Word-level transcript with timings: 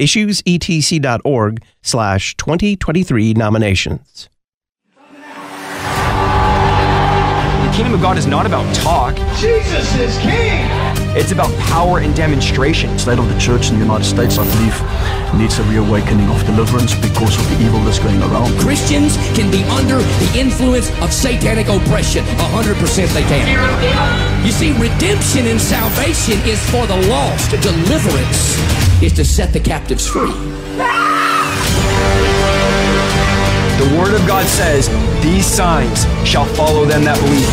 issuesetc.org 0.00 1.62
slash 1.82 2.36
2023 2.36 3.34
nominations. 3.34 4.28
The 7.70 7.76
kingdom 7.76 7.94
of 7.94 8.00
God 8.00 8.18
is 8.18 8.26
not 8.26 8.46
about 8.46 8.74
talk. 8.74 9.14
Jesus 9.38 9.94
is 9.96 10.18
king! 10.18 10.66
It's 11.12 11.32
about 11.32 11.52
power 11.58 11.98
and 11.98 12.14
demonstration. 12.14 12.92
The 12.92 12.98
state 12.98 13.18
of 13.18 13.28
the 13.28 13.38
church 13.38 13.68
in 13.70 13.74
the 13.74 13.80
United 13.80 14.04
States, 14.04 14.38
I 14.38 14.44
believe, 14.44 15.38
needs 15.38 15.58
a 15.58 15.64
reawakening 15.64 16.28
of 16.30 16.44
deliverance 16.46 16.94
because 16.94 17.38
of 17.38 17.48
the 17.50 17.64
evil 17.64 17.80
that's 17.80 17.98
going 17.98 18.22
around. 18.22 18.58
Christians 18.60 19.16
can 19.34 19.50
be 19.50 19.62
under 19.70 19.98
the 19.98 20.32
influence 20.38 20.90
of 21.00 21.12
satanic 21.12 21.68
oppression. 21.68 22.24
100% 22.24 23.12
they 23.12 23.22
can. 23.22 24.46
You 24.46 24.52
see, 24.52 24.72
redemption 24.72 25.46
and 25.46 25.60
salvation 25.60 26.38
is 26.48 26.58
for 26.70 26.86
the 26.86 26.96
lost. 27.08 27.50
Deliverance 27.60 28.89
is 29.02 29.12
to 29.14 29.24
set 29.24 29.52
the 29.52 29.60
captives 29.60 30.06
free. 30.06 30.30
The 33.80 33.96
word 33.96 34.12
of 34.12 34.26
God 34.26 34.46
says, 34.46 34.88
These 35.22 35.46
signs 35.46 36.04
shall 36.28 36.44
follow 36.44 36.84
them 36.84 37.04
that 37.04 37.16
believe. 37.16 37.48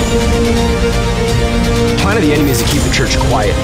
The 1.96 2.02
plan 2.02 2.18
of 2.18 2.24
the 2.24 2.34
enemy 2.34 2.52
is 2.52 2.62
to 2.62 2.68
keep 2.68 2.82
the 2.84 2.92
church 2.92 3.18
quiet. 3.32 3.56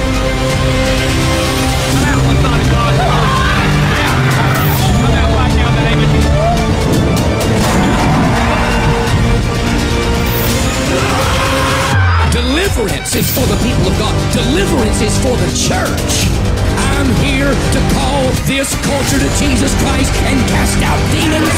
Deliverance 12.31 13.15
is 13.15 13.29
for 13.29 13.45
the 13.45 13.57
people 13.61 13.91
of 13.91 13.99
God. 13.99 14.33
Deliverance 14.33 15.01
is 15.01 15.17
for 15.19 15.35
the 15.35 15.51
church. 15.51 16.52
I'm 17.03 17.15
here 17.15 17.51
to 17.51 17.79
call 17.93 18.23
this 18.47 18.73
culture 18.75 19.19
to 19.19 19.29
Jesus 19.37 19.75
Christ 19.81 20.13
and 20.23 20.39
cast 20.47 20.79
out 20.83 20.95
demons. 21.11 21.51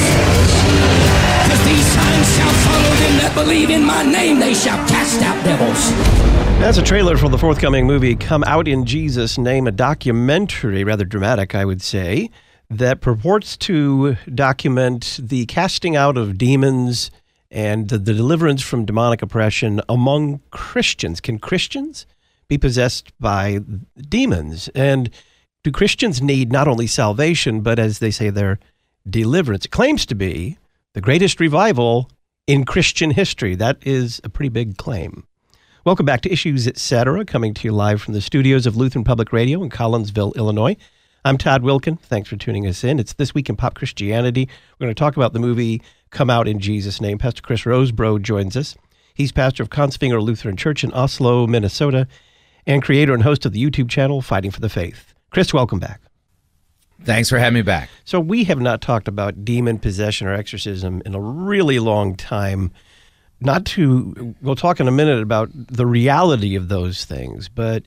Because 1.43 1.63
these 1.65 1.85
signs 1.85 2.35
shall 2.35 2.53
follow 2.65 2.95
them 2.95 3.17
that 3.21 3.31
believe 3.35 3.69
in 3.69 3.85
my 3.85 4.01
name. 4.01 4.39
They 4.39 4.55
shall 4.55 4.79
cast 4.87 5.21
out 5.21 5.37
devils. 5.45 5.91
That's 6.59 6.79
a 6.79 6.81
trailer 6.81 7.15
for 7.15 7.29
the 7.29 7.37
forthcoming 7.37 7.85
movie 7.85 8.15
Come 8.15 8.43
Out 8.45 8.67
in 8.67 8.85
Jesus' 8.85 9.37
Name, 9.37 9.67
a 9.67 9.71
documentary, 9.71 10.83
rather 10.83 11.05
dramatic, 11.05 11.53
I 11.53 11.63
would 11.63 11.83
say, 11.83 12.31
that 12.71 13.01
purports 13.01 13.55
to 13.57 14.15
document 14.33 15.19
the 15.21 15.45
casting 15.45 15.95
out 15.95 16.17
of 16.17 16.39
demons 16.39 17.11
and 17.51 17.89
the, 17.89 17.99
the 17.99 18.15
deliverance 18.15 18.63
from 18.63 18.83
demonic 18.83 19.21
oppression 19.21 19.79
among 19.87 20.41
Christians. 20.49 21.21
Can 21.21 21.37
Christians 21.37 22.07
be 22.47 22.57
possessed 22.57 23.11
by 23.19 23.59
demons? 24.09 24.69
And 24.69 25.11
do 25.65 25.71
Christians 25.71 26.21
need 26.21 26.51
not 26.51 26.67
only 26.67 26.85
salvation, 26.85 27.61
but 27.61 27.79
as 27.79 27.97
they 27.97 28.11
say, 28.11 28.29
their 28.29 28.59
deliverance? 29.09 29.65
It 29.65 29.71
claims 29.71 30.05
to 30.05 30.13
be 30.13 30.59
the 30.93 31.01
greatest 31.01 31.39
revival 31.39 32.07
in 32.45 32.65
Christian 32.65 33.09
history. 33.09 33.55
That 33.55 33.79
is 33.81 34.21
a 34.23 34.29
pretty 34.29 34.49
big 34.49 34.77
claim. 34.77 35.25
Welcome 35.83 36.05
back 36.05 36.21
to 36.21 36.31
Issues 36.31 36.67
Etc., 36.67 37.25
coming 37.25 37.55
to 37.55 37.67
you 37.67 37.71
live 37.71 37.99
from 37.99 38.13
the 38.13 38.21
studios 38.21 38.67
of 38.67 38.77
Lutheran 38.77 39.03
Public 39.03 39.33
Radio 39.33 39.63
in 39.63 39.71
Collinsville, 39.71 40.35
Illinois. 40.35 40.77
I'm 41.23 41.39
Todd 41.39 41.63
Wilken. 41.63 41.99
Thanks 41.99 42.29
for 42.29 42.35
tuning 42.35 42.67
us 42.67 42.83
in. 42.83 42.99
It's 42.99 43.13
This 43.13 43.33
Week 43.33 43.49
in 43.49 43.55
Pop 43.55 43.73
Christianity. 43.73 44.47
We're 44.77 44.85
going 44.85 44.93
to 44.93 44.99
talk 44.99 45.15
about 45.15 45.33
the 45.33 45.39
movie 45.39 45.81
Come 46.11 46.29
Out 46.29 46.47
in 46.47 46.59
Jesus' 46.59 47.01
Name. 47.01 47.17
Pastor 47.17 47.41
Chris 47.41 47.63
Rosebrough 47.63 48.21
joins 48.21 48.55
us. 48.55 48.75
He's 49.15 49.31
pastor 49.31 49.63
of 49.63 49.71
Kongsvinger 49.71 50.21
Lutheran 50.21 50.57
Church 50.57 50.83
in 50.83 50.93
Oslo, 50.93 51.47
Minnesota, 51.47 52.07
and 52.67 52.83
creator 52.83 53.15
and 53.15 53.23
host 53.23 53.47
of 53.47 53.51
the 53.51 53.63
YouTube 53.63 53.89
channel 53.89 54.21
Fighting 54.21 54.51
for 54.51 54.61
the 54.61 54.69
Faith. 54.69 55.14
Chris, 55.35 55.53
welcome 55.53 55.79
back. 55.79 55.99
Thanks 57.03 57.27
for 57.27 57.37
having 57.37 57.55
me 57.55 57.61
back. 57.61 57.89
So, 58.05 58.21
we 58.21 58.45
have 58.45 58.61
not 58.61 58.79
talked 58.79 59.09
about 59.09 59.43
demon 59.43 59.79
possession 59.79 60.27
or 60.27 60.33
exorcism 60.33 61.01
in 61.05 61.13
a 61.13 61.19
really 61.19 61.77
long 61.77 62.15
time. 62.15 62.71
Not 63.41 63.65
to, 63.65 64.33
we'll 64.41 64.55
talk 64.55 64.79
in 64.79 64.87
a 64.87 64.93
minute 64.93 65.21
about 65.21 65.49
the 65.51 65.85
reality 65.85 66.55
of 66.55 66.69
those 66.69 67.03
things, 67.03 67.49
but 67.49 67.83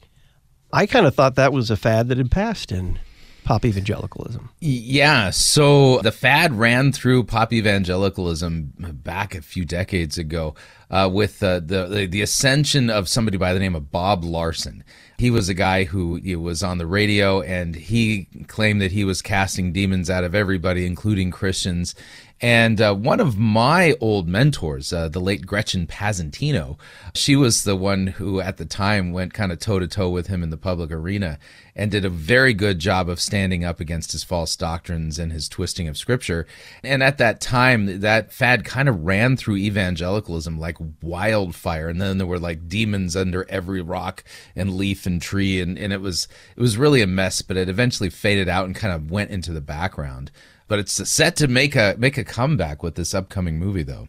I 0.75 0.84
kind 0.84 1.06
of 1.06 1.14
thought 1.14 1.37
that 1.37 1.54
was 1.54 1.70
a 1.70 1.76
fad 1.78 2.08
that 2.08 2.19
had 2.19 2.31
passed 2.31 2.70
in 2.70 2.98
pop 3.44 3.64
evangelicalism. 3.64 4.50
Yeah, 4.60 5.31
so 5.31 6.03
the 6.03 6.12
fad 6.12 6.53
ran 6.53 6.92
through 6.92 7.25
pop 7.25 7.54
evangelicalism 7.54 8.75
back 8.76 9.34
a 9.34 9.41
few 9.41 9.64
decades 9.64 10.19
ago 10.19 10.54
uh, 10.91 11.08
with 11.10 11.42
uh, 11.42 11.60
the 11.60 12.06
the 12.10 12.20
ascension 12.20 12.91
of 12.91 13.08
somebody 13.08 13.38
by 13.38 13.54
the 13.54 13.58
name 13.58 13.75
of 13.75 13.91
Bob 13.91 14.22
Larson. 14.22 14.84
He 15.18 15.30
was 15.30 15.48
a 15.48 15.54
guy 15.54 15.82
who 15.82 16.20
was 16.40 16.62
on 16.62 16.78
the 16.78 16.86
radio 16.86 17.40
and 17.40 17.74
he 17.74 18.28
claimed 18.46 18.80
that 18.80 18.92
he 18.92 19.02
was 19.04 19.20
casting 19.20 19.72
demons 19.72 20.08
out 20.08 20.22
of 20.22 20.32
everybody, 20.32 20.86
including 20.86 21.32
Christians. 21.32 21.96
And 22.41 22.81
uh, 22.81 22.94
one 22.94 23.19
of 23.19 23.37
my 23.37 23.97
old 24.00 24.28
mentors, 24.28 24.93
uh, 24.93 25.09
the 25.09 25.21
late 25.21 25.44
Gretchen 25.44 25.88
Passantino, 25.88 26.78
she 27.15 27.34
was 27.34 27.65
the 27.65 27.75
one 27.75 28.06
who 28.06 28.41
at 28.41 28.59
the 28.59 28.65
time 28.65 29.12
went 29.12 29.34
kind 29.34 29.50
of 29.50 29.59
toe 29.59 29.81
to 29.81 29.88
toe 29.88 30.09
with 30.09 30.28
him 30.28 30.44
in 30.44 30.50
the 30.50 30.56
public 30.56 30.93
arena 30.93 31.38
and 31.75 31.91
did 31.91 32.04
a 32.04 32.10
very 32.10 32.54
good 32.54 32.78
job 32.78 33.09
of 33.09 33.21
standing 33.21 33.65
up 33.65 33.81
against 33.81 34.12
his 34.12 34.22
false 34.22 34.54
doctrines 34.54 35.19
and 35.19 35.32
his 35.32 35.49
twisting 35.49 35.88
of 35.88 35.97
scripture. 35.97 36.47
And 36.84 37.03
at 37.03 37.19
that 37.19 37.41
time, 37.41 38.00
that 38.00 38.32
fad 38.32 38.65
kind 38.65 38.88
of 38.88 39.05
ran 39.05 39.37
through 39.37 39.56
evangelicalism 39.56 40.60
like 40.60 40.76
wildfire. 41.03 41.88
And 41.88 42.00
then 42.00 42.19
there 42.19 42.26
were 42.26 42.38
like 42.38 42.69
demons 42.69 43.16
under 43.16 43.47
every 43.49 43.82
rock 43.82 44.22
and 44.55 44.75
leaf 44.75 45.06
and 45.06 45.20
tree. 45.20 45.60
And, 45.60 45.76
and 45.76 45.93
it 45.93 46.00
was, 46.00 46.28
it 46.56 46.60
was 46.60 46.78
really 46.78 47.03
a 47.03 47.06
mess, 47.06 47.43
but 47.43 47.56
it 47.56 47.69
eventually 47.69 48.10
faded 48.10 48.49
out 48.49 48.66
and 48.66 48.76
kind 48.76 48.94
of 48.94 49.10
went 49.10 49.31
into 49.31 49.53
the 49.53 49.60
background 49.60 50.31
but 50.68 50.78
it's 50.78 50.92
set 51.10 51.34
to 51.36 51.48
make 51.48 51.74
a 51.74 51.94
make 51.98 52.16
a 52.18 52.24
comeback 52.24 52.82
with 52.82 52.94
this 52.94 53.14
upcoming 53.14 53.58
movie 53.58 53.82
though. 53.82 54.08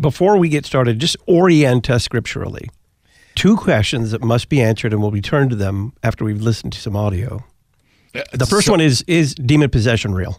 Before 0.00 0.36
we 0.36 0.48
get 0.48 0.66
started 0.66 0.98
just 0.98 1.16
orient 1.26 1.88
us 1.90 2.04
scripturally. 2.04 2.68
Two 3.34 3.56
questions 3.56 4.10
that 4.12 4.22
must 4.22 4.48
be 4.48 4.60
answered 4.62 4.92
and 4.92 5.02
we'll 5.02 5.10
return 5.10 5.48
to 5.50 5.56
them 5.56 5.92
after 6.02 6.24
we've 6.24 6.40
listened 6.40 6.72
to 6.72 6.80
some 6.80 6.96
audio. 6.96 7.44
Uh, 8.14 8.22
the 8.32 8.46
first 8.46 8.66
So- 8.66 8.72
one 8.72 8.80
is 8.80 9.04
is 9.06 9.34
demon 9.34 9.68
possession 9.70 10.14
real 10.14 10.38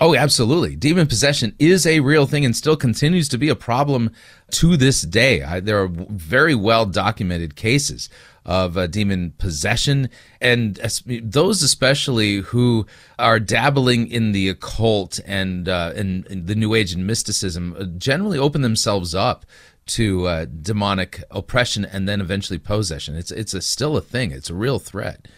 Oh, 0.00 0.16
absolutely. 0.16 0.74
Demon 0.74 1.06
possession 1.06 1.54
is 1.58 1.86
a 1.86 2.00
real 2.00 2.26
thing 2.26 2.44
and 2.44 2.56
still 2.56 2.76
continues 2.76 3.28
to 3.28 3.38
be 3.38 3.48
a 3.48 3.54
problem 3.54 4.10
to 4.52 4.76
this 4.76 5.02
day. 5.02 5.42
I, 5.42 5.60
there 5.60 5.80
are 5.80 5.88
very 5.88 6.54
well 6.54 6.84
documented 6.84 7.54
cases 7.54 8.10
of 8.44 8.76
uh, 8.76 8.86
demon 8.88 9.34
possession, 9.38 10.08
and 10.40 10.76
those 11.06 11.62
especially 11.62 12.36
who 12.36 12.86
are 13.18 13.38
dabbling 13.38 14.08
in 14.08 14.32
the 14.32 14.48
occult 14.48 15.20
and 15.26 15.68
uh, 15.68 15.92
in 15.94 16.24
the 16.46 16.54
New 16.54 16.74
Age 16.74 16.92
and 16.92 17.06
mysticism 17.06 17.76
uh, 17.78 17.84
generally 17.84 18.38
open 18.38 18.62
themselves 18.62 19.14
up 19.14 19.46
to 19.86 20.26
uh, 20.26 20.46
demonic 20.46 21.22
oppression 21.30 21.84
and 21.84 22.08
then 22.08 22.20
eventually 22.20 22.58
possession. 22.58 23.14
It's 23.16 23.30
it's 23.30 23.54
a, 23.54 23.60
still 23.60 23.96
a 23.96 24.00
thing. 24.00 24.32
It's 24.32 24.50
a 24.50 24.54
real 24.54 24.78
threat. 24.78 25.28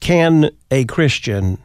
can 0.00 0.50
a 0.70 0.84
christian 0.84 1.58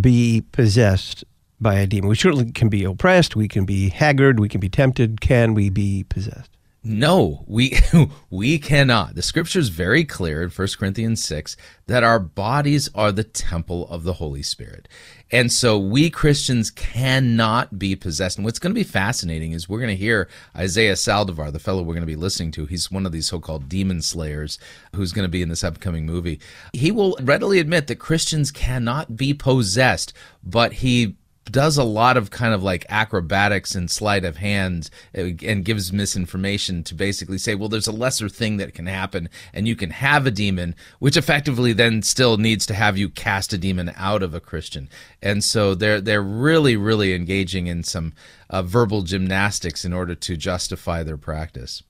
be 0.00 0.42
possessed 0.52 1.24
by 1.60 1.74
a 1.74 1.86
demon 1.86 2.08
we 2.08 2.16
certainly 2.16 2.50
can 2.50 2.68
be 2.68 2.84
oppressed 2.84 3.36
we 3.36 3.46
can 3.46 3.64
be 3.64 3.88
haggard 3.88 4.40
we 4.40 4.48
can 4.48 4.60
be 4.60 4.68
tempted 4.68 5.20
can 5.20 5.54
we 5.54 5.70
be 5.70 6.04
possessed 6.04 6.50
No, 6.84 7.44
we 7.46 7.78
we 8.30 8.58
cannot. 8.58 9.14
The 9.14 9.22
scripture 9.22 9.60
is 9.60 9.68
very 9.68 10.04
clear 10.04 10.42
in 10.42 10.50
1 10.50 10.68
Corinthians 10.76 11.22
6 11.24 11.56
that 11.86 12.02
our 12.02 12.18
bodies 12.18 12.90
are 12.92 13.12
the 13.12 13.22
temple 13.22 13.86
of 13.88 14.02
the 14.02 14.14
Holy 14.14 14.42
Spirit. 14.42 14.88
And 15.32 15.50
so 15.50 15.78
we 15.78 16.10
Christians 16.10 16.70
cannot 16.70 17.78
be 17.78 17.96
possessed. 17.96 18.36
And 18.36 18.44
what's 18.44 18.58
going 18.58 18.72
to 18.72 18.78
be 18.78 18.84
fascinating 18.84 19.52
is 19.52 19.68
we're 19.68 19.80
going 19.80 19.88
to 19.88 19.96
hear 19.96 20.28
Isaiah 20.54 20.92
Saldivar, 20.92 21.50
the 21.50 21.58
fellow 21.58 21.82
we're 21.82 21.94
going 21.94 22.02
to 22.02 22.06
be 22.06 22.16
listening 22.16 22.50
to. 22.52 22.66
He's 22.66 22.90
one 22.90 23.06
of 23.06 23.12
these 23.12 23.26
so-called 23.26 23.68
demon 23.68 24.02
slayers 24.02 24.58
who's 24.94 25.12
going 25.12 25.24
to 25.24 25.30
be 25.30 25.42
in 25.42 25.48
this 25.48 25.64
upcoming 25.64 26.04
movie. 26.04 26.38
He 26.74 26.90
will 26.90 27.16
readily 27.22 27.58
admit 27.58 27.86
that 27.86 27.96
Christians 27.96 28.50
cannot 28.50 29.16
be 29.16 29.32
possessed, 29.32 30.12
but 30.44 30.74
he 30.74 31.16
does 31.50 31.76
a 31.76 31.84
lot 31.84 32.16
of 32.16 32.30
kind 32.30 32.54
of 32.54 32.62
like 32.62 32.86
acrobatics 32.88 33.74
and 33.74 33.90
sleight 33.90 34.24
of 34.24 34.36
hand 34.36 34.88
uh, 35.16 35.30
and 35.44 35.64
gives 35.64 35.92
misinformation 35.92 36.82
to 36.84 36.94
basically 36.94 37.38
say, 37.38 37.54
well, 37.54 37.68
there's 37.68 37.86
a 37.86 37.92
lesser 37.92 38.28
thing 38.28 38.58
that 38.58 38.74
can 38.74 38.86
happen 38.86 39.28
and 39.52 39.66
you 39.66 39.74
can 39.74 39.90
have 39.90 40.26
a 40.26 40.30
demon, 40.30 40.74
which 40.98 41.16
effectively 41.16 41.72
then 41.72 42.02
still 42.02 42.36
needs 42.36 42.64
to 42.66 42.74
have 42.74 42.96
you 42.96 43.08
cast 43.08 43.52
a 43.52 43.58
demon 43.58 43.92
out 43.96 44.22
of 44.22 44.34
a 44.34 44.40
Christian. 44.40 44.88
And 45.20 45.42
so 45.42 45.74
they're, 45.74 46.00
they're 46.00 46.22
really, 46.22 46.76
really 46.76 47.14
engaging 47.14 47.66
in 47.66 47.82
some 47.82 48.12
uh, 48.48 48.62
verbal 48.62 49.02
gymnastics 49.02 49.84
in 49.84 49.92
order 49.92 50.14
to 50.14 50.36
justify 50.36 51.02
their 51.02 51.18
practice. 51.18 51.82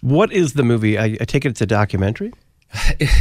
What 0.00 0.32
is 0.32 0.52
the 0.52 0.62
movie? 0.62 0.96
I, 0.98 1.16
I 1.20 1.24
take 1.24 1.44
it 1.44 1.50
it's 1.50 1.60
a 1.60 1.66
documentary? 1.66 2.32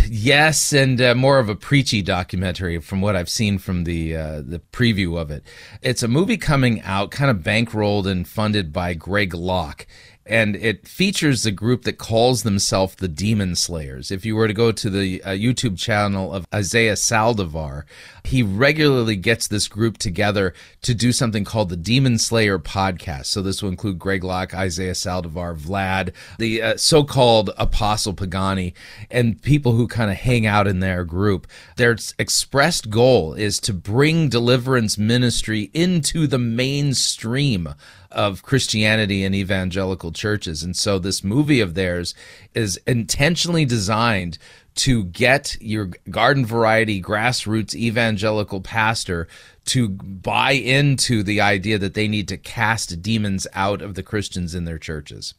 Yes, 0.10 0.74
and 0.74 1.00
uh, 1.02 1.16
more 1.16 1.40
of 1.40 1.48
a 1.48 1.56
preachy 1.56 2.02
documentary 2.02 2.80
from 2.80 3.00
what 3.00 3.16
I've 3.16 3.30
seen 3.30 3.58
from 3.58 3.86
the 3.86 4.16
uh, 4.16 4.42
the 4.42 4.62
preview 4.72 5.18
of 5.18 5.32
it. 5.32 5.44
It's 5.82 6.04
a 6.04 6.08
movie 6.08 6.38
coming 6.38 6.82
out, 6.82 7.12
kind 7.12 7.32
of 7.32 7.38
bankrolled 7.38 8.08
and 8.08 8.28
funded 8.28 8.74
by 8.74 8.94
Greg 8.94 9.34
Locke, 9.34 9.88
and 10.30 10.56
it 10.56 10.88
features 10.88 11.46
a 11.46 11.52
group 11.52 11.84
that 11.84 11.98
calls 11.98 12.44
themselves 12.44 12.96
the 12.96 13.08
Demon 13.08 13.56
Slayers. 13.56 14.12
If 14.12 14.26
you 14.26 14.36
were 14.36 14.48
to 14.48 14.54
go 14.54 14.72
to 14.72 14.90
the 14.90 15.24
uh, 15.24 15.30
YouTube 15.30 15.78
channel 15.78 16.34
of 16.34 16.46
Isaiah 16.54 16.94
Saldivar, 16.94 17.84
he 18.24 18.44
regularly 18.44 19.16
gets 19.16 19.48
this 19.48 19.68
group 19.68 19.98
together 19.98 20.54
to 20.82 20.94
do 20.94 21.12
something 21.12 21.44
called 21.44 21.70
the 21.70 21.78
Demon 21.78 22.18
Slayer 22.18 22.60
podcast. 22.60 23.28
So 23.28 23.42
this 23.42 23.62
will 23.62 23.70
include 23.70 24.00
Greg 24.00 24.24
Locke, 24.24 24.54
Isaiah 24.54 24.94
Saldivar, 24.94 25.58
Vlad, 25.58 26.14
the 26.38 26.62
uh, 26.62 26.78
so-called 26.78 27.52
Apostle 27.58 28.14
Pagani, 28.14 28.74
and 29.10 29.42
people 29.42 29.74
who 29.74 29.88
kind 29.88 30.12
of 30.12 30.18
hang 30.18 30.46
out 30.46 30.68
in 30.68 30.80
their 30.80 31.06
group. 31.06 31.48
Their 31.78 31.98
expressed 32.20 32.90
goal 32.90 33.34
is 33.34 33.60
to 33.62 33.74
bring 33.74 34.30
deliverance 34.30 34.98
ministry 34.98 35.72
into 35.74 36.28
the 36.28 36.40
mainstream 36.40 37.74
of 38.18 38.42
Christianity 38.42 39.24
and 39.24 39.36
evangelical 39.36 40.12
churches. 40.12 40.64
And 40.64 40.76
so 40.76 40.98
this 40.98 41.24
movie 41.24 41.62
of 41.62 41.76
theirs 41.76 42.16
is 42.56 42.78
intentionally 42.88 43.64
designed 43.64 44.40
to 44.76 45.06
get 45.06 45.56
your 45.62 45.92
garden 46.10 46.46
variety 46.46 47.02
grassroots 47.02 47.76
evangelical 47.76 48.60
pastor 48.60 49.28
to 49.66 49.90
buy 49.90 50.52
into 50.52 51.24
the 51.24 51.40
idea 51.42 51.78
that 51.78 51.94
they 51.94 52.08
need 52.08 52.28
to 52.28 52.38
cast 52.38 53.02
demons 53.02 53.48
out 53.54 53.82
of 53.82 53.94
the 53.96 54.04
Christians 54.04 54.56
in 54.56 54.66
their 54.66 54.78
churches. 54.80 55.34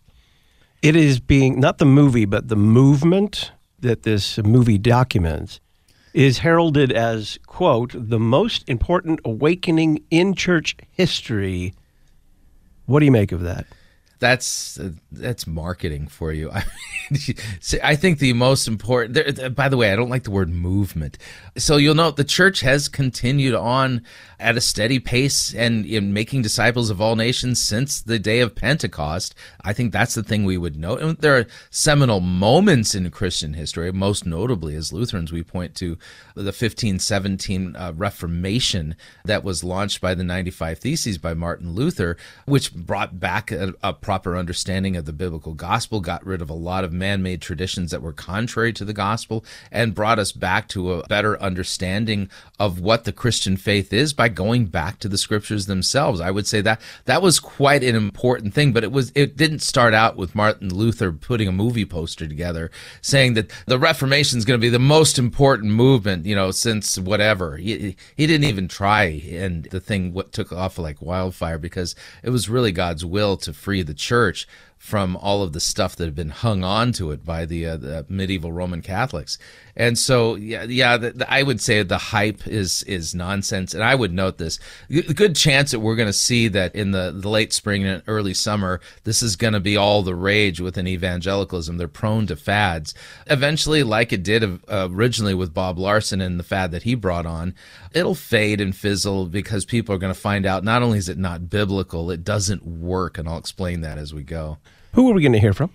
It 0.81 0.95
is 0.95 1.19
being 1.19 1.59
not 1.59 1.79
the 1.79 1.85
movie, 1.85 2.25
but 2.25 2.49
the 2.49 2.57
movement 2.57 3.51
that 3.81 4.05
this 4.05 4.39
movie 4.39 4.79
documents 4.79 5.61
is 6.15 6.39
heralded 6.39 6.93
as, 6.93 7.39
quote, 7.47 7.93
the 7.95 8.19
most 8.19 8.69
important 8.69 9.21
awakening 9.25 10.03
in 10.11 10.35
church 10.35 10.77
history 10.91 11.75
what 12.89 13.01
do 13.01 13.05
you 13.05 13.13
make 13.13 13.33
of 13.33 13.43
that? 13.43 13.67
That's 14.19 14.81
uh, 14.81 14.91
that's 15.13 15.47
marketing 15.47 16.09
for 16.09 16.33
you. 16.33 16.51
I, 17.83 17.95
think 17.95 18.19
the 18.19 18.33
most 18.33 18.67
important. 18.67 19.15
There, 19.15 19.51
by 19.51 19.69
the 19.69 19.77
way, 19.77 19.93
I 19.93 19.97
don't 19.97 20.09
like 20.09 20.25
the 20.25 20.33
word 20.33 20.49
movement. 20.49 21.19
So 21.57 21.77
you'll 21.77 21.95
note 21.95 22.17
the 22.17 22.25
church 22.25 22.61
has 22.61 22.89
continued 22.89 23.55
on 23.55 24.03
at 24.41 24.57
a 24.57 24.61
steady 24.61 25.01
pace 25.01 25.53
and 25.55 25.85
in 25.85 26.13
making 26.13 26.43
disciples 26.43 26.91
of 26.91 27.01
all 27.01 27.17
nations 27.17 27.61
since 27.61 28.01
the 28.01 28.19
day 28.19 28.41
of 28.41 28.55
Pentecost. 28.55 29.35
I 29.63 29.73
think 29.73 29.93
that's 29.93 30.15
the 30.15 30.23
thing 30.23 30.45
we 30.45 30.57
would 30.57 30.77
note. 30.77 31.01
And 31.01 31.19
there 31.19 31.37
are 31.37 31.47
seminal 31.71 32.21
moments 32.21 32.95
in 32.95 33.11
Christian 33.11 33.55
history, 33.55 33.91
most 33.93 34.25
notably 34.25 34.77
as 34.77 34.93
Lutherans, 34.93 35.33
we 35.33 35.43
point 35.43 35.75
to 35.77 35.99
the 36.35 36.45
1517 36.45 37.75
uh, 37.75 37.93
Reformation 37.97 38.95
that 39.25 39.43
was 39.43 39.65
launched 39.65 40.01
by 40.01 40.15
the 40.15 40.25
95 40.25 40.79
Theses 40.79 41.19
by 41.19 41.35
Martin 41.35 41.75
Luther, 41.75 42.17
which 42.47 42.73
brought 42.73 43.19
back 43.19 43.51
a, 43.51 43.75
a 43.83 43.93
proper 43.93 44.37
understanding 44.37 44.97
of 44.97 45.05
the 45.05 45.13
biblical 45.13 45.55
gospel, 45.55 46.01
got 46.01 46.25
rid 46.25 46.41
of 46.41 46.51
a 46.51 46.55
lot 46.55 46.85
of 46.85 46.93
man 46.93 47.23
made 47.23 47.43
traditions 47.43 47.91
that 47.91 48.03
were 48.03 48.13
contrary 48.13 48.73
to 48.73 48.85
the 48.85 48.93
gospel, 48.93 49.45
and 49.73 49.95
brought 49.95 50.19
us 50.19 50.31
back 50.31 50.69
to 50.69 50.93
a 50.93 51.07
better 51.09 51.41
understanding 51.43 52.31
of 52.61 52.79
what 52.79 53.05
the 53.05 53.13
Christian 53.13 53.57
faith 53.57 53.93
is 53.93 54.13
by 54.13 54.28
going 54.29 54.67
back 54.67 54.99
to 55.01 55.09
the 55.09 55.19
scriptures 55.19 55.67
themselves. 55.67 56.21
I 56.21 56.31
would 56.31 56.47
say 56.47 56.61
that 56.63 56.81
that 57.05 57.23
was 57.23 57.41
quite 57.41 57.83
an 57.83 57.95
important 57.95 58.55
thing, 58.55 58.73
but 58.73 58.85
it 58.85 58.93
was 58.93 59.13
it 59.15 59.37
didn't 59.37 59.61
start 59.61 59.95
out 59.95 60.17
with 60.17 60.35
Martin 60.35 60.75
Luther 60.75 61.13
putting 61.13 61.49
a 61.49 61.53
movie 61.53 61.85
poster 61.85 62.27
together 62.27 62.71
saying 63.01 63.35
that 63.35 63.51
the 63.67 63.79
Reformation 63.79 64.39
is 64.39 64.45
going 64.45 64.59
to 64.59 64.65
be 64.65 64.69
the 64.69 64.79
most 64.79 65.19
important 65.19 65.73
movement, 65.73 66.27
you 66.27 66.35
know, 66.35 66.51
since 66.51 66.99
whatever. 66.99 67.57
He, 67.57 67.97
he 68.17 68.27
didn't 68.27 68.49
even 68.49 68.69
try, 68.69 69.05
and 69.31 69.65
the 69.65 69.81
thing 69.81 70.13
what 70.13 70.33
took 70.33 70.53
off 70.53 70.79
like 70.79 71.03
wildfire 71.03 71.59
because 71.59 71.95
it 72.23 72.31
was 72.31 72.49
really 72.49 72.73
God's 72.73 73.05
will 73.05 73.37
to 73.39 73.53
free 73.53 73.83
the 73.83 73.95
church 73.95 74.47
from 74.79 75.17
all 75.17 75.43
of 75.43 75.53
the 75.53 75.61
stuff 75.61 75.97
that 75.97 76.05
had 76.05 76.15
been 76.15 76.31
hung 76.31 76.65
on 76.65 76.93
to 76.93 77.11
it 77.11 77.25
by 77.25 77.45
the, 77.45 77.67
uh, 77.67 77.77
the 77.77 78.07
medieval 78.09 78.53
Roman 78.53 78.81
Catholics. 78.81 79.37
And 79.79 79.97
so, 79.97 80.35
yeah, 80.35 80.65
yeah, 80.65 80.97
the, 80.97 81.13
the, 81.13 81.33
I 81.33 81.45
would 81.45 81.61
say 81.61 81.83
the 81.85 81.99
hype 81.99 82.49
is 82.49 82.83
is 82.83 83.15
nonsense. 83.15 83.75
And 83.75 83.85
I 83.85 83.95
would 83.95 84.13
note 84.13 84.37
this: 84.39 84.59
good 85.15 85.37
chance 85.37 85.71
that 85.71 85.79
we're 85.79 85.95
going 85.95 86.09
to 86.09 86.13
see 86.13 86.49
that 86.49 86.75
in 86.75 86.91
the, 86.91 87.15
the 87.17 87.29
late 87.29 87.53
spring 87.53 87.85
and 87.85 88.03
early 88.09 88.35
summer, 88.35 88.81
this 89.05 89.23
is 89.23 89.37
going 89.37 89.53
to 89.53 89.61
be 89.61 89.77
all 89.77 90.03
the 90.03 90.17
rage 90.17 90.61
within 90.61 90.89
evangelicalism. 90.89 91.77
They're 91.77 91.87
prone 91.87 92.27
to 92.27 92.35
fads. 92.35 92.93
Eventually, 93.29 93.85
like 93.85 94.13
it 94.13 94.25
did 94.25 94.61
originally 94.69 95.35
with 95.35 95.55
Bob 95.55 95.79
Larson 95.79 96.21
and 96.21 96.41
the 96.41 96.45
fad 96.45 96.73
that 96.73 96.83
he 96.83 96.97
brought 96.97 97.27
on, 97.27 97.55
it'll 97.93 98.17
fade 98.17 98.61
and 98.61 98.75
fizzle 98.75 99.27
because 99.27 99.65
people 99.65 99.95
are 99.95 99.99
going 99.99 100.13
to 100.13 100.21
find 100.21 100.45
out 100.45 100.65
not 100.65 100.83
only 100.83 100.99
is 100.99 101.09
it 101.09 101.19
not 101.19 101.51
biblical, 101.51 102.11
it 102.11 102.25
doesn't 102.25 102.67
work. 102.67 103.17
And 103.17 103.29
I'll 103.29 103.39
explain 103.39 103.83
that 103.83 103.97
as 103.97 104.13
we 104.13 104.25
go. 104.25 104.59
Who 104.93 105.11
are 105.11 105.15
we 105.15 105.23
going 105.23 105.33
to 105.33 105.41
hear 105.41 105.53
from? 105.53 105.73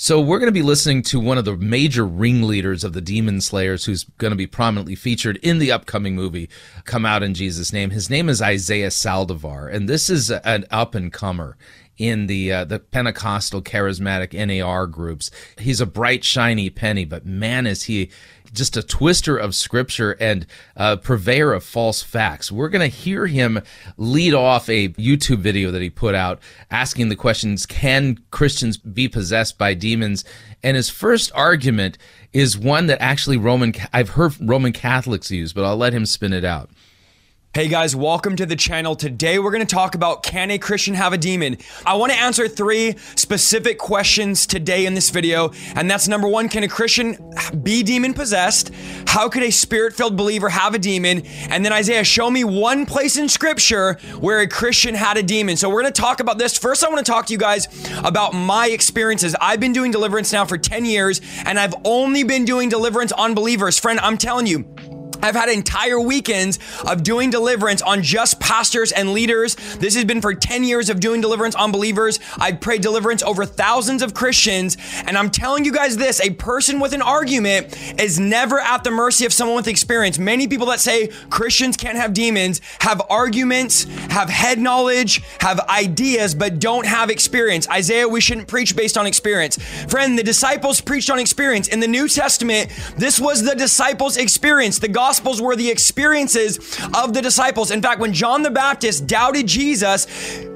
So 0.00 0.20
we're 0.20 0.38
going 0.38 0.48
to 0.48 0.52
be 0.52 0.62
listening 0.62 1.02
to 1.04 1.18
one 1.18 1.38
of 1.38 1.44
the 1.44 1.56
major 1.56 2.06
ringleaders 2.06 2.84
of 2.84 2.92
the 2.92 3.00
Demon 3.00 3.40
Slayers 3.40 3.84
who's 3.84 4.04
going 4.04 4.30
to 4.30 4.36
be 4.36 4.46
prominently 4.46 4.94
featured 4.94 5.38
in 5.38 5.58
the 5.58 5.72
upcoming 5.72 6.14
movie 6.14 6.48
Come 6.84 7.04
Out 7.04 7.24
in 7.24 7.34
Jesus 7.34 7.72
Name. 7.72 7.90
His 7.90 8.08
name 8.08 8.28
is 8.28 8.40
Isaiah 8.40 8.90
Saldivar 8.90 9.72
and 9.72 9.88
this 9.88 10.08
is 10.08 10.30
an 10.30 10.66
up 10.70 10.94
and 10.94 11.12
comer 11.12 11.56
in 11.98 12.28
the 12.28 12.52
uh, 12.52 12.64
the 12.64 12.78
Pentecostal 12.78 13.60
charismatic 13.60 14.32
NAR 14.32 14.86
groups. 14.86 15.30
He's 15.58 15.80
a 15.80 15.86
bright 15.86 16.24
shiny 16.24 16.70
penny, 16.70 17.04
but 17.04 17.26
man 17.26 17.66
is 17.66 17.84
he 17.84 18.10
just 18.52 18.76
a 18.76 18.82
twister 18.82 19.36
of 19.36 19.54
scripture 19.54 20.12
and 20.20 20.46
a 20.76 20.96
purveyor 20.96 21.52
of 21.52 21.64
false 21.64 22.02
facts. 22.02 22.50
We're 22.50 22.68
going 22.68 22.88
to 22.88 22.96
hear 22.96 23.26
him 23.26 23.60
lead 23.96 24.34
off 24.34 24.68
a 24.68 24.88
YouTube 24.90 25.38
video 25.38 25.70
that 25.70 25.82
he 25.82 25.90
put 25.90 26.14
out 26.14 26.40
asking 26.70 27.08
the 27.08 27.16
questions 27.16 27.66
Can 27.66 28.18
Christians 28.30 28.76
be 28.76 29.08
possessed 29.08 29.58
by 29.58 29.74
demons? 29.74 30.24
And 30.62 30.76
his 30.76 30.90
first 30.90 31.30
argument 31.34 31.98
is 32.32 32.58
one 32.58 32.86
that 32.86 33.00
actually 33.00 33.36
Roman, 33.36 33.74
I've 33.92 34.10
heard 34.10 34.34
Roman 34.40 34.72
Catholics 34.72 35.30
use, 35.30 35.52
but 35.52 35.64
I'll 35.64 35.76
let 35.76 35.92
him 35.92 36.06
spin 36.06 36.32
it 36.32 36.44
out. 36.44 36.70
Hey 37.54 37.66
guys, 37.68 37.96
welcome 37.96 38.36
to 38.36 38.44
the 38.44 38.54
channel. 38.54 38.94
Today 38.94 39.38
we're 39.38 39.50
going 39.50 39.66
to 39.66 39.74
talk 39.74 39.94
about 39.94 40.22
can 40.22 40.50
a 40.50 40.58
Christian 40.58 40.92
have 40.92 41.14
a 41.14 41.18
demon? 41.18 41.56
I 41.86 41.94
want 41.94 42.12
to 42.12 42.18
answer 42.18 42.46
three 42.46 42.94
specific 43.16 43.78
questions 43.78 44.46
today 44.46 44.84
in 44.84 44.92
this 44.92 45.08
video. 45.08 45.52
And 45.74 45.90
that's 45.90 46.06
number 46.08 46.28
one, 46.28 46.50
can 46.50 46.62
a 46.62 46.68
Christian 46.68 47.16
be 47.62 47.82
demon 47.82 48.12
possessed? 48.12 48.70
How 49.06 49.30
could 49.30 49.42
a 49.42 49.50
spirit 49.50 49.94
filled 49.94 50.14
believer 50.14 50.50
have 50.50 50.74
a 50.74 50.78
demon? 50.78 51.22
And 51.48 51.64
then 51.64 51.72
Isaiah, 51.72 52.04
show 52.04 52.30
me 52.30 52.44
one 52.44 52.84
place 52.84 53.16
in 53.16 53.30
scripture 53.30 53.94
where 54.20 54.40
a 54.40 54.46
Christian 54.46 54.94
had 54.94 55.16
a 55.16 55.22
demon. 55.22 55.56
So 55.56 55.70
we're 55.70 55.80
going 55.80 55.92
to 55.92 56.00
talk 56.00 56.20
about 56.20 56.36
this. 56.36 56.58
First, 56.58 56.84
I 56.84 56.90
want 56.90 57.04
to 57.04 57.10
talk 57.10 57.26
to 57.26 57.32
you 57.32 57.38
guys 57.38 57.66
about 58.04 58.34
my 58.34 58.68
experiences. 58.68 59.34
I've 59.40 59.58
been 59.58 59.72
doing 59.72 59.90
deliverance 59.90 60.34
now 60.34 60.44
for 60.44 60.58
10 60.58 60.84
years 60.84 61.22
and 61.46 61.58
I've 61.58 61.74
only 61.86 62.24
been 62.24 62.44
doing 62.44 62.68
deliverance 62.68 63.10
on 63.10 63.34
believers. 63.34 63.80
Friend, 63.80 63.98
I'm 64.00 64.18
telling 64.18 64.46
you, 64.46 64.68
I've 65.22 65.34
had 65.34 65.48
entire 65.48 66.00
weekends 66.00 66.58
of 66.86 67.02
doing 67.02 67.30
deliverance 67.30 67.82
on 67.82 68.02
just 68.02 68.40
pastors 68.40 68.92
and 68.92 69.12
leaders. 69.12 69.56
This 69.76 69.94
has 69.94 70.04
been 70.04 70.20
for 70.20 70.34
10 70.34 70.64
years 70.64 70.90
of 70.90 71.00
doing 71.00 71.20
deliverance 71.20 71.54
on 71.54 71.72
believers. 71.72 72.20
I've 72.36 72.60
prayed 72.60 72.82
deliverance 72.82 73.22
over 73.22 73.44
thousands 73.44 74.02
of 74.02 74.14
Christians. 74.14 74.76
And 75.06 75.16
I'm 75.16 75.30
telling 75.30 75.64
you 75.64 75.72
guys 75.72 75.96
this 75.96 76.20
a 76.20 76.30
person 76.30 76.80
with 76.80 76.92
an 76.92 77.02
argument 77.02 77.76
is 78.00 78.18
never 78.18 78.58
at 78.60 78.84
the 78.84 78.90
mercy 78.90 79.24
of 79.24 79.32
someone 79.32 79.56
with 79.56 79.68
experience. 79.68 80.18
Many 80.18 80.46
people 80.46 80.66
that 80.66 80.80
say 80.80 81.08
Christians 81.30 81.76
can't 81.76 81.96
have 81.96 82.12
demons 82.12 82.60
have 82.80 83.02
arguments, 83.10 83.84
have 84.10 84.28
head 84.28 84.58
knowledge, 84.58 85.22
have 85.40 85.60
ideas, 85.68 86.34
but 86.34 86.58
don't 86.58 86.86
have 86.86 87.10
experience. 87.10 87.68
Isaiah, 87.68 88.08
we 88.08 88.20
shouldn't 88.20 88.48
preach 88.48 88.76
based 88.76 88.96
on 88.96 89.06
experience. 89.06 89.56
Friend, 89.88 90.18
the 90.18 90.22
disciples 90.22 90.80
preached 90.80 91.10
on 91.10 91.18
experience. 91.18 91.68
In 91.68 91.80
the 91.80 91.88
New 91.88 92.08
Testament, 92.08 92.70
this 92.96 93.20
was 93.20 93.42
the 93.42 93.54
disciples' 93.54 94.16
experience. 94.16 94.78
The 94.78 94.88
Gospels 95.08 95.40
were 95.40 95.56
the 95.56 95.70
experiences 95.70 96.58
of 96.92 97.14
the 97.14 97.22
disciples. 97.22 97.70
In 97.70 97.80
fact, 97.80 97.98
when 97.98 98.12
John 98.12 98.42
the 98.42 98.50
Baptist 98.50 99.06
doubted 99.06 99.46
Jesus 99.46 100.06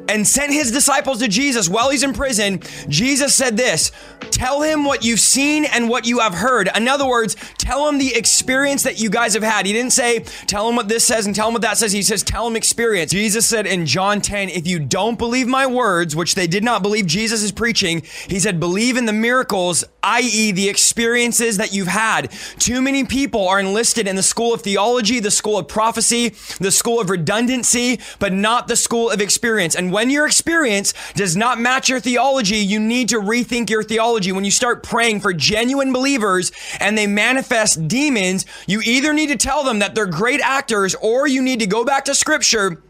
and 0.08 0.26
sent 0.26 0.52
his 0.52 0.70
disciples 0.70 1.18
to 1.20 1.28
Jesus 1.28 1.68
while 1.68 1.90
he's 1.90 2.02
in 2.02 2.12
prison, 2.12 2.60
Jesus 2.88 3.34
said 3.34 3.56
this 3.56 3.92
Tell 4.30 4.62
him 4.62 4.84
what 4.84 5.04
you've 5.04 5.20
seen 5.20 5.64
and 5.64 5.88
what 5.88 6.06
you 6.06 6.20
have 6.20 6.34
heard. 6.34 6.68
In 6.74 6.88
other 6.88 7.06
words, 7.06 7.36
tell 7.58 7.88
him 7.88 7.98
the 7.98 8.14
experience 8.14 8.82
that 8.82 8.98
you 8.98 9.10
guys 9.10 9.34
have 9.34 9.42
had. 9.42 9.66
He 9.66 9.72
didn't 9.72 9.92
say, 9.92 10.20
tell 10.46 10.68
him 10.68 10.76
what 10.76 10.88
this 10.88 11.04
says 11.04 11.26
and 11.26 11.34
tell 11.34 11.48
him 11.48 11.54
what 11.54 11.62
that 11.62 11.76
says. 11.76 11.92
He 11.92 12.02
says, 12.02 12.22
tell 12.22 12.46
him 12.46 12.56
experience. 12.56 13.12
Jesus 13.12 13.46
said 13.46 13.66
in 13.66 13.86
John 13.86 14.20
10, 14.20 14.48
if 14.48 14.66
you 14.66 14.78
don't 14.78 15.18
believe 15.18 15.46
my 15.46 15.66
words, 15.66 16.16
which 16.16 16.34
they 16.34 16.46
did 16.46 16.64
not 16.64 16.82
believe 16.82 17.06
Jesus 17.06 17.42
is 17.42 17.52
preaching, 17.52 18.02
he 18.28 18.40
said, 18.40 18.58
believe 18.58 18.96
in 18.96 19.06
the 19.06 19.12
miracles, 19.12 19.84
i.e., 20.02 20.50
the 20.52 20.68
experiences 20.68 21.58
that 21.58 21.72
you've 21.72 21.86
had. 21.86 22.30
Too 22.58 22.80
many 22.80 23.04
people 23.04 23.46
are 23.48 23.60
enlisted 23.60 24.08
in 24.08 24.16
the 24.16 24.22
school 24.22 24.54
of 24.54 24.62
theology, 24.62 25.20
the 25.20 25.30
school 25.30 25.58
of 25.58 25.68
prophecy, 25.68 26.30
the 26.58 26.72
school 26.72 27.00
of 27.00 27.10
redundancy, 27.10 28.00
but 28.18 28.32
not 28.32 28.66
the 28.66 28.76
school 28.76 29.10
of 29.10 29.20
experience. 29.20 29.74
And 29.74 29.91
when 29.92 30.10
your 30.10 30.26
experience 30.26 30.94
does 31.14 31.36
not 31.36 31.60
match 31.60 31.88
your 31.88 32.00
theology, 32.00 32.56
you 32.56 32.80
need 32.80 33.10
to 33.10 33.20
rethink 33.20 33.70
your 33.70 33.82
theology. 33.82 34.32
When 34.32 34.44
you 34.44 34.50
start 34.50 34.82
praying 34.82 35.20
for 35.20 35.32
genuine 35.32 35.92
believers 35.92 36.50
and 36.80 36.96
they 36.96 37.06
manifest 37.06 37.86
demons, 37.86 38.46
you 38.66 38.80
either 38.84 39.12
need 39.12 39.28
to 39.28 39.36
tell 39.36 39.62
them 39.62 39.78
that 39.80 39.94
they're 39.94 40.06
great 40.06 40.40
actors 40.40 40.94
or 40.96 41.26
you 41.26 41.42
need 41.42 41.60
to 41.60 41.66
go 41.66 41.84
back 41.84 42.06
to 42.06 42.14
scripture 42.14 42.82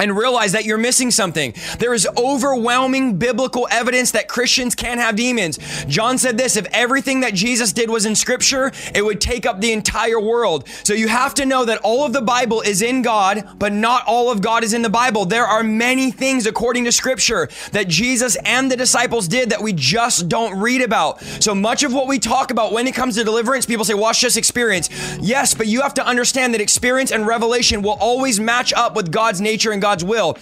and 0.00 0.16
realize 0.16 0.52
that 0.52 0.64
you're 0.64 0.78
missing 0.78 1.10
something. 1.10 1.54
There 1.78 1.94
is 1.94 2.06
overwhelming 2.16 3.18
biblical 3.18 3.68
evidence 3.70 4.10
that 4.12 4.28
Christians 4.28 4.74
can 4.74 4.98
have 4.98 5.16
demons. 5.16 5.58
John 5.86 6.18
said 6.18 6.38
this 6.38 6.56
if 6.56 6.66
everything 6.72 7.20
that 7.20 7.34
Jesus 7.34 7.72
did 7.72 7.90
was 7.90 8.06
in 8.06 8.14
scripture, 8.14 8.72
it 8.94 9.04
would 9.04 9.20
take 9.20 9.46
up 9.46 9.60
the 9.60 9.72
entire 9.72 10.20
world. 10.20 10.68
So 10.84 10.94
you 10.94 11.08
have 11.08 11.34
to 11.34 11.46
know 11.46 11.64
that 11.64 11.80
all 11.82 12.04
of 12.04 12.12
the 12.12 12.22
Bible 12.22 12.60
is 12.60 12.82
in 12.82 13.02
God, 13.02 13.48
but 13.58 13.72
not 13.72 14.04
all 14.06 14.30
of 14.30 14.40
God 14.40 14.64
is 14.64 14.74
in 14.74 14.82
the 14.82 14.90
Bible. 14.90 15.24
There 15.24 15.46
are 15.46 15.62
many 15.62 16.10
things 16.10 16.46
according 16.46 16.84
to 16.84 16.92
scripture 16.92 17.48
that 17.72 17.88
Jesus 17.88 18.36
and 18.44 18.70
the 18.70 18.76
disciples 18.76 19.28
did 19.28 19.50
that 19.50 19.62
we 19.62 19.72
just 19.72 20.28
don't 20.28 20.58
read 20.58 20.82
about. 20.82 21.22
So 21.22 21.54
much 21.54 21.82
of 21.82 21.92
what 21.92 22.06
we 22.08 22.18
talk 22.18 22.50
about 22.50 22.72
when 22.72 22.86
it 22.86 22.94
comes 22.94 23.16
to 23.16 23.24
deliverance, 23.24 23.66
people 23.66 23.84
say, 23.84 23.94
watch 23.94 24.20
this 24.20 24.36
experience. 24.36 24.88
Yes, 25.20 25.54
but 25.54 25.66
you 25.66 25.82
have 25.82 25.94
to 25.94 26.06
understand 26.06 26.54
that 26.54 26.60
experience 26.60 27.10
and 27.10 27.26
revelation 27.26 27.82
will 27.82 27.96
always 28.00 28.40
match 28.40 28.72
up 28.72 28.94
with 28.94 29.10
God's 29.10 29.40
nature 29.40 29.72
and 29.72 29.80
God's 29.80 29.85
will. 30.04 30.36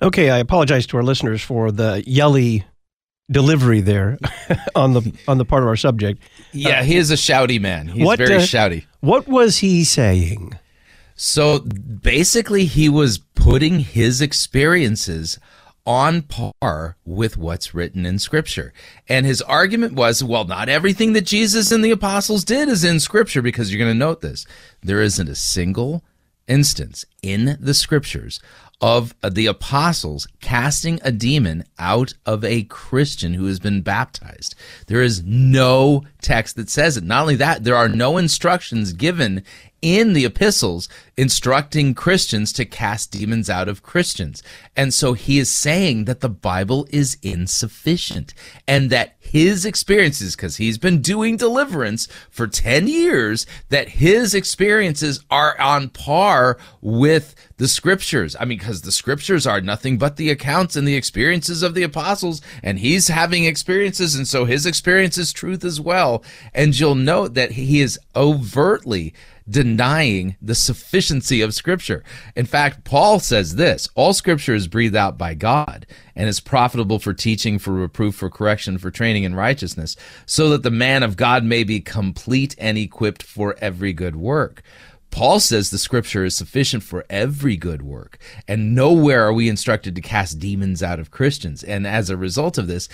Okay, 0.00 0.30
I 0.30 0.38
apologize 0.38 0.86
to 0.88 0.96
our 0.96 1.02
listeners 1.02 1.42
for 1.42 1.72
the 1.72 2.02
yelly 2.06 2.64
delivery 3.30 3.80
there 3.80 4.18
on 4.74 4.94
the 4.94 5.12
on 5.26 5.38
the 5.38 5.44
part 5.44 5.62
of 5.62 5.68
our 5.68 5.76
subject. 5.76 6.22
Yeah, 6.52 6.82
he 6.82 6.96
is 6.96 7.10
a 7.10 7.14
shouty 7.14 7.60
man. 7.60 7.88
He's 7.88 8.04
what, 8.04 8.18
very 8.18 8.36
uh, 8.36 8.40
shouty. 8.40 8.84
What 9.00 9.26
was 9.26 9.58
he 9.58 9.84
saying? 9.84 10.58
So 11.14 11.58
basically, 11.58 12.66
he 12.66 12.88
was 12.88 13.18
putting 13.18 13.80
his 13.80 14.22
experiences 14.22 15.38
on 15.84 16.22
par 16.22 16.96
with 17.04 17.38
what's 17.38 17.74
written 17.74 18.04
in 18.04 18.18
Scripture. 18.18 18.74
And 19.08 19.24
his 19.24 19.42
argument 19.42 19.94
was 19.94 20.22
well, 20.22 20.44
not 20.44 20.68
everything 20.68 21.14
that 21.14 21.26
Jesus 21.26 21.72
and 21.72 21.84
the 21.84 21.90
apostles 21.90 22.44
did 22.44 22.68
is 22.68 22.84
in 22.84 23.00
Scripture, 23.00 23.42
because 23.42 23.72
you're 23.72 23.84
going 23.84 23.94
to 23.94 23.98
note 23.98 24.20
this. 24.20 24.46
There 24.82 25.02
isn't 25.02 25.28
a 25.28 25.34
single 25.34 26.04
instance 26.46 27.04
in 27.22 27.56
the 27.58 27.74
Scriptures 27.74 28.38
of 28.80 29.14
the 29.28 29.46
apostles 29.46 30.28
casting 30.40 31.00
a 31.02 31.10
demon 31.10 31.64
out 31.78 32.14
of 32.24 32.44
a 32.44 32.62
Christian 32.64 33.34
who 33.34 33.46
has 33.46 33.58
been 33.58 33.82
baptized. 33.82 34.54
There 34.86 35.02
is 35.02 35.22
no 35.24 36.04
text 36.22 36.56
that 36.56 36.70
says 36.70 36.96
it. 36.96 37.04
Not 37.04 37.22
only 37.22 37.36
that, 37.36 37.64
there 37.64 37.76
are 37.76 37.88
no 37.88 38.18
instructions 38.18 38.92
given 38.92 39.42
in 39.80 40.12
the 40.12 40.24
epistles 40.24 40.88
instructing 41.16 41.94
Christians 41.94 42.52
to 42.52 42.64
cast 42.64 43.10
demons 43.10 43.50
out 43.50 43.68
of 43.68 43.82
Christians. 43.82 44.42
And 44.76 44.94
so 44.94 45.14
he 45.14 45.38
is 45.38 45.50
saying 45.50 46.04
that 46.04 46.20
the 46.20 46.28
Bible 46.28 46.86
is 46.90 47.18
insufficient 47.22 48.34
and 48.66 48.90
that 48.90 49.16
his 49.18 49.64
experiences, 49.64 50.36
because 50.36 50.56
he's 50.56 50.78
been 50.78 51.02
doing 51.02 51.36
deliverance 51.36 52.06
for 52.30 52.46
10 52.46 52.88
years, 52.88 53.46
that 53.68 53.88
his 53.90 54.34
experiences 54.34 55.24
are 55.30 55.60
on 55.60 55.90
par 55.90 56.56
with 56.80 57.34
the 57.58 57.68
scriptures. 57.68 58.36
I 58.38 58.44
mean, 58.44 58.58
because 58.58 58.82
the 58.82 58.92
scriptures 58.92 59.46
are 59.46 59.60
nothing 59.60 59.98
but 59.98 60.16
the 60.16 60.30
accounts 60.30 60.76
and 60.76 60.86
the 60.86 60.96
experiences 60.96 61.62
of 61.62 61.74
the 61.74 61.82
apostles, 61.82 62.40
and 62.62 62.78
he's 62.78 63.08
having 63.08 63.44
experiences, 63.44 64.14
and 64.14 64.26
so 64.26 64.44
his 64.44 64.64
experience 64.64 65.18
is 65.18 65.32
truth 65.32 65.64
as 65.64 65.80
well. 65.80 66.22
And 66.54 66.78
you'll 66.78 66.94
note 66.94 67.34
that 67.34 67.52
he 67.52 67.80
is 67.80 67.98
overtly 68.16 69.12
denying 69.48 70.36
the 70.42 70.54
sufficiency 70.54 71.40
of 71.40 71.54
Scripture. 71.54 72.04
In 72.36 72.46
fact, 72.46 72.84
Paul 72.84 73.20
says 73.20 73.56
this 73.56 73.88
all 73.94 74.12
Scripture 74.12 74.54
is 74.54 74.68
breathed 74.68 74.96
out 74.96 75.16
by 75.16 75.34
God 75.34 75.86
and 76.14 76.28
is 76.28 76.40
profitable 76.40 76.98
for 76.98 77.14
teaching, 77.14 77.58
for 77.58 77.72
reproof, 77.72 78.16
for 78.16 78.28
correction, 78.28 78.78
for 78.78 78.90
training 78.90 79.24
in 79.24 79.34
righteousness, 79.34 79.96
so 80.26 80.48
that 80.50 80.62
the 80.62 80.70
man 80.70 81.02
of 81.02 81.16
God 81.16 81.44
may 81.44 81.64
be 81.64 81.80
complete 81.80 82.54
and 82.58 82.76
equipped 82.76 83.22
for 83.22 83.56
every 83.60 83.92
good 83.92 84.16
work. 84.16 84.62
Paul 85.10 85.40
says 85.40 85.70
the 85.70 85.78
scripture 85.78 86.24
is 86.24 86.36
sufficient 86.36 86.82
for 86.82 87.04
every 87.08 87.56
good 87.56 87.82
work, 87.82 88.18
and 88.46 88.74
nowhere 88.74 89.26
are 89.26 89.32
we 89.32 89.48
instructed 89.48 89.94
to 89.94 90.00
cast 90.00 90.38
demons 90.38 90.82
out 90.82 91.00
of 91.00 91.10
Christians. 91.10 91.64
And 91.64 91.86
as 91.86 92.10
a 92.10 92.16
result 92.16 92.58
of 92.58 92.66
this, 92.66 92.88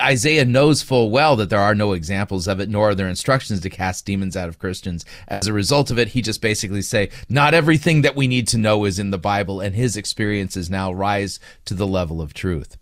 Isaiah 0.00 0.44
knows 0.44 0.82
full 0.82 1.10
well 1.10 1.36
that 1.36 1.50
there 1.50 1.60
are 1.60 1.74
no 1.74 1.92
examples 1.92 2.46
of 2.48 2.60
it, 2.60 2.68
nor 2.68 2.90
are 2.90 2.94
there 2.94 3.08
instructions 3.08 3.60
to 3.60 3.70
cast 3.70 4.06
demons 4.06 4.36
out 4.36 4.48
of 4.48 4.58
Christians. 4.58 5.04
As 5.28 5.48
a 5.48 5.52
result 5.52 5.90
of 5.90 5.98
it, 5.98 6.08
he 6.08 6.22
just 6.22 6.40
basically 6.40 6.82
say, 6.82 7.10
not 7.28 7.52
everything 7.52 8.02
that 8.02 8.16
we 8.16 8.26
need 8.26 8.48
to 8.48 8.58
know 8.58 8.84
is 8.84 8.98
in 8.98 9.10
the 9.10 9.18
Bible, 9.18 9.60
and 9.60 9.74
his 9.74 9.96
experiences 9.96 10.70
now 10.70 10.92
rise 10.92 11.40
to 11.64 11.74
the 11.74 11.86
level 11.86 12.22
of 12.22 12.32
truth. 12.32 12.76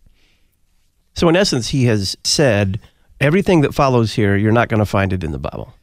So, 1.14 1.28
in 1.28 1.36
essence, 1.36 1.68
he 1.68 1.84
has 1.84 2.16
said 2.22 2.80
everything 3.20 3.62
that 3.62 3.74
follows 3.74 4.14
here, 4.14 4.36
you're 4.36 4.52
not 4.52 4.68
going 4.68 4.80
to 4.80 4.86
find 4.86 5.12
it 5.12 5.24
in 5.24 5.32
the 5.32 5.38
Bible. 5.38 5.74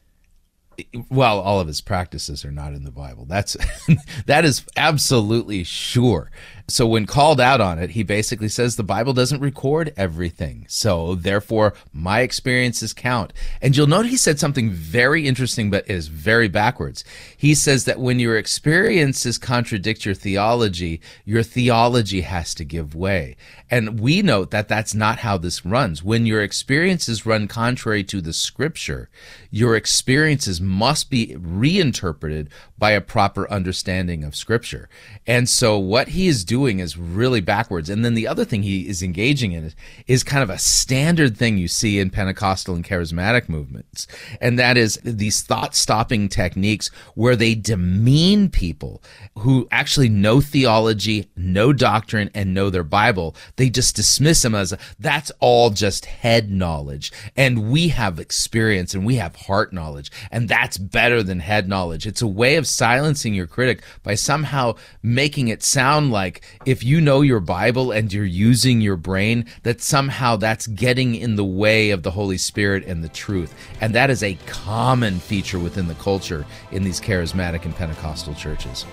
Well 1.09 1.39
all 1.39 1.59
of 1.59 1.67
his 1.67 1.81
practices 1.81 2.43
are 2.45 2.51
not 2.51 2.73
in 2.73 2.83
the 2.83 2.91
bible. 2.91 3.25
That's 3.25 3.57
that 4.25 4.45
is 4.45 4.65
absolutely 4.77 5.63
sure 5.63 6.31
so 6.71 6.87
when 6.87 7.05
called 7.05 7.39
out 7.39 7.61
on 7.61 7.77
it 7.77 7.91
he 7.91 8.03
basically 8.03 8.49
says 8.49 8.75
the 8.75 8.83
bible 8.83 9.13
doesn't 9.13 9.41
record 9.41 9.93
everything. 9.97 10.65
So 10.69 11.15
therefore 11.15 11.73
my 11.93 12.21
experiences 12.21 12.93
count. 12.93 13.33
And 13.61 13.75
you'll 13.75 13.87
note 13.87 14.05
he 14.05 14.17
said 14.17 14.39
something 14.39 14.69
very 14.69 15.27
interesting 15.27 15.69
but 15.69 15.89
is 15.89 16.07
very 16.07 16.47
backwards. 16.47 17.03
He 17.35 17.53
says 17.53 17.85
that 17.85 17.99
when 17.99 18.19
your 18.19 18.37
experiences 18.37 19.37
contradict 19.37 20.05
your 20.05 20.15
theology 20.15 21.01
your 21.25 21.43
theology 21.43 22.21
has 22.21 22.55
to 22.55 22.63
give 22.63 22.95
way. 22.95 23.35
And 23.69 23.99
we 23.99 24.21
note 24.21 24.51
that 24.51 24.67
that's 24.67 24.93
not 24.93 25.19
how 25.19 25.37
this 25.37 25.65
runs. 25.65 26.03
When 26.03 26.25
your 26.25 26.41
experiences 26.41 27.25
run 27.25 27.47
contrary 27.47 28.03
to 28.05 28.21
the 28.21 28.33
scripture 28.33 29.09
your 29.49 29.75
experiences 29.75 30.61
must 30.61 31.09
be 31.09 31.35
reinterpreted 31.37 32.49
by 32.77 32.91
a 32.91 33.01
proper 33.01 33.49
understanding 33.51 34.23
of 34.23 34.35
scripture. 34.35 34.89
And 35.27 35.47
so 35.47 35.77
what 35.77 36.09
he 36.09 36.27
is 36.27 36.45
doing 36.45 36.60
is 36.67 36.97
really 36.97 37.41
backwards. 37.41 37.89
And 37.89 38.03
then 38.03 38.13
the 38.13 38.27
other 38.27 38.45
thing 38.45 38.63
he 38.63 38.87
is 38.87 39.01
engaging 39.01 39.51
in 39.51 39.73
is 40.07 40.23
kind 40.23 40.43
of 40.43 40.49
a 40.49 40.57
standard 40.57 41.37
thing 41.37 41.57
you 41.57 41.67
see 41.67 41.99
in 41.99 42.09
Pentecostal 42.09 42.75
and 42.75 42.83
charismatic 42.85 43.49
movements. 43.49 44.07
And 44.39 44.57
that 44.59 44.77
is 44.77 44.99
these 45.03 45.41
thought 45.41 45.75
stopping 45.75 46.29
techniques 46.29 46.89
where 47.15 47.35
they 47.35 47.55
demean 47.55 48.49
people 48.49 49.01
who 49.39 49.67
actually 49.71 50.09
know 50.09 50.41
theology, 50.41 51.29
know 51.35 51.73
doctrine, 51.73 52.29
and 52.33 52.53
know 52.53 52.69
their 52.69 52.83
Bible. 52.83 53.35
They 53.55 53.69
just 53.69 53.95
dismiss 53.95 54.41
them 54.41 54.55
as 54.55 54.73
that's 54.99 55.31
all 55.39 55.69
just 55.69 56.05
head 56.05 56.51
knowledge. 56.51 57.11
And 57.35 57.71
we 57.71 57.89
have 57.89 58.19
experience 58.19 58.93
and 58.93 59.05
we 59.05 59.15
have 59.15 59.35
heart 59.35 59.73
knowledge. 59.73 60.11
And 60.31 60.47
that's 60.47 60.77
better 60.77 61.23
than 61.23 61.39
head 61.39 61.67
knowledge. 61.67 62.05
It's 62.05 62.21
a 62.21 62.27
way 62.27 62.55
of 62.55 62.67
silencing 62.67 63.33
your 63.33 63.47
critic 63.47 63.83
by 64.03 64.15
somehow 64.15 64.75
making 65.01 65.47
it 65.47 65.63
sound 65.63 66.11
like 66.11 66.41
if 66.65 66.83
you 66.83 67.01
know 67.01 67.21
your 67.21 67.39
Bible 67.39 67.91
and 67.91 68.11
you're 68.11 68.25
using 68.25 68.81
your 68.81 68.97
brain, 68.97 69.45
that 69.63 69.81
somehow 69.81 70.35
that's 70.35 70.67
getting 70.67 71.15
in 71.15 71.35
the 71.35 71.45
way 71.45 71.91
of 71.91 72.03
the 72.03 72.11
Holy 72.11 72.37
Spirit 72.37 72.85
and 72.85 73.03
the 73.03 73.09
truth. 73.09 73.53
And 73.79 73.93
that 73.95 74.09
is 74.09 74.23
a 74.23 74.35
common 74.45 75.19
feature 75.19 75.59
within 75.59 75.87
the 75.87 75.95
culture 75.95 76.45
in 76.71 76.83
these 76.83 77.01
charismatic 77.01 77.65
and 77.65 77.75
Pentecostal 77.75 78.33
churches. 78.35 78.85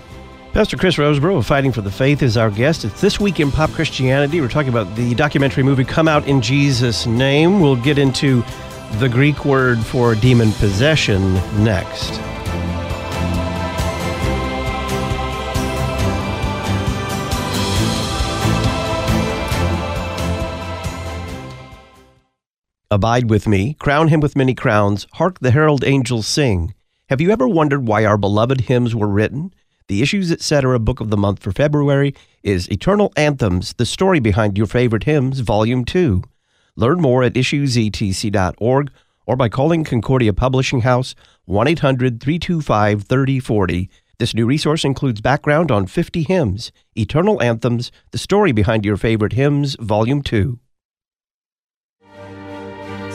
Pastor 0.52 0.78
Chris 0.78 0.96
Rosebrough 0.96 1.38
of 1.38 1.46
Fighting 1.46 1.72
for 1.72 1.82
the 1.82 1.90
Faith 1.90 2.22
is 2.22 2.36
our 2.36 2.50
guest. 2.50 2.84
It's 2.84 3.00
This 3.00 3.20
Week 3.20 3.38
in 3.38 3.52
Pop 3.52 3.70
Christianity. 3.70 4.40
We're 4.40 4.48
talking 4.48 4.70
about 4.70 4.96
the 4.96 5.14
documentary 5.14 5.62
movie 5.62 5.84
Come 5.84 6.08
Out 6.08 6.26
in 6.26 6.40
Jesus' 6.40 7.06
Name. 7.06 7.60
We'll 7.60 7.76
get 7.76 7.98
into 7.98 8.42
the 8.94 9.08
Greek 9.08 9.44
word 9.44 9.78
for 9.78 10.14
demon 10.14 10.52
possession 10.52 11.34
next. 11.62 12.18
Abide 22.90 23.28
with 23.28 23.46
me, 23.46 23.74
crown 23.74 24.08
him 24.08 24.20
with 24.20 24.34
many 24.34 24.54
crowns, 24.54 25.06
hark 25.14 25.40
the 25.40 25.50
herald 25.50 25.84
angels 25.84 26.26
sing. 26.26 26.72
Have 27.10 27.20
you 27.20 27.30
ever 27.30 27.46
wondered 27.46 27.86
why 27.86 28.06
our 28.06 28.16
beloved 28.16 28.62
hymns 28.62 28.94
were 28.94 29.08
written? 29.08 29.52
The 29.88 30.00
Issues 30.00 30.32
Etc. 30.32 30.78
book 30.78 30.98
of 31.00 31.10
the 31.10 31.18
month 31.18 31.42
for 31.42 31.52
February 31.52 32.14
is 32.42 32.70
Eternal 32.72 33.12
Anthems, 33.14 33.74
the 33.74 33.84
story 33.84 34.20
behind 34.20 34.56
your 34.56 34.66
favorite 34.66 35.04
hymns, 35.04 35.40
Volume 35.40 35.84
2. 35.84 36.22
Learn 36.76 36.98
more 37.02 37.22
at 37.22 37.34
issuesetc.org 37.34 38.90
or 39.26 39.36
by 39.36 39.50
calling 39.50 39.84
Concordia 39.84 40.32
Publishing 40.32 40.80
House 40.80 41.14
1 41.44 41.68
800 41.68 42.22
325 42.22 43.02
3040. 43.02 43.90
This 44.18 44.32
new 44.34 44.46
resource 44.46 44.86
includes 44.86 45.20
background 45.20 45.70
on 45.70 45.86
50 45.86 46.22
hymns, 46.22 46.72
eternal 46.96 47.42
anthems, 47.42 47.92
the 48.12 48.18
story 48.18 48.52
behind 48.52 48.86
your 48.86 48.96
favorite 48.96 49.34
hymns, 49.34 49.76
Volume 49.78 50.22
2. 50.22 50.58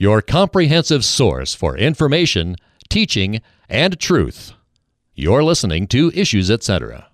Your 0.00 0.22
comprehensive 0.22 1.04
source 1.04 1.54
for 1.54 1.76
information, 1.76 2.54
teaching, 2.88 3.40
and 3.68 3.98
truth. 3.98 4.52
You're 5.16 5.42
listening 5.42 5.88
to 5.88 6.12
Issues 6.14 6.52
Etc. 6.52 7.08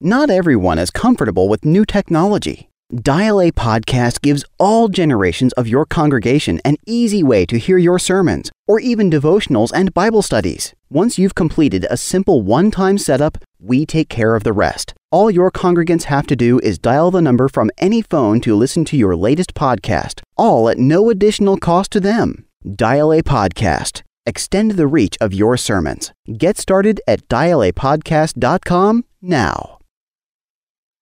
Not 0.00 0.30
everyone 0.30 0.78
is 0.78 0.90
comfortable 0.90 1.50
with 1.50 1.66
new 1.66 1.84
technology. 1.84 2.70
Dial 2.94 3.42
A 3.42 3.52
Podcast 3.52 4.22
gives 4.22 4.42
all 4.58 4.88
generations 4.88 5.52
of 5.52 5.68
your 5.68 5.84
congregation 5.84 6.62
an 6.64 6.76
easy 6.86 7.22
way 7.22 7.44
to 7.44 7.58
hear 7.58 7.76
your 7.76 7.98
sermons, 7.98 8.50
or 8.66 8.80
even 8.80 9.10
devotionals 9.10 9.70
and 9.74 9.92
Bible 9.92 10.22
studies. 10.22 10.72
Once 10.88 11.18
you've 11.18 11.34
completed 11.34 11.86
a 11.90 11.98
simple 11.98 12.40
one 12.40 12.70
time 12.70 12.96
setup, 12.96 13.36
we 13.60 13.84
take 13.84 14.08
care 14.08 14.34
of 14.34 14.44
the 14.44 14.54
rest. 14.54 14.94
All 15.10 15.30
your 15.30 15.50
congregants 15.50 16.02
have 16.04 16.26
to 16.26 16.36
do 16.36 16.58
is 16.58 16.78
dial 16.78 17.10
the 17.10 17.22
number 17.22 17.48
from 17.48 17.70
any 17.78 18.02
phone 18.02 18.42
to 18.42 18.54
listen 18.54 18.84
to 18.86 18.96
your 18.96 19.16
latest 19.16 19.54
podcast, 19.54 20.20
all 20.36 20.68
at 20.68 20.76
no 20.76 21.08
additional 21.08 21.56
cost 21.56 21.90
to 21.92 22.00
them. 22.00 22.44
Dial 22.74 23.14
A 23.14 23.22
Podcast. 23.22 24.02
Extend 24.26 24.72
the 24.72 24.86
reach 24.86 25.16
of 25.18 25.32
your 25.32 25.56
sermons. 25.56 26.12
Get 26.36 26.58
started 26.58 27.00
at 27.08 27.26
dialapodcast.com 27.28 29.06
now. 29.22 29.78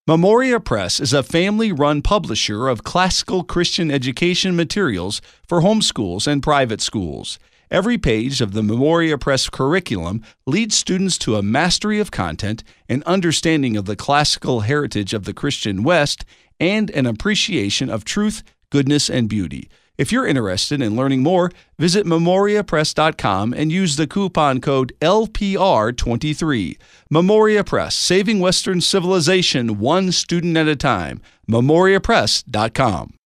Memoria 0.07 0.61
Press 0.61 1.01
is 1.01 1.11
a 1.11 1.21
family 1.21 1.73
run 1.73 2.01
publisher 2.01 2.69
of 2.69 2.85
classical 2.85 3.43
Christian 3.43 3.91
education 3.91 4.55
materials 4.55 5.19
for 5.45 5.59
homeschools 5.59 6.27
and 6.27 6.41
private 6.41 6.79
schools. 6.79 7.39
Every 7.69 7.97
page 7.97 8.39
of 8.39 8.53
the 8.53 8.63
Memoria 8.63 9.17
Press 9.17 9.49
curriculum 9.49 10.23
leads 10.45 10.77
students 10.77 11.17
to 11.19 11.35
a 11.35 11.41
mastery 11.41 11.99
of 11.99 12.11
content, 12.11 12.63
an 12.87 13.03
understanding 13.05 13.75
of 13.75 13.85
the 13.85 13.95
classical 13.95 14.61
heritage 14.61 15.13
of 15.13 15.25
the 15.25 15.33
Christian 15.33 15.83
West, 15.83 16.23
and 16.59 16.89
an 16.91 17.05
appreciation 17.05 17.89
of 17.89 18.05
truth, 18.05 18.41
goodness, 18.69 19.09
and 19.09 19.27
beauty. 19.27 19.69
If 19.97 20.11
you're 20.11 20.27
interested 20.27 20.81
in 20.81 20.95
learning 20.95 21.23
more, 21.23 21.51
visit 21.79 22.05
memoriapress.com 22.05 23.53
and 23.53 23.71
use 23.71 23.95
the 23.95 24.07
coupon 24.07 24.61
code 24.61 24.93
LPR23. 25.01 26.77
Memoria 27.09 27.63
Press, 27.63 27.95
saving 27.95 28.39
Western 28.39 28.79
civilization 28.79 29.79
one 29.79 30.11
student 30.11 30.55
at 30.55 30.67
a 30.67 30.75
time. 30.75 31.19
memoriapress.com. 31.49 33.16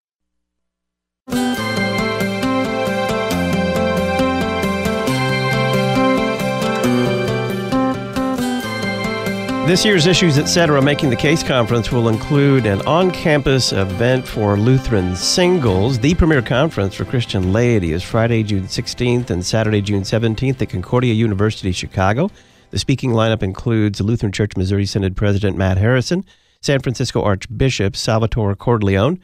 This 9.64 9.84
year's 9.84 10.08
Issues 10.08 10.38
Etc. 10.38 10.82
Making 10.82 11.10
the 11.10 11.16
Case 11.16 11.44
conference 11.44 11.92
will 11.92 12.08
include 12.08 12.66
an 12.66 12.82
on 12.82 13.12
campus 13.12 13.72
event 13.72 14.26
for 14.26 14.58
Lutheran 14.58 15.14
singles. 15.14 16.00
The 16.00 16.16
premier 16.16 16.42
conference 16.42 16.96
for 16.96 17.04
Christian 17.04 17.52
laity 17.52 17.92
is 17.92 18.02
Friday, 18.02 18.42
June 18.42 18.64
16th 18.64 19.30
and 19.30 19.46
Saturday, 19.46 19.80
June 19.80 20.02
17th 20.02 20.60
at 20.60 20.68
Concordia 20.68 21.14
University, 21.14 21.70
Chicago. 21.70 22.28
The 22.70 22.78
speaking 22.80 23.12
lineup 23.12 23.40
includes 23.40 24.00
Lutheran 24.00 24.32
Church 24.32 24.56
Missouri 24.56 24.84
Synod 24.84 25.16
President 25.16 25.56
Matt 25.56 25.78
Harrison, 25.78 26.24
San 26.60 26.80
Francisco 26.80 27.22
Archbishop 27.22 27.94
Salvatore 27.94 28.56
Cordileone, 28.56 29.20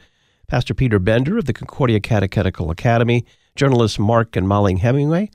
Pastor 0.47 0.73
Peter 0.73 0.99
Bender 0.99 1.37
of 1.37 1.45
the 1.45 1.53
Concordia 1.53 1.99
Catechetical 1.99 2.71
Academy, 2.71 3.25
journalists 3.57 3.99
Mark 3.99 4.37
and 4.37 4.47
Molly 4.47 4.77
Hemingway, 4.77 5.29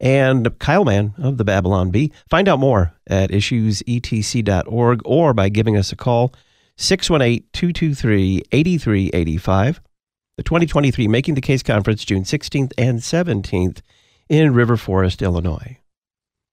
and 0.00 0.58
Kyle 0.58 0.84
Mann 0.84 1.14
of 1.18 1.36
the 1.36 1.44
Babylon 1.44 1.90
Bee. 1.90 2.12
Find 2.28 2.48
out 2.48 2.58
more 2.58 2.92
at 3.06 3.30
issuesetc.org 3.30 5.00
or 5.04 5.34
by 5.34 5.48
giving 5.48 5.76
us 5.76 5.92
a 5.92 5.96
call 5.96 6.32
618 6.76 7.48
223 7.52 8.42
8385. 8.52 9.80
The 10.36 10.42
2023 10.42 11.08
Making 11.08 11.34
the 11.34 11.40
Case 11.40 11.62
Conference, 11.62 12.04
June 12.04 12.24
16th 12.24 12.72
and 12.76 13.00
17th 13.00 13.80
in 14.28 14.52
River 14.52 14.76
Forest, 14.76 15.22
Illinois. 15.22 15.78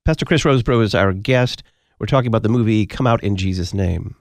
Pastor 0.06 0.26
Chris 0.26 0.44
Rosebrough 0.44 0.84
is 0.84 0.96
our 0.96 1.12
guest. 1.12 1.64
We're 2.00 2.08
talking 2.08 2.28
about 2.28 2.44
the 2.44 2.50
movie 2.50 2.86
Come 2.86 3.08
Out 3.08 3.24
in 3.24 3.36
Jesus' 3.36 3.74
Name. 3.74 4.16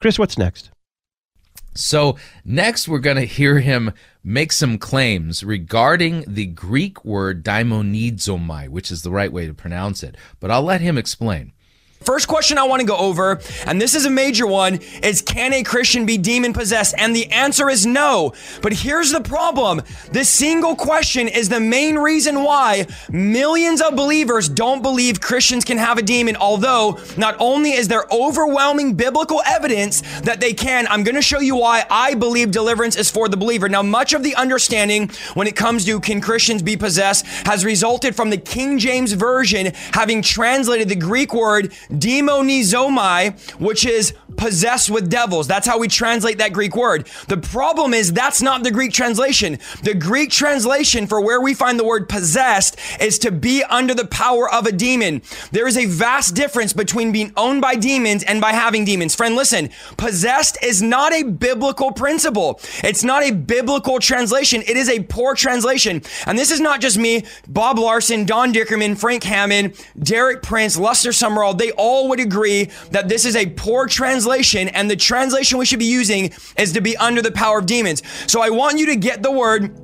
Chris, 0.00 0.18
what's 0.18 0.38
next? 0.38 0.70
So, 1.76 2.16
next 2.44 2.88
we're 2.88 2.98
going 2.98 3.16
to 3.16 3.24
hear 3.24 3.60
him 3.60 3.92
make 4.24 4.52
some 4.52 4.78
claims 4.78 5.44
regarding 5.44 6.24
the 6.26 6.46
Greek 6.46 7.04
word 7.04 7.44
daimonizomai, 7.44 8.68
which 8.68 8.90
is 8.90 9.02
the 9.02 9.10
right 9.10 9.32
way 9.32 9.46
to 9.46 9.54
pronounce 9.54 10.02
it. 10.02 10.16
But 10.40 10.50
I'll 10.50 10.62
let 10.62 10.80
him 10.80 10.98
explain. 10.98 11.52
First 12.06 12.28
question 12.28 12.56
I 12.56 12.62
want 12.62 12.78
to 12.78 12.86
go 12.86 12.96
over, 12.96 13.40
and 13.66 13.82
this 13.82 13.96
is 13.96 14.04
a 14.06 14.10
major 14.10 14.46
one, 14.46 14.78
is 15.02 15.20
can 15.20 15.52
a 15.52 15.64
Christian 15.64 16.06
be 16.06 16.16
demon 16.16 16.52
possessed? 16.52 16.94
And 16.96 17.16
the 17.16 17.26
answer 17.32 17.68
is 17.68 17.84
no. 17.84 18.32
But 18.62 18.74
here's 18.74 19.10
the 19.10 19.20
problem. 19.20 19.82
This 20.12 20.30
single 20.30 20.76
question 20.76 21.26
is 21.26 21.48
the 21.48 21.58
main 21.58 21.98
reason 21.98 22.44
why 22.44 22.86
millions 23.10 23.80
of 23.80 23.96
believers 23.96 24.48
don't 24.48 24.82
believe 24.82 25.20
Christians 25.20 25.64
can 25.64 25.78
have 25.78 25.98
a 25.98 26.02
demon, 26.02 26.36
although 26.36 27.00
not 27.16 27.34
only 27.40 27.72
is 27.72 27.88
there 27.88 28.04
overwhelming 28.12 28.94
biblical 28.94 29.42
evidence 29.44 30.02
that 30.20 30.40
they 30.40 30.52
can, 30.52 30.86
I'm 30.88 31.02
going 31.02 31.16
to 31.16 31.22
show 31.22 31.40
you 31.40 31.56
why 31.56 31.86
I 31.90 32.14
believe 32.14 32.52
deliverance 32.52 32.94
is 32.94 33.10
for 33.10 33.28
the 33.28 33.36
believer. 33.36 33.68
Now, 33.68 33.82
much 33.82 34.12
of 34.12 34.22
the 34.22 34.36
understanding 34.36 35.10
when 35.34 35.48
it 35.48 35.56
comes 35.56 35.84
to 35.86 35.98
can 35.98 36.20
Christians 36.20 36.62
be 36.62 36.76
possessed 36.76 37.26
has 37.46 37.64
resulted 37.64 38.14
from 38.14 38.30
the 38.30 38.38
King 38.38 38.78
James 38.78 39.12
Version 39.12 39.72
having 39.92 40.22
translated 40.22 40.88
the 40.88 40.94
Greek 40.94 41.34
word 41.34 41.72
demonizomai, 41.98 43.34
which 43.60 43.84
is 43.86 44.14
possessed 44.36 44.90
with 44.90 45.10
devils. 45.10 45.46
That's 45.46 45.66
how 45.66 45.78
we 45.78 45.88
translate 45.88 46.38
that 46.38 46.52
Greek 46.52 46.76
word. 46.76 47.08
The 47.28 47.36
problem 47.36 47.94
is 47.94 48.12
that's 48.12 48.42
not 48.42 48.62
the 48.62 48.70
Greek 48.70 48.92
translation. 48.92 49.58
The 49.82 49.94
Greek 49.94 50.30
translation 50.30 51.06
for 51.06 51.20
where 51.20 51.40
we 51.40 51.54
find 51.54 51.78
the 51.78 51.84
word 51.84 52.08
possessed 52.08 52.78
is 53.00 53.18
to 53.20 53.30
be 53.30 53.62
under 53.64 53.94
the 53.94 54.06
power 54.06 54.50
of 54.50 54.66
a 54.66 54.72
demon. 54.72 55.22
There 55.52 55.66
is 55.66 55.76
a 55.76 55.86
vast 55.86 56.34
difference 56.34 56.72
between 56.72 57.12
being 57.12 57.32
owned 57.36 57.60
by 57.60 57.76
demons 57.76 58.22
and 58.22 58.40
by 58.40 58.52
having 58.52 58.84
demons. 58.84 59.14
Friend, 59.14 59.34
listen, 59.34 59.70
possessed 59.96 60.58
is 60.62 60.82
not 60.82 61.12
a 61.12 61.22
biblical 61.24 61.92
principle. 61.92 62.60
It's 62.84 63.04
not 63.04 63.22
a 63.22 63.32
biblical 63.32 63.98
translation. 63.98 64.62
It 64.62 64.76
is 64.76 64.88
a 64.88 65.02
poor 65.04 65.34
translation. 65.34 66.02
And 66.26 66.38
this 66.38 66.50
is 66.50 66.60
not 66.60 66.80
just 66.80 66.98
me, 66.98 67.24
Bob 67.48 67.78
Larson, 67.78 68.24
Don 68.24 68.52
Dickerman, 68.52 68.96
Frank 68.96 69.22
Hammond, 69.24 69.74
Derek 69.98 70.42
Prince, 70.42 70.76
Lester 70.76 71.10
Sumrall. 71.10 71.56
They 71.56 71.72
all 71.72 72.08
would 72.08 72.20
agree 72.20 72.70
that 72.90 73.08
this 73.08 73.24
is 73.24 73.36
a 73.36 73.46
poor 73.46 73.86
translation, 73.86 74.25
and 74.68 74.90
the 74.90 74.96
translation 74.96 75.58
we 75.58 75.66
should 75.66 75.78
be 75.78 75.86
using 75.86 76.32
is 76.58 76.72
to 76.72 76.80
be 76.80 76.96
under 76.96 77.22
the 77.22 77.32
power 77.32 77.58
of 77.58 77.66
demons. 77.66 78.02
So 78.26 78.40
I 78.40 78.50
want 78.50 78.78
you 78.78 78.86
to 78.86 78.96
get 78.96 79.22
the 79.22 79.30
word 79.30 79.78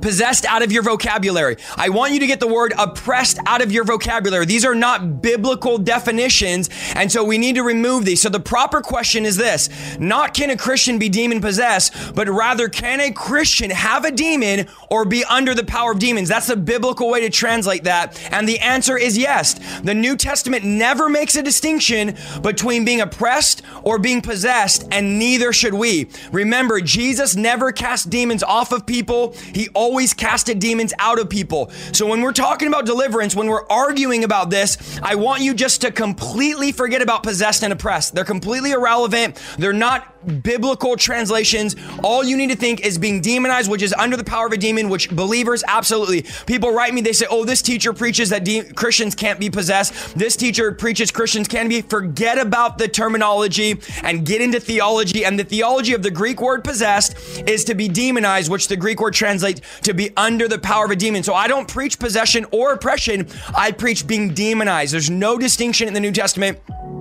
possessed 0.00 0.44
out 0.44 0.62
of 0.62 0.72
your 0.72 0.82
vocabulary. 0.82 1.56
I 1.76 1.88
want 1.88 2.12
you 2.12 2.20
to 2.20 2.26
get 2.26 2.40
the 2.40 2.46
word 2.46 2.72
oppressed 2.78 3.38
out 3.46 3.62
of 3.62 3.72
your 3.72 3.84
vocabulary. 3.84 4.46
These 4.46 4.64
are 4.64 4.74
not 4.74 5.22
biblical 5.22 5.78
definitions, 5.78 6.68
and 6.94 7.10
so 7.10 7.24
we 7.24 7.38
need 7.38 7.56
to 7.56 7.62
remove 7.62 8.04
these. 8.04 8.22
So 8.22 8.28
the 8.28 8.40
proper 8.40 8.80
question 8.80 9.24
is 9.24 9.36
this 9.36 9.68
not 9.98 10.34
can 10.34 10.50
a 10.50 10.56
Christian 10.56 10.98
be 10.98 11.08
demon 11.08 11.40
possessed, 11.40 12.14
but 12.14 12.28
rather 12.28 12.68
can 12.68 13.00
a 13.00 13.12
Christian 13.12 13.70
have 13.70 14.04
a 14.04 14.10
demon 14.10 14.68
or 14.90 15.04
be 15.04 15.24
under 15.24 15.54
the 15.54 15.64
power 15.64 15.92
of 15.92 15.98
demons? 15.98 16.28
That's 16.28 16.46
the 16.46 16.56
biblical 16.56 17.10
way 17.10 17.20
to 17.20 17.30
translate 17.30 17.84
that. 17.84 18.20
And 18.32 18.48
the 18.48 18.58
answer 18.58 18.96
is 18.96 19.16
yes. 19.16 19.54
The 19.80 19.94
New 19.94 20.16
Testament 20.16 20.64
never 20.64 21.08
makes 21.08 21.36
a 21.36 21.42
distinction 21.42 22.16
between 22.42 22.84
being 22.84 23.00
oppressed 23.00 23.62
or 23.82 23.98
being 23.98 24.20
possessed, 24.20 24.86
and 24.90 25.18
neither 25.18 25.52
should 25.52 25.74
we. 25.74 26.08
Remember, 26.32 26.80
Jesus 26.80 27.36
never 27.36 27.72
cast 27.72 28.10
demons 28.10 28.42
off 28.42 28.72
of 28.72 28.86
people. 28.86 29.34
He 29.54 29.68
always 29.68 29.85
casted 30.14 30.58
demons 30.58 30.92
out 30.98 31.18
of 31.18 31.28
people. 31.28 31.70
So 31.92 32.06
when 32.06 32.22
we're 32.22 32.32
talking 32.32 32.68
about 32.68 32.86
deliverance, 32.86 33.34
when 33.34 33.48
we're 33.48 33.66
arguing 33.68 34.24
about 34.24 34.50
this, 34.50 34.98
I 35.02 35.14
want 35.14 35.42
you 35.42 35.54
just 35.54 35.80
to 35.82 35.90
completely 35.90 36.72
forget 36.72 37.02
about 37.02 37.22
possessed 37.22 37.62
and 37.62 37.72
oppressed. 37.72 38.14
They're 38.14 38.24
completely 38.24 38.72
irrelevant. 38.72 39.40
They're 39.58 39.72
not 39.72 40.15
biblical 40.26 40.96
translations. 40.96 41.76
All 42.02 42.24
you 42.24 42.36
need 42.36 42.50
to 42.50 42.56
think 42.56 42.84
is 42.84 42.98
being 42.98 43.20
demonized, 43.20 43.70
which 43.70 43.82
is 43.82 43.92
under 43.94 44.16
the 44.16 44.24
power 44.24 44.46
of 44.46 44.52
a 44.52 44.56
demon, 44.56 44.88
which 44.88 45.10
believers 45.10 45.62
absolutely. 45.66 46.22
People 46.46 46.70
write 46.70 46.94
me, 46.94 47.00
they 47.00 47.12
say, 47.12 47.26
oh, 47.30 47.44
this 47.44 47.62
teacher 47.62 47.92
preaches 47.92 48.30
that 48.30 48.44
de- 48.44 48.64
Christians 48.72 49.14
can't 49.14 49.38
be 49.38 49.50
possessed. 49.50 50.16
This 50.16 50.36
teacher 50.36 50.72
preaches 50.72 51.10
Christians 51.10 51.48
can 51.48 51.68
be. 51.68 51.82
Forget 51.82 52.38
about 52.38 52.78
the 52.78 52.88
terminology 52.88 53.80
and 54.02 54.26
get 54.26 54.40
into 54.40 54.60
theology. 54.60 55.24
And 55.24 55.38
the 55.38 55.44
theology 55.44 55.94
of 55.94 56.02
the 56.02 56.10
Greek 56.10 56.40
word 56.40 56.64
possessed 56.64 57.16
is 57.48 57.64
to 57.64 57.74
be 57.74 57.88
demonized, 57.88 58.50
which 58.50 58.68
the 58.68 58.76
Greek 58.76 59.00
word 59.00 59.14
translates 59.14 59.60
to 59.82 59.94
be 59.94 60.10
under 60.16 60.48
the 60.48 60.58
power 60.58 60.84
of 60.84 60.90
a 60.90 60.96
demon. 60.96 61.22
So 61.22 61.34
I 61.34 61.48
don't 61.48 61.68
preach 61.68 61.98
possession 61.98 62.46
or 62.50 62.72
oppression. 62.72 63.28
I 63.56 63.72
preach 63.72 64.06
being 64.06 64.34
demonized. 64.34 64.92
There's 64.92 65.10
no 65.10 65.38
distinction 65.38 65.88
in 65.88 65.94
the 65.94 66.00
New 66.00 66.12
Testament. 66.12 66.58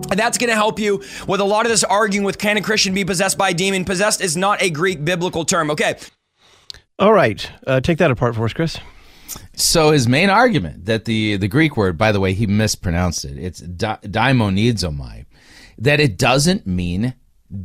And 0.10 0.20
that's 0.20 0.38
going 0.38 0.50
to 0.50 0.56
help 0.56 0.80
you 0.80 1.04
with 1.28 1.40
a 1.40 1.46
lot 1.46 1.66
of 1.66 1.72
this 1.72 1.84
arguing 1.84 2.26
with 2.26 2.38
can 2.38 2.58
a 2.58 2.62
Christian 2.62 2.94
be 2.94 3.06
possessed 3.06 3.38
by 3.38 3.50
a 3.50 3.54
demon? 3.54 3.86
Possessed 3.86 4.22
is 4.22 4.38
not 4.38 4.62
a 4.62 4.70
Greek 4.70 5.04
biblical 5.04 5.46
term. 5.46 5.72
Okay. 5.72 5.96
All 6.98 7.14
right. 7.14 7.50
Uh, 7.68 7.82
take 7.82 7.98
that 7.98 8.12
apart 8.12 8.36
for 8.36 8.46
us, 8.46 8.54
Chris. 8.54 8.78
So 9.56 9.92
his 9.92 10.08
main 10.08 10.30
argument 10.30 10.86
that 10.86 11.06
the 11.06 11.38
the 11.38 11.48
Greek 11.48 11.76
word, 11.76 11.98
by 11.98 12.12
the 12.12 12.20
way, 12.20 12.34
he 12.34 12.48
mispronounced 12.48 13.26
it. 13.26 13.38
It's 13.38 13.60
da- 13.60 13.98
daimonizomai, 13.98 15.26
that 15.78 16.00
it 16.00 16.18
doesn't 16.18 16.66
mean 16.66 17.16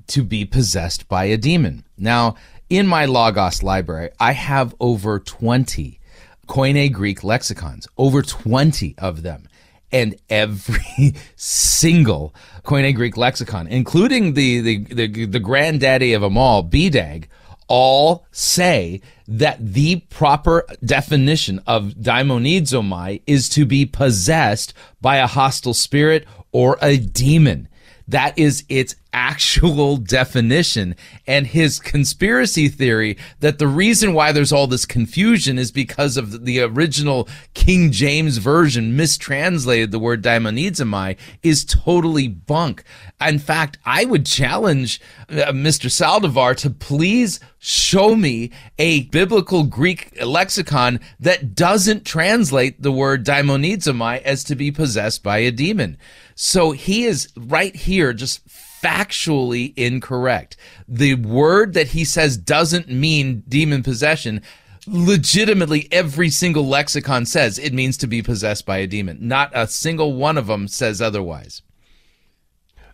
to 0.09 0.25
be 0.25 0.45
possessed 0.45 1.09
by 1.09 1.25
a 1.25 1.37
demon. 1.37 1.85
Now, 1.97 2.37
in 2.69 2.87
my 2.87 3.05
Logos 3.05 3.63
library, 3.63 4.11
I 4.19 4.33
have 4.33 4.75
over 4.81 5.19
20 5.19 6.01
Koine 6.47 6.93
Greek 6.93 7.25
lexicons, 7.25 7.87
over 7.97 8.23
20 8.23 8.95
of 8.99 9.23
them. 9.23 9.49
And 9.93 10.17
every 10.29 11.15
single 11.37 12.35
Koine 12.65 12.95
Greek 12.95 13.17
lexicon, 13.17 13.67
including 13.67 14.35
the, 14.35 14.61
the, 14.61 14.77
the, 14.85 15.27
the 15.27 15.41
granddaddy 15.41 16.13
of 16.13 16.23
them 16.23 16.37
all, 16.37 16.63
BDAG, 16.63 17.27
all 17.69 18.27
say 18.33 19.01
that 19.29 19.75
the 19.75 20.01
proper 20.11 20.67
definition 20.85 21.61
of 21.67 21.95
daimonizomai 21.95 23.23
is 23.27 23.49
to 23.49 23.65
be 23.65 23.87
possessed 23.87 24.75
by 25.01 25.17
a 25.17 25.29
hostile 25.29 25.73
spirit 25.73 26.27
or 26.53 26.77
a 26.83 26.97
demon. 26.97 27.69
That 28.11 28.37
is 28.37 28.65
its 28.69 28.97
actual 29.13 29.97
definition. 30.19 30.97
And 31.27 31.47
his 31.47 31.79
conspiracy 31.79 32.69
theory 32.69 33.17
that 33.41 33.59
the 33.59 33.69
reason 33.69 34.15
why 34.15 34.33
there's 34.33 34.53
all 34.53 34.67
this 34.67 34.87
confusion 34.87 35.59
is 35.59 35.71
because 35.71 36.17
of 36.17 36.45
the 36.45 36.61
original 36.61 37.29
King 37.55 37.93
James 37.93 38.39
version 38.39 38.97
mistranslated 38.97 39.91
the 39.91 39.99
word 39.99 40.23
daimonizomai 40.23 41.17
is 41.43 41.65
totally 41.65 42.29
bunk. 42.29 42.83
In 43.21 43.39
fact, 43.39 43.79
I 43.85 44.05
would 44.05 44.27
challenge 44.27 45.01
uh, 45.29 45.53
Mr. 45.53 45.89
Saldivar 45.89 46.57
to 46.57 46.71
please 46.71 47.39
show 47.59 48.17
me 48.17 48.51
a 48.79 49.03
biblical 49.05 49.65
Greek 49.65 50.19
lexicon 50.25 50.99
that 51.21 51.55
doesn't 51.55 52.07
translate 52.07 52.83
the 52.83 52.91
word 52.91 53.25
daimonizomai 53.25 54.23
as 54.23 54.43
to 54.45 54.57
be 54.57 54.73
possessed 54.73 55.23
by 55.23 55.39
a 55.39 55.51
demon. 55.51 55.99
So 56.43 56.71
he 56.71 57.05
is 57.05 57.29
right 57.37 57.77
here 57.77 58.15
just 58.15 58.49
factually 58.49 59.75
incorrect. 59.77 60.57
The 60.89 61.17
word 61.17 61.75
that 61.75 61.89
he 61.89 62.03
says 62.03 62.39
doesn't 62.39 62.89
mean 62.89 63.43
demon 63.47 63.83
possession 63.83 64.41
legitimately 64.87 65.87
every 65.93 66.31
single 66.31 66.67
lexicon 66.67 67.27
says 67.27 67.59
it 67.59 67.75
means 67.75 67.99
to 67.99 68.07
be 68.07 68.23
possessed 68.23 68.65
by 68.65 68.79
a 68.79 68.87
demon. 68.87 69.19
Not 69.21 69.51
a 69.53 69.67
single 69.67 70.15
one 70.15 70.39
of 70.39 70.47
them 70.47 70.67
says 70.67 71.03
otherwise. 71.03 71.61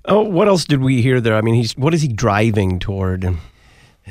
Oh, 0.04 0.22
what 0.22 0.48
else 0.48 0.64
did 0.64 0.82
we 0.82 1.00
hear 1.00 1.20
there? 1.20 1.36
I 1.36 1.40
mean, 1.40 1.54
he's 1.54 1.76
what 1.76 1.94
is 1.94 2.02
he 2.02 2.08
driving 2.08 2.80
toward? 2.80 3.38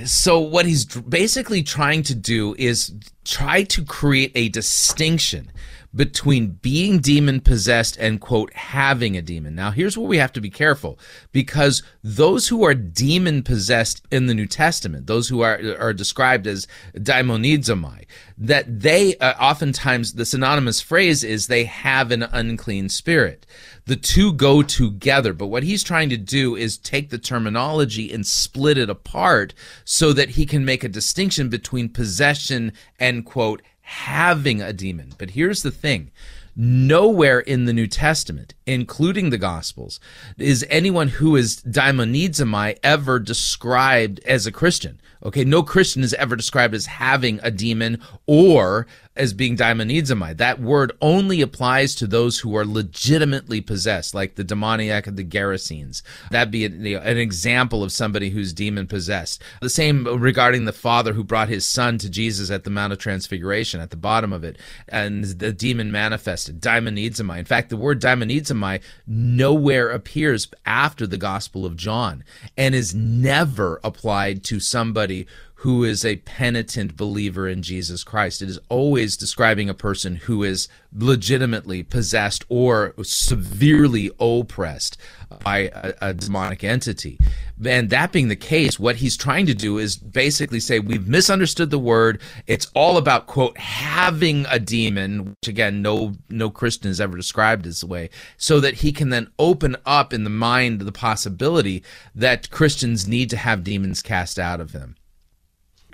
So 0.05 0.39
what 0.39 0.65
he's 0.65 0.85
basically 0.85 1.61
trying 1.61 2.03
to 2.03 2.15
do 2.15 2.55
is 2.57 2.93
try 3.25 3.63
to 3.63 3.83
create 3.83 4.31
a 4.35 4.49
distinction 4.49 5.51
between 5.95 6.47
being 6.61 6.99
demon 6.99 7.39
possessed 7.39 7.95
and 7.97 8.19
quote 8.19 8.51
having 8.53 9.15
a 9.15 9.21
demon. 9.21 9.55
Now 9.55 9.71
here's 9.71 9.97
where 9.97 10.07
we 10.07 10.17
have 10.17 10.33
to 10.33 10.41
be 10.41 10.49
careful 10.49 10.99
because 11.31 11.83
those 12.03 12.49
who 12.49 12.63
are 12.65 12.73
demon 12.73 13.43
possessed 13.43 14.05
in 14.11 14.25
the 14.25 14.33
New 14.33 14.45
Testament, 14.45 15.07
those 15.07 15.29
who 15.29 15.41
are 15.41 15.59
are 15.79 15.93
described 15.93 16.47
as 16.47 16.67
daimonizomai, 16.95 18.05
that 18.37 18.81
they 18.81 19.15
uh, 19.17 19.33
oftentimes 19.39 20.13
the 20.13 20.25
synonymous 20.25 20.81
phrase 20.81 21.23
is 21.23 21.47
they 21.47 21.63
have 21.63 22.11
an 22.11 22.23
unclean 22.23 22.89
spirit. 22.89 23.45
The 23.85 23.95
two 23.95 24.33
go 24.33 24.63
together, 24.63 25.31
but 25.31 25.47
what 25.47 25.61
he's 25.61 25.83
trying 25.83 26.09
to 26.09 26.17
do 26.17 26.55
is 26.55 26.77
take 26.77 27.11
the 27.11 27.19
terminology 27.19 28.11
and 28.11 28.25
split 28.25 28.79
it 28.79 28.89
apart 28.89 29.53
so 29.85 30.11
that 30.11 30.31
he 30.31 30.47
can 30.47 30.65
make 30.65 30.83
a 30.83 30.89
distinction 30.89 31.49
between 31.49 31.89
possession 31.89 32.73
and 32.99 33.14
quote 33.23 33.61
having 33.81 34.61
a 34.61 34.73
demon. 34.73 35.13
But 35.17 35.31
here's 35.31 35.63
the 35.63 35.71
thing 35.71 36.11
nowhere 36.55 37.39
in 37.39 37.65
the 37.65 37.73
New 37.73 37.87
Testament, 37.87 38.53
including 38.65 39.29
the 39.29 39.37
Gospels, 39.37 39.99
is 40.37 40.65
anyone 40.69 41.09
who 41.09 41.35
is 41.35 41.61
daimonizomai 41.61 42.77
ever 42.81 43.19
described 43.19 44.19
as 44.25 44.47
a 44.47 44.51
Christian. 44.51 45.01
Okay, 45.23 45.43
no 45.43 45.63
Christian 45.63 46.03
is 46.03 46.13
ever 46.13 46.35
described 46.35 46.73
as 46.73 46.85
having 46.85 47.39
a 47.41 47.51
demon 47.51 47.99
or 48.25 48.87
as 49.15 49.33
being 49.33 49.55
daimonizomai. 49.55 50.37
That 50.37 50.59
word 50.59 50.91
only 51.01 51.41
applies 51.41 51.95
to 51.95 52.07
those 52.07 52.39
who 52.39 52.55
are 52.55 52.65
legitimately 52.65 53.61
possessed, 53.61 54.13
like 54.13 54.35
the 54.35 54.43
demoniac 54.43 55.07
of 55.07 55.15
the 55.15 55.23
Gerasenes. 55.23 56.01
That'd 56.31 56.51
be 56.51 56.65
an, 56.65 56.85
an 56.85 57.17
example 57.17 57.83
of 57.83 57.91
somebody 57.91 58.29
who's 58.31 58.53
demon 58.53 58.87
possessed. 58.87 59.41
The 59.61 59.69
same 59.69 60.05
regarding 60.05 60.65
the 60.65 60.73
father 60.73 61.13
who 61.13 61.23
brought 61.23 61.49
his 61.49 61.65
son 61.65 61.97
to 61.99 62.09
Jesus 62.09 62.51
at 62.51 62.63
the 62.63 62.69
Mount 62.69 62.93
of 62.93 62.99
Transfiguration, 62.99 63.79
at 63.79 63.89
the 63.89 63.95
bottom 63.95 64.33
of 64.33 64.43
it, 64.43 64.57
and 64.87 65.23
the 65.23 65.53
demon 65.53 65.91
manifested, 65.91 66.61
daimonizomai. 66.61 67.39
In 67.39 67.45
fact, 67.45 67.69
the 67.69 67.77
word 67.77 68.01
daimonizomai 68.01 68.81
nowhere 69.07 69.89
appears 69.89 70.47
after 70.65 71.07
the 71.07 71.17
Gospel 71.17 71.65
of 71.65 71.77
John 71.77 72.23
and 72.57 72.75
is 72.75 72.93
never 72.93 73.79
applied 73.83 74.43
to 74.45 74.59
somebody 74.59 75.25
who 75.65 75.83
is 75.83 76.05
a 76.05 76.17
penitent 76.17 76.95
believer 76.95 77.47
in 77.47 77.63
Jesus 77.63 78.03
Christ. 78.03 78.43
It 78.43 78.49
is 78.49 78.59
always 78.69 79.17
describing 79.17 79.67
a 79.67 79.73
person 79.73 80.17
who 80.17 80.43
is 80.43 80.67
legitimately 80.93 81.81
possessed 81.81 82.45
or 82.49 82.93
severely 83.01 84.11
oppressed 84.19 84.95
by 85.43 85.71
a, 85.73 85.93
a, 86.01 86.13
demonic 86.13 86.63
entity. 86.63 87.17
And 87.65 87.89
that 87.89 88.11
being 88.11 88.27
the 88.27 88.35
case, 88.35 88.79
what 88.79 88.97
he's 88.97 89.17
trying 89.17 89.47
to 89.47 89.55
do 89.55 89.79
is 89.79 89.97
basically 89.97 90.59
say 90.59 90.77
we've 90.77 91.07
misunderstood 91.07 91.71
the 91.71 91.79
word. 91.79 92.21
It's 92.45 92.69
all 92.75 92.97
about 92.97 93.25
quote 93.25 93.57
having 93.57 94.45
a 94.51 94.59
demon, 94.59 95.29
which 95.29 95.47
again 95.47 95.81
no 95.81 96.13
no 96.29 96.51
Christian 96.51 96.91
has 96.91 97.01
ever 97.01 97.17
described 97.17 97.65
this 97.65 97.83
way, 97.83 98.11
so 98.37 98.59
that 98.59 98.75
he 98.75 98.91
can 98.91 99.09
then 99.09 99.31
open 99.39 99.77
up 99.83 100.13
in 100.13 100.25
the 100.25 100.29
mind 100.29 100.81
the 100.81 100.91
possibility 100.91 101.83
that 102.13 102.51
Christians 102.51 103.07
need 103.07 103.31
to 103.31 103.37
have 103.37 103.63
demons 103.63 104.03
cast 104.03 104.37
out 104.37 104.61
of 104.61 104.71
them 104.71 104.95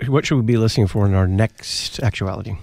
what 0.08 0.26
should 0.26 0.36
we 0.36 0.42
be 0.42 0.56
listening 0.56 0.86
for 0.86 1.06
in 1.06 1.14
our 1.14 1.26
next 1.26 2.00
actuality? 2.02 2.56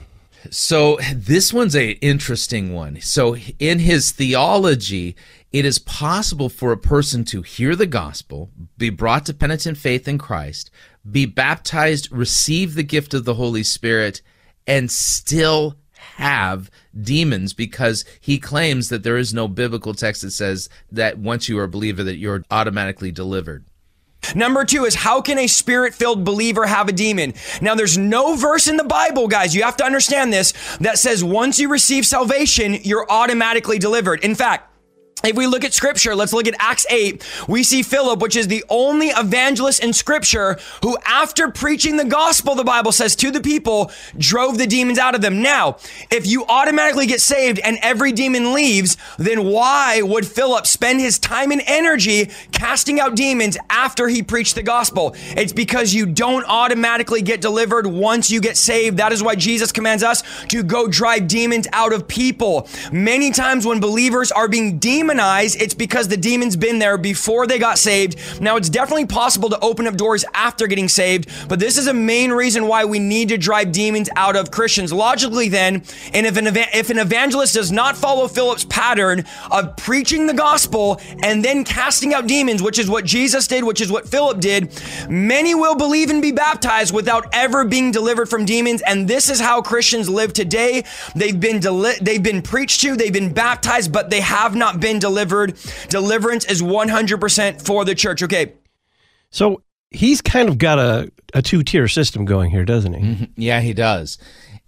So 0.50 0.98
this 1.14 1.54
one's 1.54 1.76
a 1.76 1.92
interesting 1.92 2.74
one. 2.74 3.02
So 3.02 3.36
in 3.60 3.80
his 3.80 4.12
theology, 4.12 5.16
it 5.52 5.66
is 5.66 5.80
possible 5.80 6.50
for 6.50 6.72
a 6.72 6.78
person 6.78 7.26
to 7.26 7.42
hear 7.42 7.76
the 7.76 7.86
gospel, 7.86 8.50
be 8.78 8.90
brought 8.90 9.26
to 9.26 9.34
penitent 9.34 9.78
faith 9.78 10.08
in 10.08 10.18
Christ, 10.18 10.72
be 11.10 11.26
baptized, 11.26 12.12
receive 12.12 12.76
the 12.76 12.84
gift 12.84 13.14
of 13.14 13.26
the 13.26 13.34
Holy 13.34 13.64
Spirit, 13.64 14.22
and 14.66 14.92
still 14.92 15.76
have 15.94 16.70
demons 17.00 17.54
because 17.54 18.06
he 18.22 18.40
claims 18.40 18.90
that 18.90 19.04
there 19.04 19.18
is 19.18 19.34
no 19.34 19.48
biblical 19.48 19.94
text 19.94 20.22
that 20.22 20.32
says 20.32 20.70
that 20.92 21.18
once 21.18 21.50
you 21.50 21.58
are 21.60 21.64
a 21.64 21.70
believer 21.70 22.04
that 22.04 22.18
you're 22.18 22.44
automatically 22.52 23.12
delivered. 23.12 23.66
Number 24.36 24.66
two 24.66 24.86
is 24.86 24.96
how 24.96 25.22
can 25.22 25.40
a 25.40 25.48
spirit 25.48 25.94
filled 25.94 26.24
believer 26.24 26.66
have 26.66 26.88
a 26.88 26.92
demon? 26.92 27.34
Now, 27.62 27.76
there's 27.76 27.98
no 27.98 28.36
verse 28.36 28.68
in 28.68 28.78
the 28.78 28.84
Bible, 28.84 29.28
guys, 29.28 29.56
you 29.56 29.64
have 29.64 29.78
to 29.78 29.86
understand 29.86 30.32
this, 30.32 30.54
that 30.80 31.00
says 31.00 31.24
once 31.24 31.60
you 31.60 31.70
receive 31.70 32.06
salvation, 32.06 32.76
you're 32.84 33.10
automatically 33.10 33.80
delivered. 33.80 34.24
In 34.24 34.36
fact, 34.36 34.69
if 35.24 35.36
we 35.36 35.48
look 35.48 35.66
at 35.66 35.74
scripture, 35.74 36.16
let's 36.16 36.32
look 36.32 36.48
at 36.48 36.56
Acts 36.60 36.86
8. 36.90 37.46
We 37.50 37.64
see 37.64 37.84
Philip, 37.84 38.22
which 38.22 38.38
is 38.38 38.48
the 38.48 38.64
only 38.70 39.08
evangelist 39.08 39.84
in 39.84 39.92
scripture 39.92 40.58
who, 40.82 40.98
after 41.06 41.50
preaching 41.50 41.98
the 41.98 42.06
gospel, 42.06 42.56
the 42.56 42.64
Bible 42.64 42.94
says 42.94 43.18
to 43.18 43.30
the 43.30 43.42
people, 43.42 43.92
drove 44.18 44.58
the 44.58 44.68
demons 44.68 44.98
out 44.98 45.16
of 45.16 45.22
them. 45.22 45.42
Now, 45.42 45.78
if 46.10 46.26
you 46.26 46.46
automatically 46.46 47.06
get 47.06 47.20
saved 47.20 47.60
and 47.60 47.78
every 47.82 48.14
demon 48.14 48.54
leaves, 48.54 48.96
then 49.18 49.44
why 49.44 50.02
would 50.02 50.26
Philip 50.26 50.66
spend 50.66 51.02
his 51.02 51.20
time 51.20 51.52
and 51.52 51.62
energy 51.66 52.32
casting 52.54 53.02
out 53.02 53.16
demons 53.16 53.58
after 53.70 54.08
he 54.08 54.24
preached 54.24 54.56
the 54.56 54.64
gospel? 54.64 55.16
It's 55.36 55.54
because 55.54 55.94
you 55.94 56.06
don't 56.06 56.46
automatically 56.46 57.22
get 57.22 57.42
delivered 57.42 57.86
once 57.86 58.32
you 58.32 58.40
get 58.40 58.56
saved. 58.56 58.98
That 58.98 59.12
is 59.12 59.22
why 59.22 59.36
Jesus 59.36 59.74
commands 59.74 60.02
us 60.04 60.24
to 60.48 60.64
go 60.64 60.88
drive 60.88 61.28
demons 61.28 61.68
out 61.74 61.92
of 61.92 62.08
people. 62.08 62.70
Many 62.94 63.32
times 63.32 63.66
when 63.66 63.82
believers 63.82 64.32
are 64.32 64.48
being 64.48 64.80
demonized, 64.80 65.09
it's 65.18 65.74
because 65.74 66.08
the 66.08 66.18
demon's 66.18 66.56
been 66.56 66.80
there 66.80 66.98
before 66.98 67.48
they 67.48 67.58
got 67.58 67.78
saved. 67.80 68.42
Now, 68.42 68.58
it's 68.58 68.70
definitely 68.70 69.08
possible 69.08 69.50
to 69.50 69.60
open 69.60 69.88
up 69.88 69.96
doors 69.96 70.26
after 70.34 70.68
getting 70.68 70.88
saved, 70.88 71.30
but 71.48 71.60
this 71.60 71.78
is 71.78 71.88
a 71.88 71.94
main 71.94 72.32
reason 72.32 72.68
why 72.68 72.86
we 72.86 73.00
need 73.00 73.30
to 73.30 73.38
drive 73.38 73.72
demons 73.72 74.10
out 74.16 74.36
of 74.36 74.52
Christians. 74.52 74.94
Logically, 74.94 75.50
then, 75.50 75.84
and 76.14 76.26
if 76.26 76.38
an, 76.38 76.48
if 76.48 76.90
an 76.90 77.00
evangelist 77.00 77.56
does 77.56 77.72
not 77.72 77.98
follow 77.98 78.28
Philip's 78.28 78.66
pattern 78.66 79.26
of 79.50 79.76
preaching 79.78 80.28
the 80.28 80.34
gospel 80.34 81.02
and 81.24 81.44
then 81.44 81.64
casting 81.64 82.14
out 82.14 82.28
demons, 82.28 82.62
which 82.62 82.78
is 82.78 82.90
what 82.90 83.06
Jesus 83.06 83.48
did, 83.48 83.64
which 83.64 83.82
is 83.82 83.92
what 83.92 84.08
Philip 84.08 84.40
did, 84.40 84.82
many 85.10 85.56
will 85.56 85.76
believe 85.76 86.10
and 86.10 86.22
be 86.22 86.32
baptized 86.32 86.94
without 86.94 87.28
ever 87.34 87.66
being 87.66 87.92
delivered 87.92 88.30
from 88.30 88.46
demons. 88.46 88.82
And 88.86 89.08
this 89.08 89.30
is 89.30 89.40
how 89.40 89.62
Christians 89.62 90.10
live 90.10 90.34
today. 90.34 90.84
They've 91.16 91.40
been 91.40 91.60
deli- 91.60 91.98
they've 92.02 92.22
been 92.22 92.42
preached 92.42 92.82
to, 92.82 92.96
they've 92.96 93.14
been 93.14 93.34
baptized, 93.34 93.92
but 93.92 94.10
they 94.10 94.22
have 94.22 94.56
not 94.56 94.80
been 94.80 94.99
delivered. 95.00 95.58
Deliverance 95.90 96.46
is 96.46 96.62
100% 96.62 97.66
for 97.66 97.86
the 97.86 97.96
church. 97.96 98.24
Okay. 98.24 98.54
So 99.32 99.64
he's 99.92 100.22
kind 100.22 100.50
of 100.50 100.58
got 100.58 100.80
a, 100.80 101.12
a 101.34 101.42
two 101.42 101.64
tier 101.64 101.88
system 101.88 102.26
going 102.26 102.52
here, 102.52 102.66
doesn't 102.66 102.94
he? 102.94 103.06
Mm-hmm. 103.06 103.24
Yeah, 103.38 103.62
he 103.62 103.74
does. 103.74 104.18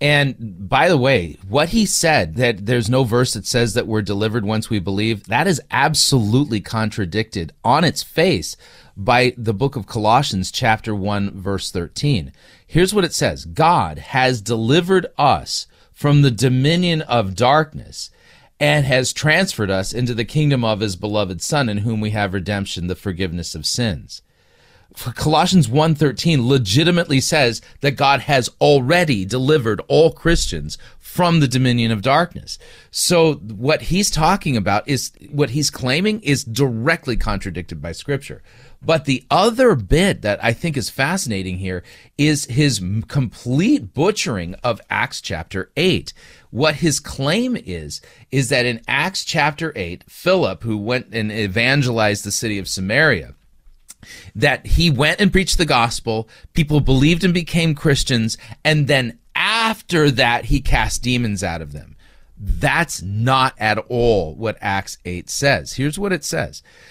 And 0.02 0.67
by 0.67 0.89
the 0.89 0.98
way, 0.98 1.38
what 1.48 1.70
he 1.70 1.86
said 1.86 2.36
that 2.38 2.65
there's 2.65 2.89
no 2.89 3.04
verse 3.04 3.34
that 3.34 3.46
says 3.46 3.76
that 3.76 3.86
we're 3.86 4.02
delivered 4.02 4.44
once 4.44 4.67
we 4.67 4.80
believe, 4.80 5.26
that 5.26 5.46
is 5.46 5.62
absolutely 5.70 6.60
contradicted 6.60 7.54
on 7.63 7.84
its 7.84 8.02
face 8.02 8.58
by 8.98 9.36
the 9.38 9.54
book 9.54 9.76
of 9.76 9.86
Colossians, 9.86 10.52
chapter 10.52 10.96
1, 10.96 11.39
verse 11.39 11.70
13. 11.70 12.34
Here's 12.65 12.96
what 12.96 13.06
it 13.06 13.13
says 13.13 13.46
God 13.46 14.00
has 14.00 14.41
delivered 14.41 15.06
us 15.20 15.67
from 15.91 16.24
the 16.24 16.32
dominion 16.32 17.04
of 17.04 17.36
darkness 17.36 18.10
and 18.62 18.86
has 18.86 19.12
transferred 19.12 19.71
us 19.71 19.91
into 19.91 20.13
the 20.13 20.24
kingdom 20.24 20.63
of 20.63 20.82
his 20.82 20.95
beloved 20.95 21.41
son 21.41 21.67
in 21.67 21.80
whom 21.80 22.00
we 22.00 22.12
have 22.12 22.34
redemption 22.34 22.88
the 22.88 22.95
forgiveness 22.95 23.56
of 23.56 23.65
sins 23.65 24.21
For 24.95 25.13
Colossians 25.13 25.69
1:13 25.69 26.45
legitimately 26.47 27.21
says 27.21 27.62
that 27.80 27.91
God 27.95 28.21
has 28.21 28.50
already 28.60 29.26
delivered 29.26 29.82
all 29.88 30.12
Christians 30.12 30.78
from 31.00 31.39
the 31.39 31.47
dominion 31.47 31.91
of 31.91 32.02
darkness. 32.02 32.60
So 32.91 33.36
what 33.36 33.84
he's 33.84 34.12
talking 34.12 34.58
about 34.58 34.88
is 34.88 35.12
what 35.30 35.52
he's 35.52 35.69
claiming 35.71 36.19
is 36.21 36.43
directly 36.43 37.15
contradicted 37.17 37.82
by 37.82 37.93
scripture. 37.93 38.43
But 38.84 39.06
the 39.06 39.24
other 39.30 39.76
bit 39.76 40.24
that 40.24 40.44
I 40.44 40.54
think 40.54 40.76
is 40.76 40.89
fascinating 40.89 41.58
here 41.58 41.84
is 42.17 42.46
his 42.46 42.82
complete 43.08 43.94
butchering 43.94 44.56
of 44.63 44.82
Acts 44.89 45.22
chapter 45.22 45.72
8. 45.78 46.13
What 46.50 46.76
his 46.76 47.00
claim 47.00 47.56
is, 47.56 48.02
is 48.32 48.50
that 48.50 48.65
in 48.65 48.82
Acts 48.88 49.24
chapter 49.24 49.72
8, 49.76 50.06
Philip, 50.08 50.63
who 50.63 50.78
went 50.78 51.13
and 51.13 51.32
evangelized 51.32 52.24
the 52.24 52.32
city 52.32 52.58
of 52.58 52.67
Samaria, 52.67 53.36
that 54.36 54.65
he 54.65 54.89
went 54.89 55.22
and 55.22 55.32
preached 55.32 55.60
the 55.60 55.65
gospel, 55.65 56.28
people 56.54 56.80
believed 56.80 57.24
and 57.24 57.36
became 57.36 57.76
Christians, 57.76 58.36
and 58.65 58.88
then 58.88 59.20
after 59.36 60.10
that, 60.12 60.46
he 60.46 60.60
cast 60.60 61.04
demons 61.04 61.44
out 61.44 61.62
of 61.62 61.72
them. 61.72 61.96
That's 62.44 63.04
not 63.04 63.54
at 63.60 63.78
all 63.78 64.34
what 64.34 64.58
Acts 64.60 64.98
8 65.06 65.30
says. 65.30 65.74
Here's 65.74 66.00
what 66.00 66.12
it 66.12 66.24
says. 66.24 66.63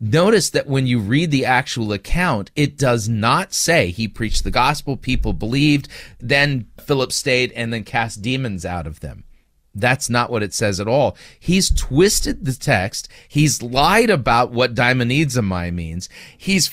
Notice 0.00 0.50
that 0.50 0.68
when 0.68 0.86
you 0.86 1.00
read 1.00 1.30
the 1.30 1.44
actual 1.44 1.92
account, 1.92 2.50
it 2.54 2.78
does 2.78 3.08
not 3.08 3.52
say 3.52 3.90
he 3.90 4.06
preached 4.06 4.44
the 4.44 4.50
gospel, 4.50 4.96
people 4.96 5.32
believed, 5.32 5.88
then 6.20 6.68
Philip 6.78 7.12
stayed 7.12 7.50
and 7.52 7.72
then 7.72 7.82
cast 7.82 8.22
demons 8.22 8.64
out 8.64 8.86
of 8.86 9.00
them. 9.00 9.24
That's 9.74 10.08
not 10.08 10.30
what 10.30 10.42
it 10.42 10.54
says 10.54 10.80
at 10.80 10.88
all. 10.88 11.16
He's 11.38 11.70
twisted 11.70 12.44
the 12.44 12.54
text. 12.54 13.08
He's 13.28 13.62
lied 13.62 14.10
about 14.10 14.50
what 14.50 14.74
daimonizomai 14.74 15.72
means. 15.72 16.08
He's 16.36 16.68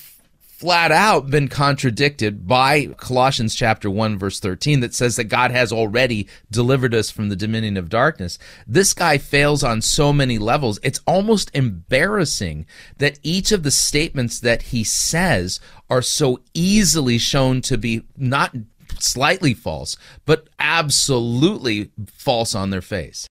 flat 0.58 0.90
out 0.90 1.30
been 1.30 1.50
contradicted 1.50 2.48
by 2.48 2.86
Colossians 2.98 3.54
chapter 3.54 3.90
1 3.90 4.18
verse 4.18 4.40
13 4.40 4.80
that 4.80 4.94
says 4.94 5.18
that 5.18 5.26
God 5.26 5.52
has 5.52 5.74
already 5.74 6.30
delivered 6.50 6.96
us 6.96 7.12
from 7.12 7.28
the 7.28 7.36
dominion 7.36 7.76
of 7.76 7.90
darkness. 7.90 8.40
This 8.66 8.94
guy 8.94 9.18
fails 9.18 9.66
on 9.66 9.82
so 9.82 10.14
many 10.14 10.38
levels. 10.38 10.80
It's 10.82 11.02
almost 11.06 11.52
embarrassing 11.54 12.68
that 13.00 13.20
each 13.22 13.52
of 13.52 13.64
the 13.64 13.72
statements 13.72 14.40
that 14.40 14.62
he 14.62 14.86
says 14.86 15.60
are 15.90 16.02
so 16.02 16.40
easily 16.54 17.18
shown 17.18 17.60
to 17.62 17.78
be 17.78 18.04
not 18.16 18.56
slightly 18.98 19.54
false, 19.54 19.98
but 20.26 20.48
absolutely 20.58 21.92
false 22.08 22.56
on 22.56 22.70
their 22.70 22.82
face. 22.82 23.28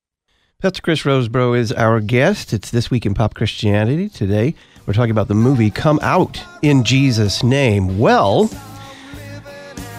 Pastor 0.61 0.83
Chris 0.83 1.03
Rosebrough 1.03 1.59
is 1.59 1.73
our 1.73 2.01
guest. 2.01 2.53
It's 2.53 2.71
This 2.71 2.91
Week 2.91 3.07
in 3.07 3.15
Pop 3.15 3.35
Christianity. 3.35 4.11
Today, 4.11 4.55
we're 4.87 4.93
talking 4.93 5.11
about 5.11 5.29
the 5.29 5.35
movie 5.35 5.71
Come 5.71 5.99
Out 6.03 6.43
in 6.63 6.85
Jesus' 6.85 7.43
Name. 7.43 7.99
Well, 7.99 8.51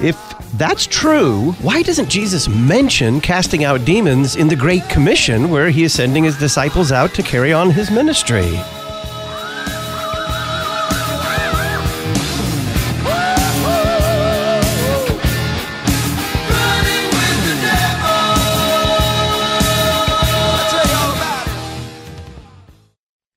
if 0.02 0.18
that's 0.54 0.86
true, 0.86 1.54
why 1.62 1.82
doesn't 1.82 2.10
Jesus 2.10 2.48
mention 2.48 3.20
casting 3.20 3.64
out 3.64 3.84
demons 3.86 4.36
in 4.36 4.48
the 4.48 4.56
Great 4.56 4.88
Commission 4.90 5.50
where 5.50 5.70
he 5.70 5.84
is 5.84 5.94
sending 5.94 6.24
his 6.24 6.38
disciples 6.38 6.92
out 6.92 7.14
to 7.16 7.24
carry 7.24 7.52
on 7.52 7.72
his 7.72 7.90
ministry? 7.90 8.60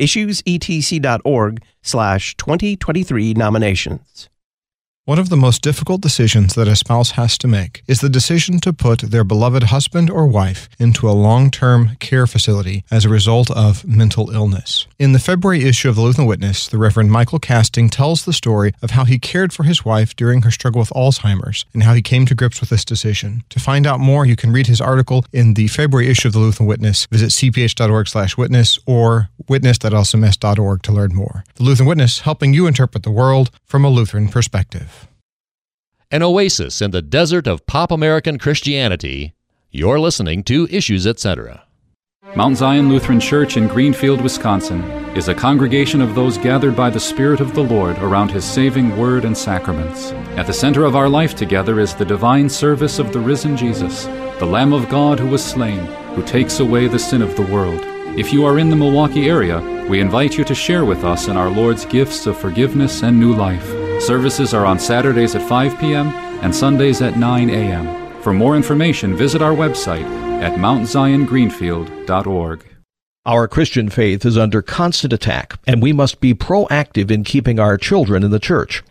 issuesetc.org 0.00 1.62
slash 1.82 2.36
2023 2.36 3.34
nominations. 3.34 4.28
One 5.10 5.18
of 5.18 5.28
the 5.28 5.36
most 5.36 5.62
difficult 5.62 6.02
decisions 6.02 6.54
that 6.54 6.68
a 6.68 6.76
spouse 6.76 7.10
has 7.18 7.36
to 7.38 7.48
make 7.48 7.82
is 7.88 8.00
the 8.00 8.08
decision 8.08 8.60
to 8.60 8.72
put 8.72 9.00
their 9.00 9.24
beloved 9.24 9.64
husband 9.64 10.08
or 10.08 10.24
wife 10.24 10.68
into 10.78 11.10
a 11.10 11.18
long 11.26 11.50
term 11.50 11.96
care 11.98 12.28
facility 12.28 12.84
as 12.92 13.04
a 13.04 13.08
result 13.08 13.50
of 13.50 13.84
mental 13.84 14.30
illness. 14.30 14.86
In 15.00 15.10
the 15.10 15.18
February 15.18 15.64
issue 15.64 15.88
of 15.88 15.96
the 15.96 16.02
Lutheran 16.02 16.28
Witness, 16.28 16.68
the 16.68 16.78
Reverend 16.78 17.10
Michael 17.10 17.40
Casting 17.40 17.88
tells 17.88 18.24
the 18.24 18.32
story 18.32 18.72
of 18.82 18.92
how 18.92 19.04
he 19.04 19.18
cared 19.18 19.52
for 19.52 19.64
his 19.64 19.84
wife 19.84 20.14
during 20.14 20.42
her 20.42 20.52
struggle 20.52 20.78
with 20.78 20.90
Alzheimer's 20.90 21.64
and 21.74 21.82
how 21.82 21.94
he 21.94 22.02
came 22.02 22.24
to 22.26 22.36
grips 22.36 22.60
with 22.60 22.70
this 22.70 22.84
decision. 22.84 23.42
To 23.48 23.58
find 23.58 23.88
out 23.88 23.98
more, 23.98 24.24
you 24.24 24.36
can 24.36 24.52
read 24.52 24.68
his 24.68 24.80
article 24.80 25.24
in 25.32 25.54
the 25.54 25.66
February 25.66 26.08
issue 26.08 26.28
of 26.28 26.34
the 26.34 26.38
Lutheran 26.38 26.68
Witness. 26.68 27.06
Visit 27.06 27.30
cph.org 27.30 28.06
slash 28.06 28.36
witness 28.36 28.78
or 28.86 29.28
witness.lcms.org 29.48 30.82
to 30.82 30.92
learn 30.92 31.16
more. 31.16 31.42
The 31.56 31.64
Lutheran 31.64 31.88
Witness, 31.88 32.20
helping 32.20 32.54
you 32.54 32.68
interpret 32.68 33.02
the 33.02 33.10
world 33.10 33.50
from 33.66 33.84
a 33.84 33.88
Lutheran 33.88 34.28
perspective 34.28 34.99
an 36.12 36.24
oasis 36.24 36.82
in 36.82 36.90
the 36.90 37.02
desert 37.02 37.46
of 37.46 37.64
pop 37.66 37.92
American 37.92 38.36
Christianity. 38.36 39.32
You're 39.70 40.00
listening 40.00 40.42
to 40.44 40.66
Issues 40.68 41.06
Etc. 41.06 41.62
Mount 42.34 42.56
Zion 42.56 42.88
Lutheran 42.88 43.20
Church 43.20 43.56
in 43.56 43.68
Greenfield, 43.68 44.20
Wisconsin 44.20 44.82
is 45.16 45.28
a 45.28 45.34
congregation 45.34 46.00
of 46.00 46.16
those 46.16 46.36
gathered 46.36 46.74
by 46.74 46.90
the 46.90 46.98
Spirit 46.98 47.40
of 47.40 47.54
the 47.54 47.62
Lord 47.62 47.96
around 47.98 48.32
His 48.32 48.44
saving 48.44 48.96
word 48.96 49.24
and 49.24 49.38
sacraments. 49.38 50.10
At 50.36 50.48
the 50.48 50.52
center 50.52 50.84
of 50.84 50.96
our 50.96 51.08
life 51.08 51.36
together 51.36 51.78
is 51.78 51.94
the 51.94 52.04
divine 52.04 52.48
service 52.48 52.98
of 52.98 53.12
the 53.12 53.20
risen 53.20 53.56
Jesus, 53.56 54.06
the 54.40 54.46
Lamb 54.46 54.72
of 54.72 54.88
God 54.88 55.20
who 55.20 55.28
was 55.28 55.44
slain, 55.44 55.78
who 56.14 56.24
takes 56.24 56.58
away 56.58 56.88
the 56.88 56.98
sin 56.98 57.22
of 57.22 57.36
the 57.36 57.46
world. 57.46 57.80
If 58.18 58.32
you 58.32 58.44
are 58.44 58.58
in 58.58 58.68
the 58.68 58.76
Milwaukee 58.76 59.28
area, 59.28 59.60
we 59.88 60.00
invite 60.00 60.36
you 60.36 60.44
to 60.44 60.54
share 60.56 60.84
with 60.84 61.04
us 61.04 61.28
in 61.28 61.36
our 61.36 61.50
Lord's 61.50 61.84
gifts 61.84 62.26
of 62.26 62.36
forgiveness 62.36 63.04
and 63.04 63.18
new 63.18 63.32
life. 63.32 63.79
Services 64.00 64.54
are 64.54 64.64
on 64.64 64.78
Saturdays 64.78 65.34
at 65.34 65.46
5 65.46 65.78
p.m. 65.78 66.08
and 66.42 66.54
Sundays 66.54 67.02
at 67.02 67.18
9 67.18 67.50
a.m. 67.50 68.22
For 68.22 68.32
more 68.32 68.56
information, 68.56 69.14
visit 69.14 69.42
our 69.42 69.52
website 69.52 70.06
at 70.40 70.58
mountziongreenfield.org. 70.58 72.64
Our 73.26 73.46
Christian 73.46 73.90
faith 73.90 74.24
is 74.24 74.38
under 74.38 74.62
constant 74.62 75.12
attack, 75.12 75.58
and 75.66 75.82
we 75.82 75.92
must 75.92 76.20
be 76.20 76.32
proactive 76.32 77.10
in 77.10 77.24
keeping 77.24 77.60
our 77.60 77.76
children 77.76 78.22
in 78.22 78.30
the 78.30 78.38
church. 78.38 78.82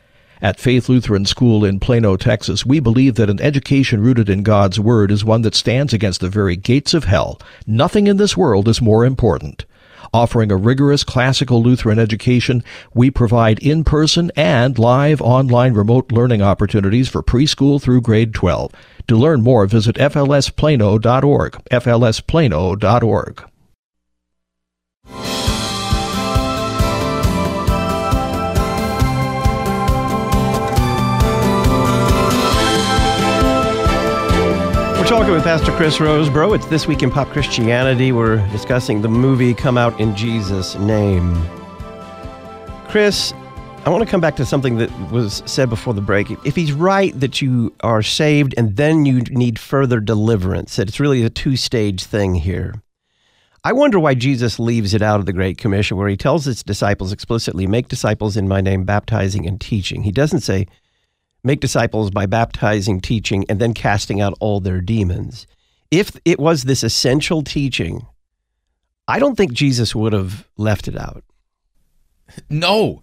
At 0.44 0.60
Faith 0.60 0.88
Lutheran 0.88 1.26
School 1.26 1.66
in 1.66 1.80
Plano, 1.80 2.16
Texas, 2.16 2.64
we 2.64 2.80
believe 2.80 3.16
that 3.16 3.32
an 3.32 3.42
education 3.42 4.02
rooted 4.02 4.30
in 4.30 4.44
God's 4.44 4.80
Word 4.80 5.12
is 5.12 5.26
one 5.26 5.42
that 5.42 5.56
stands 5.56 5.92
against 5.92 6.22
the 6.22 6.30
very 6.30 6.56
gates 6.56 6.94
of 6.94 7.06
hell. 7.06 7.42
Nothing 7.66 8.06
in 8.06 8.18
this 8.18 8.38
world 8.38 8.68
is 8.68 8.80
more 8.80 9.04
important. 9.04 9.66
Offering 10.14 10.52
a 10.52 10.58
rigorous 10.58 11.04
classical 11.04 11.62
Lutheran 11.62 12.00
education, 12.00 12.64
we 12.94 13.12
provide 13.12 13.60
in-person 13.60 14.32
and 14.36 14.78
live 14.80 15.22
online 15.22 15.74
remote 15.74 16.12
learning 16.12 16.42
opportunities 16.42 17.10
for 17.10 17.24
preschool 17.24 17.82
through 17.82 18.02
grade 18.02 18.34
12. 18.34 18.72
To 19.08 19.18
learn 19.18 19.42
more, 19.42 19.66
visit 19.66 19.96
flsplano.org, 19.96 21.52
flsplano.org. 21.72 23.50
talking 35.10 35.34
with 35.34 35.44
Pastor 35.44 35.72
Chris 35.72 35.98
Rosebrough. 35.98 36.56
It's 36.56 36.68
This 36.68 36.86
Week 36.86 37.02
in 37.02 37.10
Pop 37.10 37.30
Christianity. 37.30 38.12
We're 38.12 38.48
discussing 38.52 39.02
the 39.02 39.08
movie 39.08 39.56
Come 39.56 39.76
Out 39.76 40.00
in 40.00 40.16
Jesus' 40.16 40.76
Name. 40.76 41.34
Chris, 42.90 43.34
I 43.86 43.90
want 43.90 44.04
to 44.04 44.10
come 44.10 44.22
back 44.22 44.36
to 44.36 44.46
something 44.46 44.78
that 44.78 44.92
was 45.12 45.42
said 45.48 45.68
before 45.68 45.96
the 45.96 46.02
break. 46.02 46.30
If 46.46 46.56
he's 46.56 46.72
right 46.74 47.20
that 47.20 47.42
you 47.42 47.74
are 47.80 48.04
saved 48.04 48.54
and 48.56 48.76
then 48.76 49.08
you 49.08 49.22
need 49.32 49.58
further 49.58 50.00
deliverance, 50.00 50.76
that 50.76 50.88
it's 50.88 51.00
really 51.00 51.24
a 51.24 51.30
two 51.32 51.56
stage 51.56 52.04
thing 52.04 52.36
here. 52.36 52.76
I 53.64 53.74
wonder 53.74 54.00
why 54.00 54.14
Jesus 54.14 54.60
leaves 54.60 54.94
it 54.94 55.02
out 55.02 55.20
of 55.20 55.26
the 55.26 55.34
Great 55.34 55.58
Commission, 55.58 55.98
where 55.98 56.08
he 56.08 56.18
tells 56.18 56.46
his 56.46 56.62
disciples 56.62 57.12
explicitly, 57.12 57.66
Make 57.66 57.88
disciples 57.88 58.38
in 58.38 58.48
my 58.48 58.62
name, 58.62 58.84
baptizing 58.84 59.48
and 59.48 59.60
teaching. 59.60 60.04
He 60.04 60.12
doesn't 60.12 60.42
say, 60.42 60.68
Make 61.44 61.62
disciples 61.62 62.12
by 62.12 62.26
baptizing, 62.26 63.00
teaching, 63.00 63.46
and 63.48 63.60
then 63.60 63.74
casting 63.74 64.20
out 64.20 64.38
all 64.40 64.60
their 64.60 64.82
demons. 64.82 65.48
If 65.90 66.20
it 66.26 66.40
was 66.40 66.64
this 66.64 66.84
essential 66.84 67.42
teaching, 67.42 68.06
I 69.08 69.20
don't 69.20 69.36
think 69.36 69.54
Jesus 69.54 69.96
would 69.96 70.14
have 70.14 70.48
left 70.58 70.88
it 70.88 70.98
out. 70.98 71.24
No. 72.50 73.02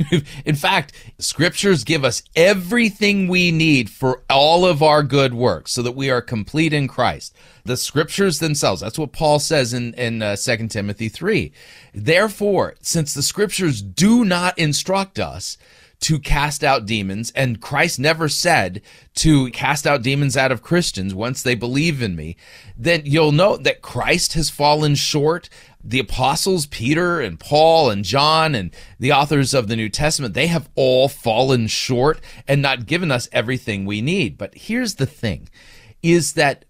In 0.44 0.54
fact, 0.54 0.92
scriptures 1.18 1.84
give 1.84 2.04
us 2.04 2.22
everything 2.34 3.28
we 3.28 3.50
need 3.50 3.90
for 3.90 4.22
all 4.30 4.64
of 4.64 4.82
our 4.82 5.02
good 5.02 5.34
works 5.34 5.72
so 5.72 5.82
that 5.82 5.92
we 5.92 6.10
are 6.10 6.22
complete 6.22 6.72
in 6.72 6.88
Christ. 6.88 7.34
The 7.64 7.76
scriptures 7.76 8.38
themselves, 8.38 8.80
that's 8.80 8.98
what 8.98 9.12
Paul 9.12 9.38
says 9.38 9.72
in, 9.72 9.94
in 9.94 10.22
uh, 10.22 10.36
2 10.36 10.68
Timothy 10.68 11.08
3. 11.08 11.52
Therefore, 11.94 12.74
since 12.80 13.14
the 13.14 13.22
scriptures 13.22 13.82
do 13.82 14.24
not 14.24 14.58
instruct 14.58 15.18
us 15.18 15.58
to 16.02 16.18
cast 16.18 16.62
out 16.62 16.86
demons, 16.86 17.32
and 17.34 17.60
Christ 17.60 17.98
never 17.98 18.28
said 18.28 18.82
to 19.16 19.50
cast 19.50 19.86
out 19.86 20.02
demons 20.02 20.36
out 20.36 20.52
of 20.52 20.62
Christians 20.62 21.14
once 21.14 21.42
they 21.42 21.54
believe 21.54 22.02
in 22.02 22.14
me, 22.16 22.36
then 22.76 23.02
you'll 23.04 23.32
note 23.32 23.64
that 23.64 23.82
Christ 23.82 24.34
has 24.34 24.50
fallen 24.50 24.94
short 24.94 25.48
the 25.84 25.98
apostles, 25.98 26.66
Peter 26.66 27.20
and 27.20 27.40
Paul 27.40 27.90
and 27.90 28.04
John 28.04 28.54
and 28.54 28.74
the 28.98 29.12
authors 29.12 29.52
of 29.52 29.68
the 29.68 29.76
New 29.76 29.88
Testament, 29.88 30.34
they 30.34 30.46
have 30.46 30.68
all 30.74 31.08
fallen 31.08 31.66
short 31.66 32.20
and 32.46 32.62
not 32.62 32.86
given 32.86 33.10
us 33.10 33.28
everything 33.32 33.84
we 33.84 34.00
need. 34.00 34.38
But 34.38 34.54
here's 34.54 34.96
the 34.96 35.06
thing 35.06 35.48
is 36.02 36.34
that 36.34 36.64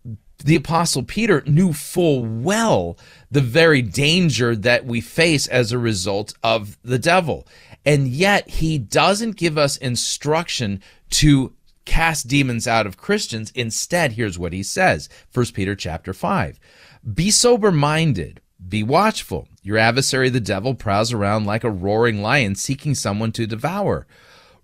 the 0.44 0.56
apostle 0.56 1.02
Peter 1.02 1.42
knew 1.46 1.72
full 1.72 2.24
well 2.24 2.98
the 3.30 3.40
very 3.40 3.82
danger 3.82 4.56
that 4.56 4.84
we 4.84 5.00
face 5.00 5.46
as 5.46 5.72
a 5.72 5.78
result 5.78 6.34
of 6.42 6.78
the 6.82 6.98
devil. 6.98 7.46
And 7.84 8.08
yet 8.08 8.48
he 8.48 8.78
doesn't 8.78 9.36
give 9.36 9.58
us 9.58 9.76
instruction 9.76 10.80
to 11.10 11.52
cast 11.84 12.28
demons 12.28 12.68
out 12.68 12.86
of 12.86 12.96
Christians. 12.96 13.50
Instead, 13.54 14.12
here's 14.12 14.38
what 14.38 14.52
he 14.52 14.62
says. 14.62 15.08
1 15.34 15.46
Peter 15.46 15.74
chapter 15.74 16.12
5. 16.12 16.60
Be 17.14 17.30
sober 17.30 17.72
minded. 17.72 18.40
Be 18.68 18.82
watchful. 18.82 19.48
Your 19.62 19.78
adversary, 19.78 20.28
the 20.28 20.40
devil, 20.40 20.74
prowls 20.74 21.12
around 21.12 21.46
like 21.46 21.64
a 21.64 21.70
roaring 21.70 22.22
lion 22.22 22.54
seeking 22.54 22.94
someone 22.94 23.32
to 23.32 23.46
devour. 23.46 24.06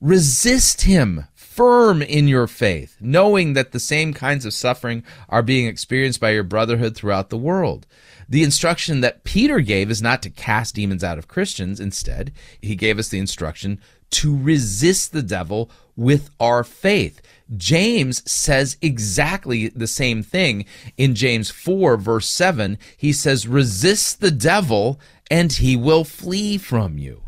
Resist 0.00 0.82
him 0.82 1.24
firm 1.34 2.02
in 2.02 2.28
your 2.28 2.46
faith, 2.46 2.96
knowing 3.00 3.54
that 3.54 3.72
the 3.72 3.80
same 3.80 4.14
kinds 4.14 4.44
of 4.44 4.54
suffering 4.54 5.02
are 5.28 5.42
being 5.42 5.66
experienced 5.66 6.20
by 6.20 6.30
your 6.30 6.44
brotherhood 6.44 6.94
throughout 6.94 7.30
the 7.30 7.36
world. 7.36 7.84
The 8.28 8.42
instruction 8.42 9.00
that 9.00 9.24
Peter 9.24 9.60
gave 9.60 9.90
is 9.90 10.02
not 10.02 10.22
to 10.22 10.30
cast 10.30 10.74
demons 10.74 11.02
out 11.02 11.18
of 11.18 11.28
Christians. 11.28 11.80
Instead, 11.80 12.32
he 12.60 12.76
gave 12.76 12.98
us 12.98 13.08
the 13.08 13.18
instruction 13.18 13.80
to 14.10 14.36
resist 14.36 15.12
the 15.12 15.22
devil 15.22 15.70
with 15.96 16.30
our 16.38 16.62
faith. 16.62 17.22
James 17.56 18.30
says 18.30 18.76
exactly 18.82 19.68
the 19.68 19.86
same 19.86 20.22
thing 20.22 20.66
in 20.96 21.14
James 21.14 21.50
4, 21.50 21.96
verse 21.96 22.28
7. 22.28 22.78
He 22.96 23.12
says, 23.12 23.48
Resist 23.48 24.20
the 24.20 24.30
devil, 24.30 25.00
and 25.30 25.52
he 25.52 25.76
will 25.76 26.04
flee 26.04 26.58
from 26.58 26.98
you. 26.98 27.22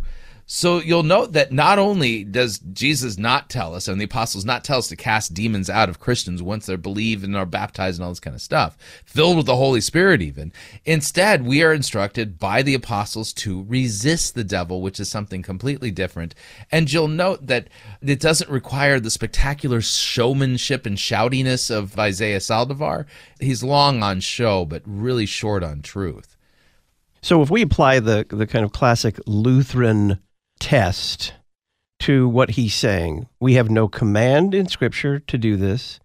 So 0.53 0.81
you'll 0.81 1.05
note 1.05 1.33
that 1.35 1.53
not 1.53 1.79
only 1.79 2.25
does 2.25 2.59
Jesus 2.59 3.17
not 3.17 3.49
tell 3.49 3.73
us, 3.73 3.87
and 3.87 4.01
the 4.01 4.07
apostles 4.07 4.45
not 4.45 4.65
tell 4.65 4.79
us 4.79 4.89
to 4.89 4.97
cast 4.97 5.33
demons 5.33 5.71
out 5.71 5.89
of 5.89 6.01
Christians 6.01 6.43
once 6.43 6.67
they're 6.67 6.77
believed 6.77 7.23
and 7.23 7.37
are 7.37 7.47
baptized 7.47 8.01
and 8.01 8.05
all 8.05 8.11
this 8.11 8.19
kind 8.19 8.35
of 8.35 8.43
stuff, 8.43 8.77
filled 9.05 9.37
with 9.37 9.47
the 9.47 9.55
Holy 9.55 9.81
Spirit 9.81 10.21
even. 10.21 10.53
Instead, 10.85 11.47
we 11.47 11.63
are 11.63 11.73
instructed 11.73 12.41
by 12.41 12.63
the 12.63 12.75
apostles 12.75 13.33
to 13.35 13.63
resist 13.69 14.35
the 14.35 14.43
devil, 14.43 14.83
which 14.83 14.99
is 14.99 15.09
something 15.09 15.41
completely 15.41 15.93
different. 15.93 16.35
And 16.73 16.93
you'll 16.93 17.07
note 17.07 17.47
that 17.47 17.69
it 18.03 18.19
doesn't 18.19 18.51
require 18.51 18.99
the 18.99 19.13
spectacular 19.13 19.81
showmanship 19.81 20.85
and 20.85 20.97
shoutiness 20.97 21.71
of 21.71 21.97
Isaiah 21.97 22.41
Saldivar. 22.41 23.07
He's 23.39 23.63
long 23.63 24.03
on 24.03 24.19
show, 24.19 24.65
but 24.65 24.83
really 24.85 25.27
short 25.27 25.63
on 25.63 25.81
truth. 25.81 26.37
So 27.23 27.41
if 27.41 27.51
we 27.51 27.63
apply 27.63 28.01
the 28.01 28.27
the 28.29 28.49
kind 28.49 28.65
of 28.65 28.73
classic 28.73 29.21
Lutheran 29.27 30.19
test 30.61 31.35
to 32.01 32.29
what 32.29 32.51
he's 32.51 32.75
saying. 32.75 33.27
We 33.41 33.55
have 33.55 33.71
no 33.71 33.89
command 33.89 34.55
in 34.55 34.69
Scripture 34.69 35.19
to 35.19 35.37
do 35.37 35.57
this. 35.57 35.99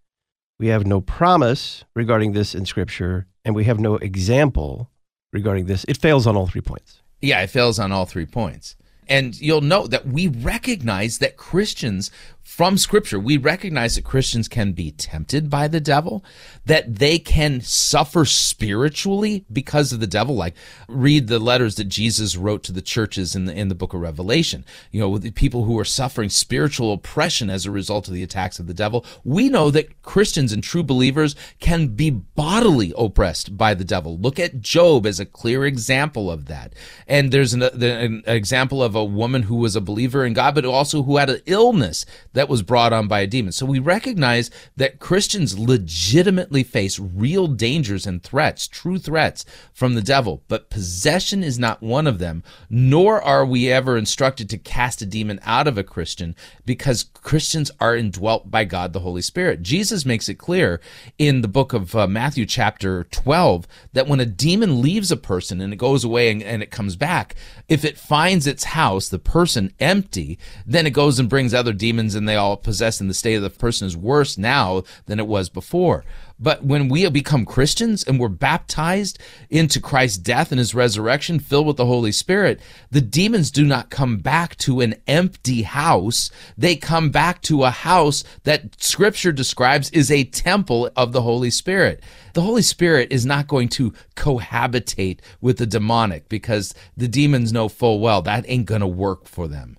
We 0.60 0.68
have 0.68 0.86
no 0.86 1.02
promise 1.02 1.84
regarding 1.96 2.32
this 2.32 2.56
in 2.56 2.65
Scripture, 2.65 3.28
and 3.44 3.54
we 3.54 3.65
have 3.65 3.80
no 3.80 3.96
example 3.98 4.89
regarding 5.32 5.65
this. 5.65 5.86
It 5.88 5.98
fails 5.98 6.26
on 6.26 6.36
all 6.36 6.48
three 6.48 6.62
points. 6.62 7.02
Yeah, 7.22 7.41
it 7.41 7.50
fails 7.50 7.78
on 7.78 7.91
all 7.91 8.06
three 8.06 8.26
points. 8.26 8.76
And 9.08 9.39
you'll 9.39 9.62
note 9.62 9.91
that 9.91 10.08
we 10.08 10.28
recognize 10.28 11.20
that 11.20 11.38
Christians 11.38 12.10
from 12.46 12.78
scripture, 12.78 13.20
we 13.20 13.38
recognize 13.38 13.96
that 13.96 14.06
Christians 14.06 14.48
can 14.48 14.74
be 14.74 14.92
tempted 14.92 15.50
by 15.50 15.68
the 15.68 15.82
devil, 15.82 16.24
that 16.64 17.00
they 17.00 17.18
can 17.18 17.60
suffer 17.60 18.24
spiritually 18.24 19.46
because 19.52 19.92
of 19.92 20.00
the 20.00 20.06
devil. 20.06 20.36
Like 20.36 20.54
read 20.88 21.28
the 21.28 21.40
letters 21.40 21.74
that 21.76 21.86
Jesus 21.86 22.38
wrote 22.38 22.64
to 22.66 22.72
the 22.72 22.84
churches 22.84 23.36
in 23.36 23.46
the, 23.46 23.54
in 23.54 23.70
the 23.70 23.76
book 23.76 23.96
of 23.96 24.02
Revelation, 24.02 24.64
you 24.92 25.02
know, 25.02 25.10
with 25.10 25.24
the 25.24 25.32
people 25.32 25.64
who 25.64 25.78
are 25.80 25.84
suffering 25.84 26.30
spiritual 26.30 26.94
oppression 26.94 27.50
as 27.50 27.66
a 27.66 27.72
result 27.72 28.08
of 28.08 28.14
the 28.14 28.22
attacks 28.22 28.60
of 28.60 28.68
the 28.68 28.76
devil. 28.76 29.04
We 29.24 29.50
know 29.50 29.72
that 29.72 30.04
Christians 30.04 30.54
and 30.54 30.64
true 30.64 30.84
believers 30.84 31.36
can 31.60 31.96
be 31.96 32.12
bodily 32.12 32.94
oppressed 32.96 33.58
by 33.58 33.74
the 33.74 33.84
devil. 33.84 34.20
Look 34.20 34.40
at 34.40 34.62
Job 34.62 35.08
as 35.08 35.20
a 35.20 35.26
clear 35.26 35.66
example 35.66 36.30
of 36.30 36.46
that. 36.46 36.74
And 37.08 37.32
there's 37.32 37.56
an, 37.56 37.64
an 37.64 38.24
example 38.28 38.84
of 38.84 38.94
a 38.94 39.04
woman 39.04 39.44
who 39.44 39.56
was 39.56 39.76
a 39.76 39.82
believer 39.82 40.24
in 40.24 40.34
God, 40.34 40.54
but 40.54 40.64
also 40.64 41.02
who 41.02 41.18
had 41.18 41.32
an 41.32 41.42
illness 41.48 42.06
that 42.36 42.50
was 42.50 42.62
brought 42.62 42.93
on 42.93 43.08
by 43.08 43.21
a 43.21 43.28
demon. 43.28 43.52
So 43.52 43.65
we 43.65 43.80
recognize 43.80 44.52
that 44.76 45.00
Christians 45.00 45.58
legitimately 45.58 46.63
face 46.63 47.00
real 47.00 47.48
dangers 47.48 48.06
and 48.06 48.21
threats, 48.21 48.67
true 48.67 49.00
threats 49.00 49.45
from 49.74 49.95
the 49.95 50.02
devil, 50.02 50.43
but 50.48 50.69
possession 50.69 51.43
is 51.43 51.58
not 51.58 51.82
one 51.82 52.06
of 52.06 52.19
them, 52.19 52.43
nor 52.69 53.21
are 53.21 53.45
we 53.45 53.71
ever 53.71 53.98
instructed 53.98 54.50
to 54.50 54.58
cast 54.58 55.02
a 55.02 55.06
demon 55.06 55.39
out 55.43 55.67
of 55.67 55.78
a 55.78 55.84
Christian 55.84 56.36
because 56.65 57.04
Christians 57.13 57.71
are 57.80 57.95
indwelt 57.95 58.52
by 58.52 58.65
God 58.65 58.93
the 58.93 59.00
Holy 59.00 59.21
Spirit. 59.21 59.63
Jesus 59.63 60.06
makes 60.06 60.30
it 60.30 60.36
clear 60.36 60.82
in 61.17 61.41
the 61.41 61.48
book 61.48 61.74
of 61.74 61.95
uh, 61.95 62.06
Matthew 62.06 62.45
chapter 62.45 63.06
12 63.06 63.65
that 63.93 64.08
when 64.08 64.19
a 64.19 64.26
demon 64.26 64.82
leaves 64.82 65.12
a 65.12 65.17
person 65.17 65.62
and 65.62 65.71
it 65.71 65.78
goes 65.78 66.04
away 66.04 66.30
and, 66.30 66.43
and 66.43 66.62
it 66.62 66.69
comes 66.69 66.98
back, 66.98 67.34
if 67.69 67.86
it 67.86 67.98
finds 67.98 68.45
its 68.45 68.65
house, 68.65 69.08
the 69.08 69.19
person 69.19 69.71
empty, 69.80 70.38
then 70.65 70.86
it 70.86 70.91
goes 70.91 71.17
and 71.17 71.30
brings 71.30 71.54
other 71.54 71.74
demons 71.74 72.13
and 72.13 72.25
they 72.26 72.36
all 72.36 72.58
possess, 72.58 73.00
and 73.00 73.10
the 73.10 73.14
state 73.14 73.36
of 73.36 73.44
the 73.44 73.50
person 73.50 73.88
is 73.88 73.98
worse 73.98 74.38
now 74.38 74.84
than 75.06 75.20
it 75.20 75.28
was 75.28 75.49
before. 75.49 76.04
But 76.38 76.66
when 76.66 76.89
we 76.89 77.08
become 77.10 77.45
Christians 77.45 78.04
and 78.04 78.20
we're 78.20 78.28
baptized 78.28 79.20
into 79.49 79.80
Christ's 79.80 80.18
death 80.18 80.52
and 80.52 80.60
his 80.60 80.76
resurrection, 80.76 81.39
filled 81.39 81.68
with 81.68 81.78
the 81.78 81.86
Holy 81.86 82.12
Spirit, 82.12 82.60
the 82.91 82.99
demons 82.99 83.52
do 83.52 83.64
not 83.64 83.89
come 83.89 84.18
back 84.18 84.58
to 84.58 84.82
an 84.82 84.95
empty 85.08 85.62
house. 85.62 86.30
They 86.58 86.76
come 86.76 87.10
back 87.10 87.41
to 87.43 87.64
a 87.64 87.70
house 87.70 88.26
that 88.43 88.82
scripture 88.82 89.32
describes 89.32 89.89
is 89.91 90.12
a 90.12 90.26
temple 90.26 90.89
of 90.97 91.14
the 91.14 91.22
Holy 91.22 91.49
Spirit. 91.49 92.04
The 92.34 92.41
Holy 92.41 92.64
Spirit 92.64 93.14
is 93.14 93.26
not 93.26 93.47
going 93.47 93.70
to 93.70 93.93
cohabitate 94.18 95.20
with 95.39 95.58
the 95.58 95.66
demonic 95.66 96.28
because 96.28 96.74
the 96.97 97.08
demons 97.08 97.54
know 97.54 97.70
full 97.70 98.02
well 98.02 98.22
that 98.24 98.43
ain't 98.49 98.66
going 98.66 98.82
to 98.82 98.88
work 98.88 99.26
for 99.26 99.47
them. 99.47 99.78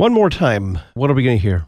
One 0.00 0.14
more 0.14 0.30
time. 0.30 0.78
What 0.94 1.10
are 1.10 1.14
we 1.14 1.22
going 1.22 1.36
to 1.36 1.42
hear? 1.42 1.66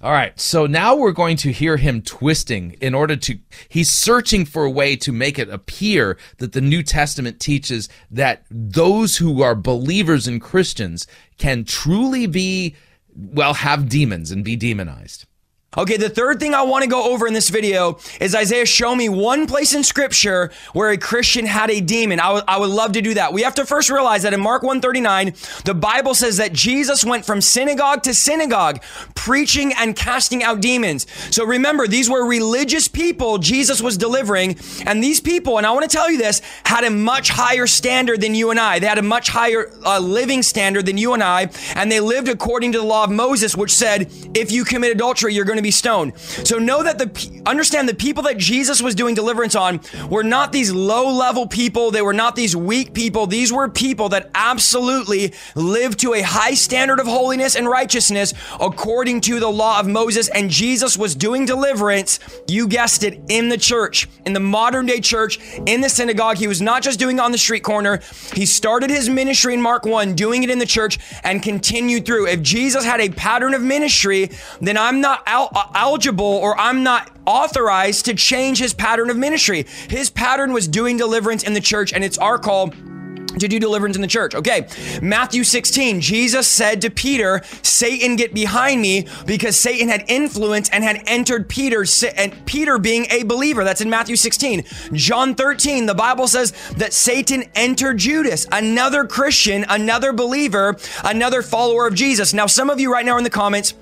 All 0.00 0.12
right, 0.12 0.38
so 0.38 0.64
now 0.64 0.94
we're 0.94 1.10
going 1.10 1.36
to 1.38 1.50
hear 1.50 1.76
him 1.76 2.02
twisting 2.02 2.76
in 2.80 2.94
order 2.94 3.16
to, 3.16 3.40
he's 3.68 3.90
searching 3.90 4.44
for 4.44 4.62
a 4.62 4.70
way 4.70 4.94
to 4.94 5.10
make 5.10 5.40
it 5.40 5.48
appear 5.48 6.16
that 6.38 6.52
the 6.52 6.60
New 6.60 6.84
Testament 6.84 7.40
teaches 7.40 7.88
that 8.12 8.44
those 8.48 9.16
who 9.16 9.42
are 9.42 9.56
believers 9.56 10.28
and 10.28 10.40
Christians 10.40 11.08
can 11.36 11.64
truly 11.64 12.28
be, 12.28 12.76
well, 13.12 13.54
have 13.54 13.88
demons 13.88 14.30
and 14.30 14.44
be 14.44 14.54
demonized. 14.54 15.26
Okay, 15.76 15.96
the 15.96 16.08
third 16.08 16.38
thing 16.38 16.54
I 16.54 16.62
want 16.62 16.84
to 16.84 16.90
go 16.90 17.12
over 17.12 17.26
in 17.26 17.34
this 17.34 17.48
video 17.48 17.98
is 18.20 18.34
Isaiah, 18.34 18.64
show 18.64 18.94
me 18.94 19.08
one 19.08 19.46
place 19.46 19.74
in 19.74 19.82
scripture 19.82 20.52
where 20.72 20.90
a 20.90 20.98
Christian 20.98 21.46
had 21.46 21.70
a 21.70 21.80
demon. 21.80 22.20
I, 22.20 22.26
w- 22.26 22.44
I 22.46 22.58
would 22.58 22.70
love 22.70 22.92
to 22.92 23.02
do 23.02 23.14
that. 23.14 23.32
We 23.32 23.42
have 23.42 23.56
to 23.56 23.66
first 23.66 23.90
realize 23.90 24.22
that 24.22 24.32
in 24.32 24.40
Mark 24.40 24.62
139, 24.62 25.34
the 25.64 25.74
Bible 25.74 26.14
says 26.14 26.36
that 26.36 26.52
Jesus 26.52 27.04
went 27.04 27.24
from 27.24 27.40
synagogue 27.40 28.04
to 28.04 28.14
synagogue, 28.14 28.82
preaching 29.16 29.72
and 29.76 29.96
casting 29.96 30.44
out 30.44 30.60
demons. 30.60 31.06
So 31.30 31.44
remember, 31.44 31.88
these 31.88 32.08
were 32.08 32.24
religious 32.24 32.86
people 32.86 33.38
Jesus 33.38 33.82
was 33.82 33.98
delivering. 33.98 34.56
And 34.86 35.02
these 35.02 35.20
people, 35.20 35.58
and 35.58 35.66
I 35.66 35.72
want 35.72 35.90
to 35.90 35.96
tell 35.96 36.10
you 36.10 36.18
this, 36.18 36.40
had 36.64 36.84
a 36.84 36.90
much 36.90 37.30
higher 37.30 37.66
standard 37.66 38.20
than 38.20 38.34
you 38.34 38.50
and 38.50 38.60
I. 38.60 38.78
They 38.78 38.86
had 38.86 38.98
a 38.98 39.02
much 39.02 39.28
higher 39.28 39.72
uh, 39.84 39.98
living 39.98 40.42
standard 40.42 40.86
than 40.86 40.98
you 40.98 41.14
and 41.14 41.22
I. 41.22 41.50
And 41.74 41.90
they 41.90 42.00
lived 42.00 42.28
according 42.28 42.72
to 42.72 42.78
the 42.78 42.84
law 42.84 43.04
of 43.04 43.10
Moses, 43.10 43.56
which 43.56 43.72
said, 43.72 44.12
if 44.34 44.52
you 44.52 44.64
commit 44.64 44.92
adultery, 44.92 45.34
you're 45.34 45.44
going 45.44 45.58
to 45.58 45.63
be 45.64 45.72
stoned. 45.72 46.16
So 46.18 46.58
know 46.58 46.84
that 46.84 46.98
the 46.98 47.42
understand 47.46 47.88
the 47.88 47.94
people 47.94 48.22
that 48.24 48.38
Jesus 48.38 48.80
was 48.80 48.94
doing 48.94 49.14
deliverance 49.14 49.56
on 49.56 49.80
were 50.08 50.22
not 50.22 50.52
these 50.52 50.72
low 50.72 51.10
level 51.12 51.48
people. 51.48 51.90
They 51.90 52.02
were 52.02 52.12
not 52.12 52.36
these 52.36 52.54
weak 52.54 52.94
people. 52.94 53.26
These 53.26 53.52
were 53.52 53.68
people 53.68 54.10
that 54.10 54.30
absolutely 54.34 55.34
lived 55.56 55.98
to 56.00 56.14
a 56.14 56.22
high 56.22 56.54
standard 56.54 57.00
of 57.00 57.06
holiness 57.06 57.56
and 57.56 57.68
righteousness 57.68 58.34
according 58.60 59.22
to 59.22 59.40
the 59.40 59.48
law 59.48 59.80
of 59.80 59.88
Moses. 59.88 60.28
And 60.28 60.50
Jesus 60.50 60.96
was 60.96 61.14
doing 61.14 61.46
deliverance, 61.46 62.20
you 62.46 62.68
guessed 62.68 63.02
it, 63.02 63.20
in 63.28 63.48
the 63.48 63.58
church, 63.58 64.08
in 64.26 64.32
the 64.32 64.40
modern 64.40 64.86
day 64.86 65.00
church, 65.00 65.38
in 65.66 65.80
the 65.80 65.88
synagogue. 65.88 66.36
He 66.36 66.46
was 66.46 66.60
not 66.60 66.82
just 66.82 66.98
doing 66.98 67.18
it 67.18 67.20
on 67.20 67.32
the 67.32 67.38
street 67.38 67.62
corner. 67.62 68.00
He 68.34 68.46
started 68.46 68.90
his 68.90 69.08
ministry 69.08 69.54
in 69.54 69.62
Mark 69.62 69.86
1, 69.86 70.14
doing 70.14 70.42
it 70.42 70.50
in 70.50 70.58
the 70.58 70.66
church, 70.66 70.98
and 71.24 71.42
continued 71.42 72.04
through. 72.04 72.28
If 72.28 72.42
Jesus 72.42 72.84
had 72.84 73.00
a 73.00 73.08
pattern 73.08 73.54
of 73.54 73.62
ministry, 73.62 74.30
then 74.60 74.76
I'm 74.76 75.00
not 75.00 75.22
out 75.26 75.53
Uh, 75.54 75.70
eligible 75.74 76.24
or 76.24 76.58
I'm 76.58 76.82
not 76.82 77.10
authorized 77.26 78.06
to 78.06 78.14
change 78.14 78.58
his 78.58 78.74
pattern 78.74 79.10
of 79.10 79.16
ministry. 79.16 79.66
His 79.88 80.10
pattern 80.10 80.52
was 80.52 80.66
doing 80.66 80.96
deliverance 80.96 81.42
in 81.44 81.54
the 81.54 81.60
church, 81.60 81.92
and 81.92 82.02
it's 82.02 82.18
our 82.18 82.38
call 82.38 82.72
to 83.38 83.48
do 83.48 83.58
deliverance 83.58 83.96
in 83.96 84.02
the 84.02 84.08
church. 84.08 84.34
Okay, 84.34 84.66
Matthew 85.02 85.44
16, 85.44 86.00
Jesus 86.00 86.46
said 86.48 86.80
to 86.82 86.90
Peter, 86.90 87.42
Satan, 87.62 88.16
get 88.16 88.34
behind 88.34 88.80
me, 88.80 89.06
because 89.26 89.56
Satan 89.56 89.88
had 89.88 90.04
influence 90.08 90.68
and 90.70 90.84
had 90.84 91.02
entered 91.06 91.48
Peter, 91.48 91.84
and 92.16 92.46
Peter 92.46 92.78
being 92.78 93.06
a 93.10 93.22
believer. 93.24 93.64
That's 93.64 93.80
in 93.80 93.90
Matthew 93.90 94.16
16. 94.16 94.64
John 94.92 95.34
13, 95.34 95.86
the 95.86 95.94
Bible 95.94 96.28
says 96.28 96.52
that 96.76 96.92
Satan 96.92 97.44
entered 97.54 97.98
Judas, 97.98 98.46
another 98.52 99.04
Christian, 99.04 99.64
another 99.68 100.12
believer, 100.12 100.76
another 101.04 101.42
follower 101.42 101.86
of 101.86 101.94
Jesus. 101.94 102.32
Now, 102.32 102.46
some 102.46 102.70
of 102.70 102.80
you 102.80 102.92
right 102.92 103.04
now 103.04 103.18
in 103.18 103.24
the 103.24 103.30
comments, 103.30 103.74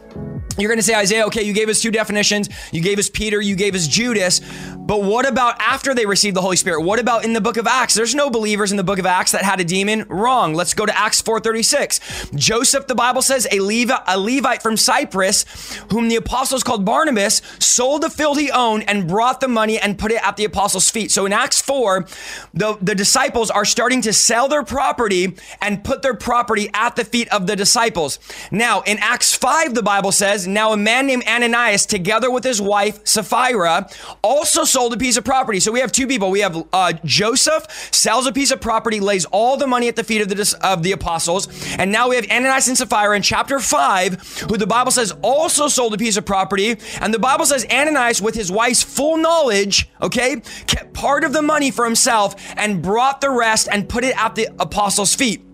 you're 0.58 0.68
going 0.68 0.78
to 0.78 0.82
say, 0.82 0.94
Isaiah, 0.94 1.26
okay, 1.26 1.42
you 1.42 1.52
gave 1.52 1.68
us 1.68 1.80
two 1.80 1.90
definitions. 1.90 2.48
You 2.72 2.82
gave 2.82 2.98
us 2.98 3.08
Peter, 3.08 3.40
you 3.40 3.56
gave 3.56 3.74
us 3.74 3.86
Judas. 3.86 4.40
But 4.76 5.02
what 5.02 5.26
about 5.26 5.60
after 5.60 5.94
they 5.94 6.04
received 6.04 6.36
the 6.36 6.42
Holy 6.42 6.56
Spirit? 6.56 6.82
What 6.82 6.98
about 6.98 7.24
in 7.24 7.32
the 7.32 7.40
book 7.40 7.56
of 7.56 7.66
Acts? 7.66 7.94
There's 7.94 8.14
no 8.14 8.28
believers 8.28 8.70
in 8.70 8.76
the 8.76 8.84
book 8.84 8.98
of 8.98 9.06
Acts 9.06 9.32
that 9.32 9.42
had 9.42 9.60
a 9.60 9.64
demon. 9.64 10.04
Wrong. 10.08 10.54
Let's 10.54 10.74
go 10.74 10.84
to 10.84 10.98
Acts 10.98 11.22
4:36. 11.22 12.34
Joseph, 12.34 12.86
the 12.86 12.94
Bible 12.94 13.22
says, 13.22 13.46
a, 13.50 13.58
a 13.58 14.18
Levite 14.18 14.62
from 14.62 14.76
Cyprus, 14.76 15.44
whom 15.90 16.08
the 16.08 16.16
apostles 16.16 16.62
called 16.62 16.84
Barnabas, 16.84 17.40
sold 17.58 18.02
the 18.02 18.10
field 18.10 18.38
he 18.38 18.50
owned 18.50 18.88
and 18.88 19.08
brought 19.08 19.40
the 19.40 19.48
money 19.48 19.78
and 19.78 19.98
put 19.98 20.12
it 20.12 20.26
at 20.26 20.36
the 20.36 20.44
apostles' 20.44 20.90
feet. 20.90 21.10
So 21.10 21.26
in 21.26 21.32
Acts 21.32 21.62
4, 21.62 22.06
the, 22.52 22.76
the 22.82 22.94
disciples 22.94 23.50
are 23.50 23.64
starting 23.64 24.02
to 24.02 24.12
sell 24.12 24.48
their 24.48 24.64
property 24.64 25.36
and 25.60 25.84
put 25.84 26.02
their 26.02 26.14
property 26.14 26.68
at 26.74 26.96
the 26.96 27.04
feet 27.04 27.28
of 27.28 27.46
the 27.46 27.56
disciples. 27.56 28.18
Now, 28.50 28.82
in 28.82 28.98
Acts 28.98 29.34
5, 29.34 29.74
the 29.74 29.82
Bible 29.82 30.01
says, 30.10 30.48
now 30.48 30.72
a 30.72 30.76
man 30.76 31.06
named 31.06 31.22
Ananias, 31.28 31.86
together 31.86 32.30
with 32.30 32.42
his 32.42 32.60
wife 32.60 33.06
Sapphira, 33.06 33.88
also 34.22 34.64
sold 34.64 34.92
a 34.94 34.96
piece 34.96 35.16
of 35.16 35.24
property. 35.24 35.60
So 35.60 35.70
we 35.70 35.80
have 35.80 35.92
two 35.92 36.06
people. 36.08 36.30
We 36.30 36.40
have 36.40 36.66
uh, 36.72 36.94
Joseph 37.04 37.66
sells 37.92 38.26
a 38.26 38.32
piece 38.32 38.50
of 38.50 38.60
property, 38.60 38.98
lays 38.98 39.26
all 39.26 39.56
the 39.56 39.66
money 39.66 39.86
at 39.88 39.96
the 39.96 40.02
feet 40.02 40.22
of 40.22 40.28
the 40.28 40.56
of 40.62 40.82
the 40.82 40.92
apostles, 40.92 41.46
and 41.76 41.92
now 41.92 42.08
we 42.08 42.16
have 42.16 42.24
Ananias 42.30 42.68
and 42.68 42.76
Sapphira 42.76 43.14
in 43.14 43.22
chapter 43.22 43.60
five, 43.60 44.14
who 44.48 44.56
the 44.56 44.66
Bible 44.66 44.90
says 44.90 45.12
also 45.22 45.68
sold 45.68 45.92
a 45.92 45.98
piece 45.98 46.16
of 46.16 46.24
property, 46.24 46.76
and 47.00 47.12
the 47.12 47.18
Bible 47.18 47.44
says 47.44 47.66
Ananias, 47.70 48.22
with 48.22 48.34
his 48.34 48.50
wife's 48.50 48.82
full 48.82 49.18
knowledge, 49.18 49.88
okay, 50.00 50.40
kept 50.66 50.94
part 50.94 51.22
of 51.22 51.32
the 51.32 51.42
money 51.42 51.70
for 51.70 51.84
himself 51.84 52.34
and 52.56 52.80
brought 52.82 53.20
the 53.20 53.30
rest 53.30 53.68
and 53.70 53.88
put 53.88 54.04
it 54.04 54.16
at 54.16 54.34
the 54.34 54.48
apostles' 54.58 55.14
feet. 55.14 55.44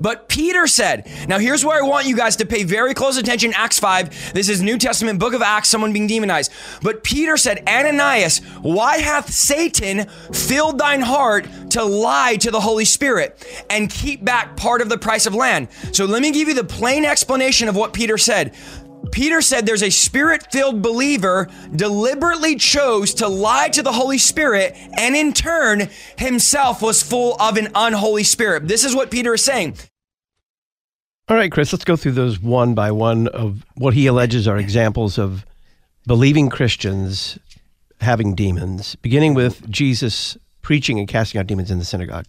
But 0.00 0.28
Peter 0.28 0.66
said, 0.66 1.08
now 1.28 1.38
here's 1.38 1.64
where 1.64 1.82
I 1.82 1.86
want 1.86 2.06
you 2.06 2.16
guys 2.16 2.36
to 2.36 2.46
pay 2.46 2.64
very 2.64 2.94
close 2.94 3.16
attention. 3.16 3.52
Acts 3.54 3.78
5. 3.78 4.34
This 4.34 4.48
is 4.48 4.62
New 4.62 4.78
Testament, 4.78 5.18
book 5.18 5.34
of 5.34 5.42
Acts, 5.42 5.68
someone 5.68 5.92
being 5.92 6.06
demonized. 6.06 6.52
But 6.82 7.02
Peter 7.02 7.36
said, 7.36 7.62
Ananias, 7.68 8.38
why 8.60 8.98
hath 8.98 9.32
Satan 9.32 10.06
filled 10.32 10.78
thine 10.78 11.00
heart 11.00 11.46
to 11.70 11.84
lie 11.84 12.36
to 12.36 12.50
the 12.50 12.60
Holy 12.60 12.84
Spirit 12.84 13.44
and 13.70 13.90
keep 13.90 14.24
back 14.24 14.56
part 14.56 14.80
of 14.80 14.88
the 14.88 14.98
price 14.98 15.26
of 15.26 15.34
land? 15.34 15.68
So 15.92 16.04
let 16.04 16.22
me 16.22 16.30
give 16.30 16.48
you 16.48 16.54
the 16.54 16.64
plain 16.64 17.04
explanation 17.04 17.68
of 17.68 17.76
what 17.76 17.92
Peter 17.92 18.18
said. 18.18 18.54
Peter 19.16 19.40
said 19.40 19.64
there's 19.64 19.82
a 19.82 19.88
spirit 19.88 20.52
filled 20.52 20.82
believer 20.82 21.48
deliberately 21.74 22.54
chose 22.54 23.14
to 23.14 23.26
lie 23.26 23.66
to 23.70 23.82
the 23.82 23.92
Holy 23.92 24.18
Spirit 24.18 24.76
and 24.98 25.16
in 25.16 25.32
turn 25.32 25.88
himself 26.18 26.82
was 26.82 27.02
full 27.02 27.34
of 27.40 27.56
an 27.56 27.68
unholy 27.74 28.24
spirit. 28.24 28.68
This 28.68 28.84
is 28.84 28.94
what 28.94 29.10
Peter 29.10 29.32
is 29.32 29.42
saying. 29.42 29.78
All 31.28 31.36
right, 31.38 31.50
Chris, 31.50 31.72
let's 31.72 31.82
go 31.82 31.96
through 31.96 32.12
those 32.12 32.38
one 32.38 32.74
by 32.74 32.92
one 32.92 33.28
of 33.28 33.64
what 33.76 33.94
he 33.94 34.06
alleges 34.06 34.46
are 34.46 34.58
examples 34.58 35.16
of 35.16 35.46
believing 36.06 36.50
Christians 36.50 37.38
having 38.02 38.34
demons, 38.34 38.96
beginning 38.96 39.32
with 39.32 39.66
Jesus 39.70 40.36
preaching 40.60 40.98
and 40.98 41.08
casting 41.08 41.40
out 41.40 41.46
demons 41.46 41.70
in 41.70 41.78
the 41.78 41.86
synagogue. 41.86 42.26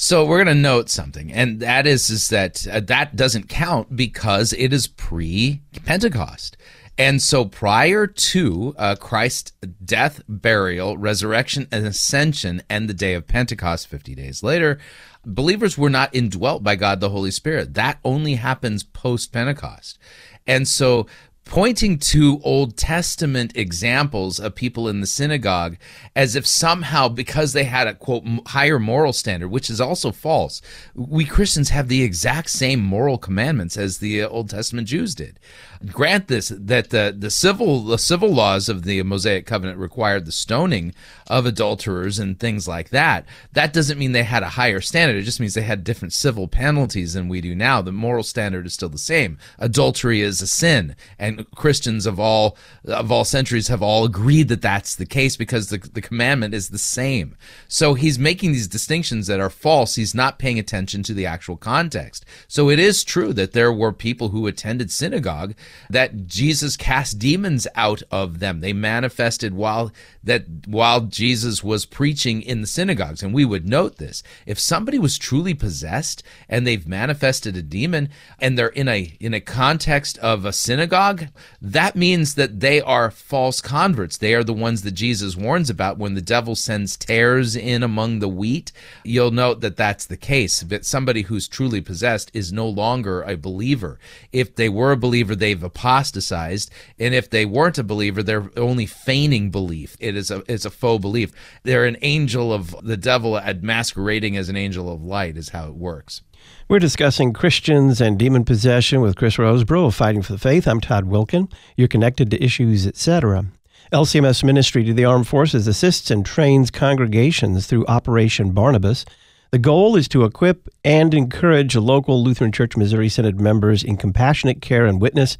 So 0.00 0.24
we're 0.24 0.44
going 0.44 0.56
to 0.56 0.62
note 0.62 0.88
something, 0.88 1.32
and 1.32 1.58
that 1.58 1.84
is 1.84 2.08
is 2.08 2.28
that 2.28 2.64
uh, 2.68 2.78
that 2.86 3.16
doesn't 3.16 3.48
count 3.48 3.96
because 3.96 4.52
it 4.52 4.72
is 4.72 4.86
pre 4.86 5.60
Pentecost. 5.84 6.56
And 6.96 7.20
so 7.20 7.44
prior 7.44 8.06
to 8.06 8.76
uh, 8.78 8.94
Christ's 8.94 9.54
death, 9.84 10.22
burial, 10.28 10.96
resurrection, 10.96 11.66
and 11.72 11.84
ascension, 11.84 12.62
and 12.70 12.88
the 12.88 12.94
day 12.94 13.14
of 13.14 13.26
Pentecost, 13.26 13.88
50 13.88 14.14
days 14.14 14.44
later, 14.44 14.78
believers 15.26 15.76
were 15.76 15.90
not 15.90 16.14
indwelt 16.14 16.62
by 16.62 16.76
God 16.76 17.00
the 17.00 17.10
Holy 17.10 17.32
Spirit. 17.32 17.74
That 17.74 17.98
only 18.04 18.36
happens 18.36 18.84
post 18.84 19.32
Pentecost. 19.32 19.98
And 20.46 20.68
so 20.68 21.08
pointing 21.48 21.98
to 21.98 22.40
Old 22.44 22.76
Testament 22.76 23.56
examples 23.56 24.38
of 24.38 24.54
people 24.54 24.86
in 24.86 25.00
the 25.00 25.06
synagogue 25.06 25.78
as 26.14 26.36
if 26.36 26.46
somehow 26.46 27.08
because 27.08 27.54
they 27.54 27.64
had 27.64 27.88
a 27.88 27.94
quote 27.94 28.22
higher 28.48 28.78
moral 28.78 29.14
standard, 29.14 29.48
which 29.48 29.70
is 29.70 29.80
also 29.80 30.12
false. 30.12 30.60
We 30.94 31.24
Christians 31.24 31.70
have 31.70 31.88
the 31.88 32.02
exact 32.02 32.50
same 32.50 32.80
moral 32.80 33.16
commandments 33.16 33.78
as 33.78 33.98
the 33.98 34.22
uh, 34.22 34.28
Old 34.28 34.50
Testament 34.50 34.88
Jews 34.88 35.14
did. 35.14 35.40
Grant 35.86 36.28
this 36.28 36.48
that 36.48 36.90
the 36.90 37.14
the 37.16 37.30
civil 37.30 37.84
the 37.84 37.98
civil 37.98 38.34
laws 38.34 38.68
of 38.68 38.82
the 38.82 39.02
Mosaic 39.02 39.46
covenant 39.46 39.78
required 39.78 40.26
the 40.26 40.32
stoning 40.32 40.92
of 41.28 41.46
adulterers 41.46 42.18
and 42.18 42.38
things 42.38 42.66
like 42.66 42.90
that. 42.90 43.24
That 43.52 43.72
doesn't 43.72 43.98
mean 43.98 44.12
they 44.12 44.24
had 44.24 44.42
a 44.42 44.50
higher 44.50 44.80
standard. 44.80 45.16
It 45.16 45.22
just 45.22 45.40
means 45.40 45.54
they 45.54 45.62
had 45.62 45.84
different 45.84 46.12
civil 46.12 46.48
penalties 46.48 47.14
than 47.14 47.28
we 47.28 47.40
do 47.40 47.54
now. 47.54 47.80
The 47.80 47.92
moral 47.92 48.24
standard 48.24 48.66
is 48.66 48.74
still 48.74 48.88
the 48.88 48.98
same. 48.98 49.38
Adultery 49.58 50.20
is 50.20 50.42
a 50.42 50.46
sin 50.46 50.96
and 51.18 51.38
and 51.38 51.50
Christians 51.52 52.06
of 52.06 52.18
all 52.18 52.56
of 52.84 53.12
all 53.12 53.24
centuries 53.24 53.68
have 53.68 53.82
all 53.82 54.04
agreed 54.04 54.48
that 54.48 54.62
that's 54.62 54.94
the 54.94 55.06
case 55.06 55.36
because 55.36 55.68
the 55.68 55.78
the 55.78 56.00
commandment 56.00 56.54
is 56.54 56.68
the 56.68 56.78
same. 56.78 57.36
So 57.68 57.94
he's 57.94 58.18
making 58.18 58.52
these 58.52 58.68
distinctions 58.68 59.26
that 59.26 59.40
are 59.40 59.50
false. 59.50 59.94
He's 59.94 60.14
not 60.14 60.38
paying 60.38 60.58
attention 60.58 61.02
to 61.04 61.14
the 61.14 61.26
actual 61.26 61.56
context. 61.56 62.24
So 62.48 62.70
it 62.70 62.78
is 62.78 63.04
true 63.04 63.32
that 63.34 63.52
there 63.52 63.72
were 63.72 63.92
people 63.92 64.30
who 64.30 64.46
attended 64.46 64.90
synagogue 64.90 65.54
that 65.90 66.26
Jesus 66.26 66.76
cast 66.76 67.18
demons 67.18 67.66
out 67.74 68.02
of 68.10 68.38
them. 68.38 68.60
They 68.60 68.72
manifested 68.72 69.54
while 69.54 69.92
that 70.24 70.44
while 70.66 71.00
Jesus 71.02 71.64
was 71.64 71.86
preaching 71.86 72.42
in 72.42 72.60
the 72.60 72.66
synagogues. 72.66 73.22
And 73.22 73.32
we 73.32 73.44
would 73.44 73.68
note 73.68 73.96
this. 73.96 74.22
If 74.46 74.58
somebody 74.58 74.98
was 74.98 75.18
truly 75.18 75.54
possessed 75.54 76.22
and 76.48 76.66
they've 76.66 76.86
manifested 76.86 77.56
a 77.56 77.62
demon 77.62 78.10
and 78.38 78.58
they're 78.58 78.68
in 78.68 78.88
a 78.88 79.16
in 79.20 79.34
a 79.34 79.40
context 79.40 80.18
of 80.18 80.44
a 80.44 80.52
synagogue, 80.52 81.26
that 81.60 81.96
means 81.96 82.34
that 82.34 82.60
they 82.60 82.80
are 82.80 83.10
false 83.10 83.60
converts. 83.60 84.16
They 84.16 84.34
are 84.34 84.44
the 84.44 84.52
ones 84.52 84.82
that 84.82 84.92
Jesus 84.92 85.36
warns 85.36 85.70
about 85.70 85.98
when 85.98 86.14
the 86.14 86.20
devil 86.20 86.54
sends 86.54 86.96
tares 86.96 87.56
in 87.56 87.82
among 87.82 88.18
the 88.18 88.28
wheat. 88.28 88.72
You'll 89.04 89.30
note 89.30 89.60
that 89.60 89.76
that's 89.76 90.06
the 90.06 90.16
case. 90.16 90.60
That 90.60 90.84
somebody 90.84 91.22
who's 91.22 91.48
truly 91.48 91.80
possessed 91.80 92.30
is 92.34 92.52
no 92.52 92.68
longer 92.68 93.22
a 93.22 93.36
believer. 93.36 93.98
If 94.32 94.54
they 94.54 94.68
were 94.68 94.92
a 94.92 94.96
believer, 94.96 95.34
they've 95.34 95.57
apostatized, 95.62 96.70
and 96.98 97.14
if 97.14 97.30
they 97.30 97.44
weren't 97.44 97.78
a 97.78 97.84
believer, 97.84 98.22
they're 98.22 98.50
only 98.56 98.86
feigning 98.86 99.50
belief. 99.50 99.96
It 100.00 100.16
is 100.16 100.30
a 100.30 100.42
it's 100.46 100.64
a 100.64 100.70
faux 100.70 101.00
belief. 101.00 101.32
They're 101.62 101.86
an 101.86 101.96
angel 102.02 102.52
of 102.52 102.74
the 102.82 102.96
devil 102.96 103.36
at 103.36 103.62
masquerading 103.62 104.36
as 104.36 104.48
an 104.48 104.56
angel 104.56 104.92
of 104.92 105.02
light 105.02 105.36
is 105.36 105.50
how 105.50 105.68
it 105.68 105.74
works. 105.74 106.22
We're 106.68 106.78
discussing 106.78 107.32
Christians 107.32 108.00
and 108.00 108.18
demon 108.18 108.44
possession 108.44 109.00
with 109.00 109.16
Chris 109.16 109.36
Rosebrough 109.36 109.86
of 109.86 109.94
Fighting 109.94 110.22
for 110.22 110.32
the 110.32 110.38
Faith. 110.38 110.68
I'm 110.68 110.80
Todd 110.80 111.04
Wilken. 111.04 111.50
You're 111.76 111.88
connected 111.88 112.30
to 112.30 112.42
issues, 112.42 112.86
etc. 112.86 113.46
LCMS 113.92 114.44
Ministry 114.44 114.84
to 114.84 114.92
the 114.92 115.06
Armed 115.06 115.26
Forces 115.26 115.66
assists 115.66 116.10
and 116.10 116.26
trains 116.26 116.70
congregations 116.70 117.66
through 117.66 117.86
Operation 117.86 118.50
Barnabas. 118.50 119.06
The 119.50 119.58
goal 119.58 119.96
is 119.96 120.08
to 120.08 120.24
equip 120.24 120.68
and 120.84 121.14
encourage 121.14 121.74
local 121.74 122.22
Lutheran 122.22 122.52
Church 122.52 122.76
Missouri 122.76 123.08
Synod 123.08 123.40
members 123.40 123.82
in 123.82 123.96
compassionate 123.96 124.60
care 124.60 124.84
and 124.84 125.00
witness 125.00 125.38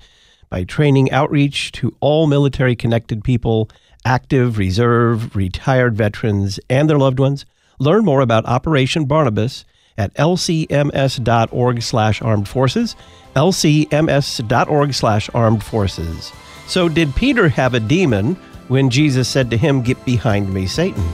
by 0.49 0.65
training 0.65 1.11
outreach 1.11 1.73
to 1.73 1.95
all 2.01 2.27
military 2.27 2.75
connected 2.75 3.23
people, 3.23 3.69
active, 4.07 4.57
reserve, 4.57 5.37
retired 5.37 5.95
veterans, 5.95 6.59
and 6.71 6.89
their 6.89 6.97
loved 6.97 7.19
ones. 7.19 7.45
Learn 7.79 8.03
more 8.03 8.23
about 8.23 8.47
Operation 8.47 9.05
Barnabas 9.05 9.67
at 9.99 10.15
lcms.org 10.15 11.83
slash 11.83 12.23
armed 12.23 12.49
forces, 12.49 12.97
lcms.org 13.37 14.95
slash 14.95 15.31
armed 15.35 15.63
forces. 15.63 16.33
So 16.67 16.89
did 16.89 17.15
Peter 17.15 17.51
have 17.51 17.75
a 17.75 17.81
demon 17.81 18.37
when 18.69 18.89
Jesus 18.89 19.29
said 19.29 19.51
to 19.51 19.59
him, 19.59 19.83
Get 19.83 20.03
behind 20.07 20.53
me, 20.55 20.67
Satan? 20.67 21.05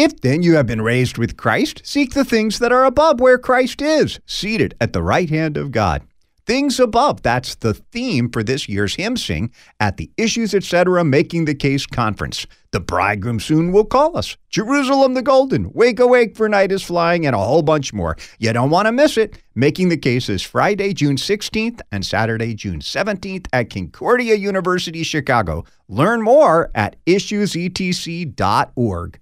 If 0.00 0.20
then 0.20 0.44
you 0.44 0.54
have 0.54 0.68
been 0.68 0.80
raised 0.80 1.18
with 1.18 1.36
Christ, 1.36 1.82
seek 1.84 2.14
the 2.14 2.24
things 2.24 2.60
that 2.60 2.70
are 2.70 2.84
above 2.84 3.18
where 3.18 3.36
Christ 3.36 3.82
is, 3.82 4.20
seated 4.26 4.76
at 4.80 4.92
the 4.92 5.02
right 5.02 5.28
hand 5.28 5.56
of 5.56 5.72
God. 5.72 6.02
Things 6.46 6.78
above, 6.78 7.22
that's 7.22 7.56
the 7.56 7.74
theme 7.74 8.30
for 8.30 8.44
this 8.44 8.68
year's 8.68 8.94
hymn 8.94 9.16
sing 9.16 9.50
at 9.80 9.96
the 9.96 10.08
Issues 10.16 10.54
Etc. 10.54 11.02
Making 11.02 11.46
the 11.46 11.54
Case 11.56 11.84
Conference. 11.84 12.46
The 12.70 12.78
bridegroom 12.78 13.40
soon 13.40 13.72
will 13.72 13.84
call 13.84 14.16
us. 14.16 14.36
Jerusalem 14.50 15.14
the 15.14 15.22
Golden, 15.22 15.72
Wake 15.72 15.98
Awake 15.98 16.36
for 16.36 16.48
Night 16.48 16.70
is 16.70 16.84
Flying, 16.84 17.26
and 17.26 17.34
a 17.34 17.40
whole 17.40 17.62
bunch 17.62 17.92
more. 17.92 18.16
You 18.38 18.52
don't 18.52 18.70
want 18.70 18.86
to 18.86 18.92
miss 18.92 19.16
it. 19.16 19.42
Making 19.56 19.88
the 19.88 19.96
Case 19.96 20.28
is 20.28 20.44
Friday, 20.44 20.92
June 20.92 21.16
16th 21.16 21.80
and 21.90 22.06
Saturday, 22.06 22.54
June 22.54 22.78
17th 22.78 23.48
at 23.52 23.68
Concordia 23.68 24.36
University, 24.36 25.02
Chicago. 25.02 25.64
Learn 25.88 26.22
more 26.22 26.70
at 26.76 27.04
issuesetc.org. 27.04 29.18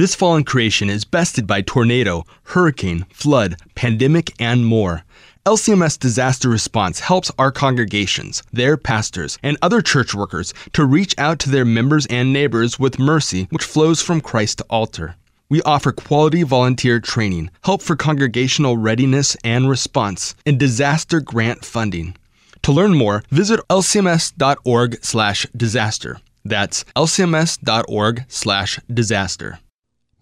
This 0.00 0.14
fallen 0.14 0.44
creation 0.44 0.88
is 0.88 1.04
bested 1.04 1.46
by 1.46 1.60
tornado, 1.60 2.24
hurricane, 2.44 3.04
flood, 3.12 3.56
pandemic, 3.74 4.32
and 4.40 4.64
more. 4.64 5.04
LCMS 5.44 5.98
Disaster 5.98 6.48
Response 6.48 7.00
helps 7.00 7.30
our 7.38 7.52
congregations, 7.52 8.42
their 8.50 8.78
pastors, 8.78 9.36
and 9.42 9.58
other 9.60 9.82
church 9.82 10.14
workers 10.14 10.54
to 10.72 10.86
reach 10.86 11.14
out 11.18 11.38
to 11.40 11.50
their 11.50 11.66
members 11.66 12.06
and 12.06 12.32
neighbors 12.32 12.78
with 12.78 12.98
mercy 12.98 13.46
which 13.50 13.62
flows 13.62 14.00
from 14.00 14.22
Christ 14.22 14.56
to 14.56 14.64
altar. 14.70 15.16
We 15.50 15.60
offer 15.64 15.92
quality 15.92 16.44
volunteer 16.44 16.98
training, 16.98 17.50
help 17.64 17.82
for 17.82 17.94
congregational 17.94 18.78
readiness 18.78 19.36
and 19.44 19.68
response, 19.68 20.34
and 20.46 20.58
disaster 20.58 21.20
grant 21.20 21.62
funding. 21.62 22.16
To 22.62 22.72
learn 22.72 22.96
more, 22.96 23.22
visit 23.30 23.60
lcms.org/disaster. 23.68 26.20
That's 26.42 26.84
lcms.org/disaster. 26.96 29.58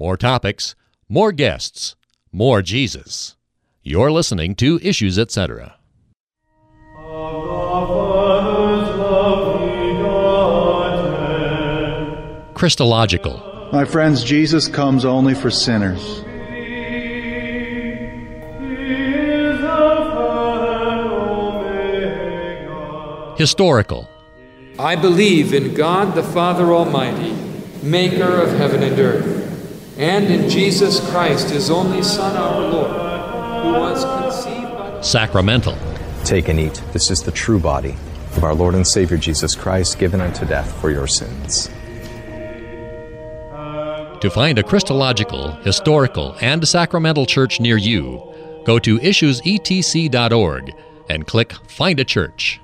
More 0.01 0.17
topics, 0.17 0.77
more 1.09 1.33
guests, 1.33 1.97
more 2.31 2.63
Jesus. 2.63 3.35
You're 3.83 4.13
listening 4.13 4.55
to 4.57 4.79
Issues 4.81 5.19
Etc. 5.19 5.75
Christological. 12.55 13.71
My 13.73 13.85
friends, 13.85 14.23
Jesus 14.23 14.69
comes 14.69 15.05
only 15.05 15.35
for 15.35 15.51
sinners. 15.51 16.23
Historical. 23.37 24.09
I 24.79 24.95
believe 24.95 25.53
in 25.53 25.75
God 25.75 26.15
the 26.15 26.23
Father 26.23 26.73
Almighty, 26.73 27.33
maker 27.83 28.41
of 28.41 28.51
heaven 28.51 28.85
and 28.85 28.97
earth, 29.01 29.49
and 29.99 30.27
in 30.27 30.49
Jesus 30.49 31.01
Christ, 31.11 31.51
his 31.51 31.71
only 31.71 32.03
Son, 32.03 32.37
our 32.37 32.61
Lord, 32.61 32.91
who 33.65 33.73
was 33.73 34.05
conceived 34.05 34.73
by. 34.73 35.01
Sacramental. 35.01 35.77
Take 36.25 36.49
and 36.49 36.61
eat. 36.61 36.81
This 36.93 37.11
is 37.11 37.23
the 37.23 37.33
true 37.33 37.59
body 37.59 37.97
of 38.37 38.45
our 38.45 38.55
Lord 38.55 38.77
and 38.77 38.87
Savior 38.87 39.17
Jesus 39.17 39.57
Christ, 39.57 39.99
given 39.99 40.21
unto 40.21 40.47
death 40.47 40.73
for 40.81 40.91
your 40.91 41.09
sins. 41.09 41.69
To 44.21 44.31
find 44.31 44.59
a 44.59 44.63
Christological, 44.63 45.53
historical, 45.63 46.37
and 46.41 46.67
sacramental 46.67 47.27
church 47.27 47.61
near 47.61 47.77
you, 47.77 48.23
go 48.65 48.79
to 48.81 48.99
issuesetc.org 48.99 50.75
and 51.09 51.27
click 51.27 51.53
Find 51.69 52.01
a 52.01 52.05
Church. 52.05 52.61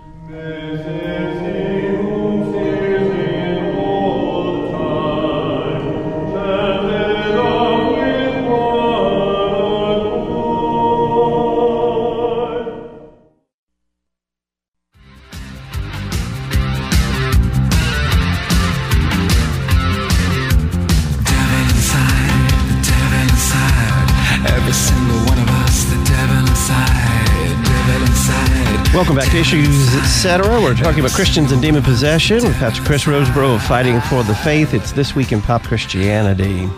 Back 29.15 29.35
Issues 29.35 29.95
Etc. 29.97 30.45
We're 30.61 30.75
talking 30.75 30.99
about 30.99 31.12
Christians 31.12 31.53
and 31.53 31.62
demon 31.62 31.83
possession 31.83 32.43
with 32.43 32.55
Pastor 32.55 32.83
Chris 32.83 33.05
Rosebrough 33.05 33.55
of 33.57 33.62
Fighting 33.62 34.01
for 34.01 34.25
the 34.25 34.35
Faith. 34.35 34.75
It's 34.75 34.91
This 34.91 35.15
Week 35.15 35.31
in 35.31 35.41
Pop 35.41 35.62
Christianity. 35.62 36.69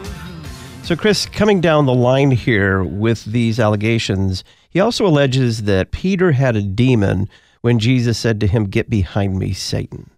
So, 0.82 0.96
Chris, 0.96 1.24
coming 1.24 1.62
down 1.62 1.86
the 1.86 1.94
line 1.94 2.30
here 2.30 2.84
with 2.84 3.24
these 3.24 3.58
allegations, 3.58 4.44
he 4.68 4.80
also 4.80 5.06
alleges 5.06 5.62
that 5.62 5.92
Peter 5.92 6.32
had 6.32 6.56
a 6.56 6.62
demon 6.62 7.28
when 7.62 7.78
Jesus 7.78 8.18
said 8.18 8.38
to 8.40 8.46
him, 8.46 8.66
Get 8.66 8.90
behind 8.90 9.38
me, 9.38 9.54
Satan. 9.54 10.10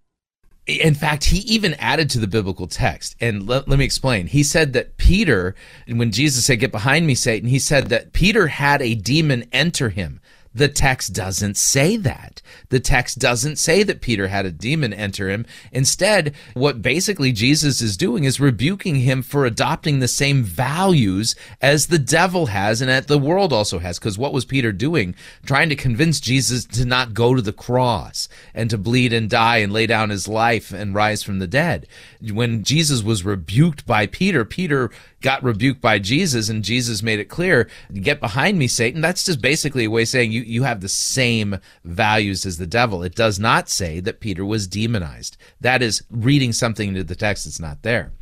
In 0.67 0.95
fact, 0.95 1.25
he 1.25 1.39
even 1.41 1.75
added 1.75 2.11
to 2.11 2.19
the 2.19 2.27
biblical 2.27 2.67
text. 2.67 3.15
And 3.21 3.47
let, 3.47 3.69
let, 3.69 3.79
me 3.79 3.85
explain. 3.85 4.27
He 4.27 4.43
said 4.43 4.73
that 4.73 4.97
Peter, 4.97 5.55
when 5.87 6.11
Jesus 6.11 6.47
said, 6.47 6.59
Get 6.59 6.73
behind 6.73 7.07
me, 7.07 7.15
Satan, 7.15 7.49
he 7.49 7.61
said 7.61 7.89
that 7.89 8.13
Peter 8.13 8.49
had 8.49 8.83
a 8.83 8.95
demon 8.95 9.45
enter 9.53 9.91
him. 9.91 10.21
The 10.55 10.69
text 10.69 11.13
doesn't 11.13 11.57
say 11.57 11.97
that. 11.99 12.43
The 12.71 12.81
text 12.81 13.19
doesn't 13.19 13.57
say 13.57 13.83
that 13.83 14.01
Peter 14.01 14.29
had 14.29 14.47
a 14.47 14.51
demon 14.51 14.93
enter 14.93 15.29
him. 15.29 15.47
Instead, 15.73 16.35
what 16.55 16.83
basically 16.83 17.33
Jesus 17.33 17.81
is 17.81 17.97
doing 17.97 18.25
is 18.25 18.41
rebuking 18.41 18.97
him 18.97 19.23
for 19.23 19.45
adopting 19.45 19.99
the 19.99 20.09
same 20.09 20.43
values 20.43 21.37
as 21.61 21.87
the 21.87 21.99
devil 21.99 22.47
has 22.47 22.81
and 22.81 22.91
that 22.91 23.09
the 23.09 23.19
world 23.19 23.53
also 23.53 23.79
has. 23.79 23.99
Because 23.99 24.19
what 24.19 24.33
was 24.33 24.45
Peter 24.45 24.73
doing? 24.73 25.15
Trying 25.45 25.69
to 25.69 25.77
convince 25.77 26.21
Jesus 26.21 26.65
to 26.67 26.85
not 26.85 27.15
go 27.15 27.35
to 27.35 27.43
the 27.43 27.53
cross 27.53 28.29
and 28.55 28.71
to 28.71 28.79
bleed 28.79 29.13
and 29.13 29.29
die 29.29 29.59
and 29.59 29.73
lay 29.73 29.87
down 29.87 30.11
his 30.11 30.29
life 30.29 30.73
and 30.73 30.95
rise 30.95 31.23
from 31.23 31.39
the 31.39 31.47
dead. 31.47 31.87
When 32.21 32.65
Jesus 32.65 33.03
was 33.03 33.25
rebuked 33.25 33.87
by 33.87 34.07
Peter, 34.07 34.45
Peter 34.45 34.91
got 35.21 35.43
rebuked 35.43 35.81
by 35.81 35.99
Jesus 35.99 36.49
and 36.49 36.65
Jesus 36.65 37.03
made 37.03 37.19
it 37.19 37.27
clear, 37.27 37.69
get 37.93 38.21
behind 38.21 38.59
me, 38.59 38.69
Satan. 38.69 39.01
That's 39.01 39.25
just 39.25 39.41
basically 39.41 39.85
a 39.85 39.91
way 39.91 40.03
of 40.03 40.09
saying 40.09 40.33
you, 40.33 40.43
you 40.43 40.63
have 40.63 40.81
the 40.81 40.89
same 40.89 41.59
values 41.85 42.47
as 42.47 42.59
the 42.59 42.67
devil. 42.67 43.03
It 43.03 43.15
does 43.15 43.39
not 43.39 43.69
say 43.69 44.01
that 44.01 44.21
Peter 44.21 44.45
was 44.45 44.67
demonized. 44.67 45.37
That 45.61 45.83
is 45.83 46.03
reading 46.11 46.53
something 46.53 46.89
into 46.89 47.05
the 47.05 47.17
text 47.17 47.45
that's 47.45 47.61
not 47.61 47.83
there. 47.83 48.13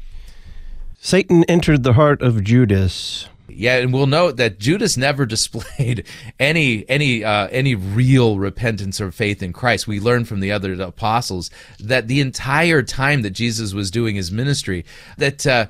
Satan 0.99 1.45
entered 1.45 1.83
the 1.83 1.93
heart 1.93 2.23
of 2.23 2.43
Judas. 2.43 3.29
Yeah, 3.49 3.77
and 3.77 3.93
we'll 3.93 4.07
note 4.07 4.37
that 4.39 4.59
Judas 4.59 4.97
never 4.97 5.25
displayed 5.27 6.05
any 6.39 6.89
any 6.89 7.25
uh, 7.25 7.49
any 7.49 7.75
real 7.75 8.39
repentance 8.39 9.01
or 9.01 9.13
faith 9.13 9.43
in 9.43 9.53
Christ. 9.53 9.87
We 9.87 10.01
learn 10.01 10.25
from 10.25 10.41
the 10.41 10.53
other 10.53 10.73
apostles 10.83 11.51
that 11.79 12.09
the 12.09 12.21
entire 12.21 12.83
time 12.83 13.23
that 13.23 13.31
Jesus 13.31 13.73
was 13.73 13.91
doing 13.91 14.17
his 14.17 14.33
ministry, 14.33 14.85
that 15.17 15.47
uh, 15.47 15.67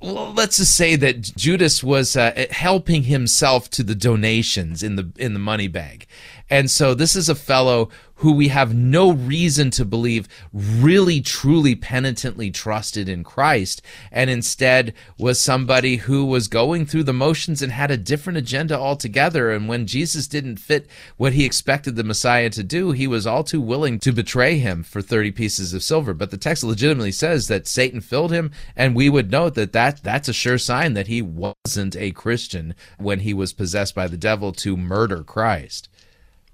let's 0.00 0.56
just 0.56 0.76
say 0.76 0.96
that 0.96 1.20
Judas 1.36 1.82
was 1.82 2.16
uh, 2.16 2.46
helping 2.50 3.04
himself 3.04 3.70
to 3.70 3.82
the 3.82 3.94
donations 3.94 4.82
in 4.82 4.96
the 4.96 5.12
in 5.16 5.32
the 5.32 5.38
money 5.38 5.68
bag, 5.68 6.06
and 6.50 6.70
so 6.70 6.94
this 6.94 7.14
is 7.14 7.28
a 7.28 7.34
fellow 7.34 7.90
who 8.20 8.32
we 8.32 8.48
have 8.48 8.74
no 8.74 9.12
reason 9.12 9.70
to 9.70 9.82
believe 9.82 10.28
really 10.52 11.22
truly 11.22 11.74
penitently 11.74 12.50
trusted 12.50 13.08
in 13.08 13.24
Christ 13.24 13.80
and 14.12 14.28
instead 14.28 14.92
was 15.16 15.40
somebody 15.40 15.96
who 15.96 16.26
was 16.26 16.46
going 16.46 16.84
through 16.84 17.04
the 17.04 17.14
motions 17.14 17.62
and 17.62 17.72
had 17.72 17.90
a 17.90 17.96
different 17.96 18.36
agenda 18.36 18.78
altogether. 18.78 19.50
And 19.50 19.68
when 19.68 19.86
Jesus 19.86 20.26
didn't 20.26 20.58
fit 20.58 20.86
what 21.16 21.32
he 21.32 21.46
expected 21.46 21.96
the 21.96 22.04
Messiah 22.04 22.50
to 22.50 22.62
do 22.62 22.90
he 22.90 23.06
was 23.06 23.26
all 23.26 23.42
too 23.42 23.60
willing 23.60 23.98
to 24.00 24.12
betray 24.12 24.58
him 24.58 24.82
for 24.82 25.00
30 25.00 25.30
pieces 25.30 25.72
of 25.72 25.82
silver. 25.82 26.12
But 26.12 26.30
the 26.30 26.36
text 26.36 26.62
legitimately 26.62 27.12
says 27.12 27.48
that 27.48 27.66
Satan 27.66 28.02
filled 28.02 28.32
him 28.32 28.50
and 28.76 28.94
we 28.94 29.08
would 29.08 29.30
note 29.30 29.54
that, 29.54 29.72
that 29.72 30.02
that's 30.02 30.28
a 30.28 30.34
sure 30.34 30.58
sign 30.58 30.92
that 30.92 31.06
he 31.06 31.22
wasn't 31.22 31.96
a 31.96 32.10
Christian 32.10 32.74
when 32.98 33.20
he 33.20 33.32
was 33.32 33.54
possessed 33.54 33.94
by 33.94 34.08
the 34.08 34.18
devil 34.18 34.52
to 34.52 34.76
murder 34.76 35.22
Christ 35.22 35.88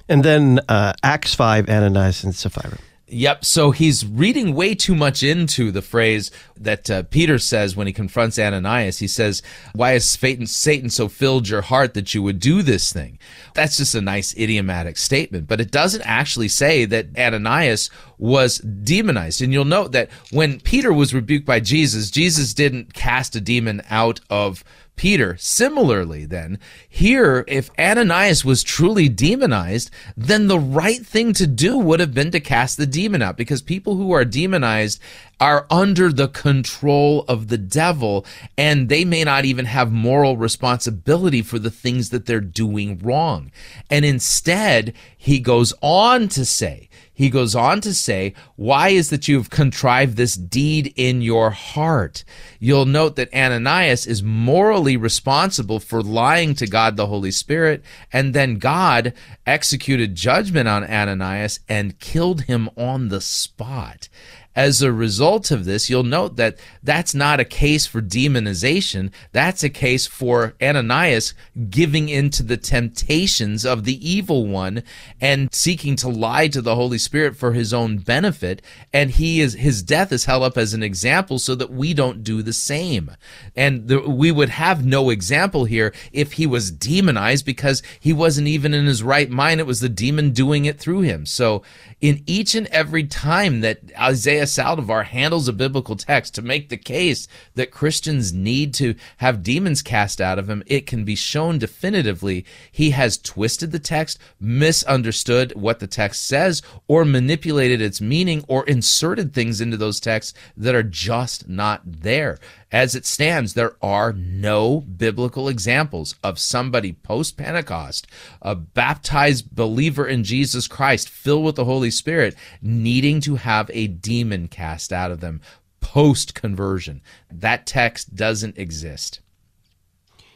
and 0.08 0.24
then 0.24 0.60
uh, 0.68 0.92
Acts 1.02 1.34
5, 1.34 1.68
Ananias 1.68 2.24
and 2.24 2.34
Sapphira. 2.34 2.78
Yep. 3.08 3.44
So 3.44 3.70
he's 3.70 4.04
reading 4.04 4.52
way 4.52 4.74
too 4.74 4.96
much 4.96 5.22
into 5.22 5.70
the 5.70 5.80
phrase 5.80 6.32
that 6.56 6.90
uh, 6.90 7.04
Peter 7.04 7.38
says 7.38 7.76
when 7.76 7.86
he 7.86 7.92
confronts 7.92 8.36
Ananias. 8.36 8.98
He 8.98 9.06
says, 9.06 9.42
Why 9.74 9.92
has 9.92 10.10
Satan, 10.10 10.48
Satan 10.48 10.90
so 10.90 11.06
filled 11.06 11.48
your 11.48 11.60
heart 11.62 11.94
that 11.94 12.14
you 12.14 12.22
would 12.24 12.40
do 12.40 12.62
this 12.62 12.92
thing? 12.92 13.20
That's 13.54 13.76
just 13.76 13.94
a 13.94 14.00
nice 14.00 14.36
idiomatic 14.36 14.96
statement, 14.96 15.46
but 15.46 15.60
it 15.60 15.70
doesn't 15.70 16.02
actually 16.02 16.48
say 16.48 16.84
that 16.84 17.16
Ananias 17.16 17.90
was 18.18 18.58
demonized. 18.58 19.40
And 19.40 19.52
you'll 19.52 19.64
note 19.64 19.92
that 19.92 20.10
when 20.32 20.58
Peter 20.58 20.92
was 20.92 21.14
rebuked 21.14 21.46
by 21.46 21.60
Jesus, 21.60 22.10
Jesus 22.10 22.54
didn't 22.54 22.92
cast 22.92 23.36
a 23.36 23.40
demon 23.40 23.82
out 23.88 24.18
of 24.30 24.64
Peter. 24.96 25.36
Similarly, 25.38 26.24
then, 26.24 26.58
here, 26.88 27.44
if 27.46 27.70
Ananias 27.78 28.44
was 28.44 28.62
truly 28.62 29.08
demonized, 29.08 29.90
then 30.16 30.48
the 30.48 30.58
right 30.58 31.04
thing 31.04 31.34
to 31.34 31.46
do 31.46 31.76
would 31.76 32.00
have 32.00 32.14
been 32.14 32.30
to 32.30 32.40
cast 32.40 32.78
the 32.78 32.86
demon 32.86 33.22
out 33.22 33.36
because 33.36 33.62
people 33.62 33.96
who 33.96 34.12
are 34.12 34.24
demonized 34.24 34.98
are 35.38 35.66
under 35.70 36.10
the 36.10 36.28
control 36.28 37.24
of 37.28 37.48
the 37.48 37.58
devil 37.58 38.24
and 38.56 38.88
they 38.88 39.04
may 39.04 39.22
not 39.22 39.44
even 39.44 39.66
have 39.66 39.92
moral 39.92 40.38
responsibility 40.38 41.42
for 41.42 41.58
the 41.58 41.70
things 41.70 42.08
that 42.08 42.24
they're 42.24 42.40
doing 42.40 42.98
wrong. 42.98 43.52
And 43.90 44.04
instead, 44.04 44.94
he 45.16 45.38
goes 45.38 45.74
on 45.82 46.28
to 46.28 46.44
say, 46.46 46.88
he 47.16 47.30
goes 47.30 47.54
on 47.54 47.80
to 47.80 47.94
say, 47.94 48.34
Why 48.56 48.90
is 48.90 49.08
that 49.08 49.26
you've 49.26 49.48
contrived 49.48 50.18
this 50.18 50.34
deed 50.34 50.92
in 50.96 51.22
your 51.22 51.48
heart? 51.48 52.24
You'll 52.60 52.84
note 52.84 53.16
that 53.16 53.32
Ananias 53.32 54.06
is 54.06 54.22
morally 54.22 54.98
responsible 54.98 55.80
for 55.80 56.02
lying 56.02 56.54
to 56.56 56.66
God 56.66 56.98
the 56.98 57.06
Holy 57.06 57.30
Spirit, 57.30 57.82
and 58.12 58.34
then 58.34 58.58
God 58.58 59.14
executed 59.46 60.14
judgment 60.14 60.68
on 60.68 60.84
Ananias 60.84 61.60
and 61.66 61.98
killed 61.98 62.42
him 62.42 62.68
on 62.76 63.08
the 63.08 63.22
spot. 63.22 64.10
As 64.56 64.80
a 64.80 64.90
result 64.90 65.50
of 65.50 65.66
this, 65.66 65.90
you'll 65.90 66.02
note 66.02 66.36
that 66.36 66.56
that's 66.82 67.14
not 67.14 67.40
a 67.40 67.44
case 67.44 67.84
for 67.84 68.00
demonization. 68.00 69.12
That's 69.32 69.62
a 69.62 69.68
case 69.68 70.06
for 70.06 70.54
Ananias 70.62 71.34
giving 71.68 72.08
into 72.08 72.42
the 72.42 72.56
temptations 72.56 73.66
of 73.66 73.84
the 73.84 74.08
evil 74.08 74.46
one 74.46 74.82
and 75.20 75.52
seeking 75.52 75.94
to 75.96 76.08
lie 76.08 76.48
to 76.48 76.62
the 76.62 76.74
Holy 76.74 76.96
Spirit 76.96 77.36
for 77.36 77.52
his 77.52 77.74
own 77.74 77.98
benefit. 77.98 78.62
And 78.94 79.10
he 79.10 79.42
is, 79.42 79.52
his 79.52 79.82
death 79.82 80.10
is 80.10 80.24
held 80.24 80.42
up 80.42 80.56
as 80.56 80.72
an 80.72 80.82
example 80.82 81.38
so 81.38 81.54
that 81.54 81.70
we 81.70 81.92
don't 81.92 82.24
do 82.24 82.40
the 82.40 82.54
same. 82.54 83.10
And 83.54 83.88
the, 83.88 84.00
we 84.00 84.32
would 84.32 84.48
have 84.48 84.86
no 84.86 85.10
example 85.10 85.66
here 85.66 85.92
if 86.12 86.32
he 86.32 86.46
was 86.46 86.70
demonized 86.70 87.44
because 87.44 87.82
he 88.00 88.14
wasn't 88.14 88.48
even 88.48 88.72
in 88.72 88.86
his 88.86 89.02
right 89.02 89.28
mind. 89.28 89.60
It 89.60 89.66
was 89.66 89.80
the 89.80 89.90
demon 89.90 90.30
doing 90.30 90.64
it 90.64 90.80
through 90.80 91.02
him. 91.02 91.26
So 91.26 91.62
in 92.00 92.22
each 92.26 92.54
and 92.54 92.66
every 92.68 93.04
time 93.04 93.60
that 93.60 93.80
Isaiah 93.98 94.45
Saldivar 94.46 95.04
handles 95.04 95.48
a 95.48 95.52
biblical 95.52 95.96
text 95.96 96.34
to 96.34 96.42
make 96.42 96.68
the 96.68 96.76
case 96.76 97.28
that 97.54 97.70
Christians 97.70 98.32
need 98.32 98.72
to 98.74 98.94
have 99.18 99.42
demons 99.42 99.82
cast 99.82 100.20
out 100.20 100.38
of 100.38 100.48
him, 100.48 100.62
it 100.66 100.86
can 100.86 101.04
be 101.04 101.14
shown 101.14 101.58
definitively 101.58 102.44
he 102.70 102.90
has 102.90 103.18
twisted 103.18 103.72
the 103.72 103.78
text, 103.78 104.18
misunderstood 104.40 105.52
what 105.54 105.80
the 105.80 105.86
text 105.86 106.24
says, 106.24 106.62
or 106.88 107.04
manipulated 107.04 107.80
its 107.80 108.00
meaning, 108.00 108.44
or 108.48 108.64
inserted 108.66 109.32
things 109.32 109.60
into 109.60 109.76
those 109.76 110.00
texts 110.00 110.34
that 110.56 110.74
are 110.74 110.82
just 110.82 111.48
not 111.48 111.82
there. 111.84 112.38
As 112.72 112.96
it 112.96 113.06
stands, 113.06 113.54
there 113.54 113.76
are 113.80 114.12
no 114.12 114.80
biblical 114.80 115.48
examples 115.48 116.16
of 116.22 116.38
somebody 116.38 116.92
post 116.92 117.36
Pentecost, 117.36 118.08
a 118.42 118.56
baptized 118.56 119.54
believer 119.54 120.06
in 120.06 120.24
Jesus 120.24 120.66
Christ, 120.66 121.08
filled 121.08 121.44
with 121.44 121.54
the 121.54 121.64
Holy 121.64 121.90
Spirit, 121.92 122.34
needing 122.60 123.20
to 123.20 123.36
have 123.36 123.70
a 123.72 123.86
demon 123.86 124.48
cast 124.48 124.92
out 124.92 125.12
of 125.12 125.20
them 125.20 125.40
post 125.80 126.34
conversion. 126.34 127.00
That 127.30 127.66
text 127.66 128.16
doesn't 128.16 128.58
exist. 128.58 129.20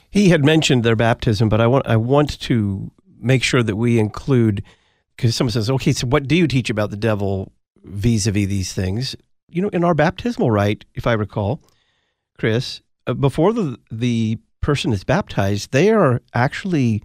He 0.08 0.28
had 0.28 0.44
mentioned 0.44 0.84
their 0.84 0.96
baptism, 0.96 1.48
but 1.48 1.60
I 1.60 1.66
want 1.66 1.86
I 1.86 1.96
want 1.96 2.40
to 2.42 2.92
make 3.18 3.42
sure 3.42 3.62
that 3.62 3.76
we 3.76 3.98
include 3.98 4.62
because 5.16 5.34
someone 5.34 5.52
says, 5.52 5.68
"Okay, 5.68 5.92
so 5.92 6.06
what 6.06 6.28
do 6.28 6.36
you 6.36 6.46
teach 6.46 6.70
about 6.70 6.90
the 6.90 6.96
devil 6.96 7.52
vis-a-vis 7.82 8.46
these 8.46 8.72
things?" 8.72 9.16
You 9.48 9.62
know, 9.62 9.68
in 9.70 9.82
our 9.82 9.94
baptismal 9.94 10.50
rite, 10.50 10.84
if 10.94 11.06
I 11.06 11.12
recall, 11.12 11.60
Chris, 12.40 12.80
uh, 13.06 13.12
before 13.12 13.52
the 13.52 13.78
the 13.90 14.38
person 14.62 14.94
is 14.94 15.04
baptized, 15.04 15.72
they 15.72 15.90
are 15.90 16.22
actually 16.32 17.02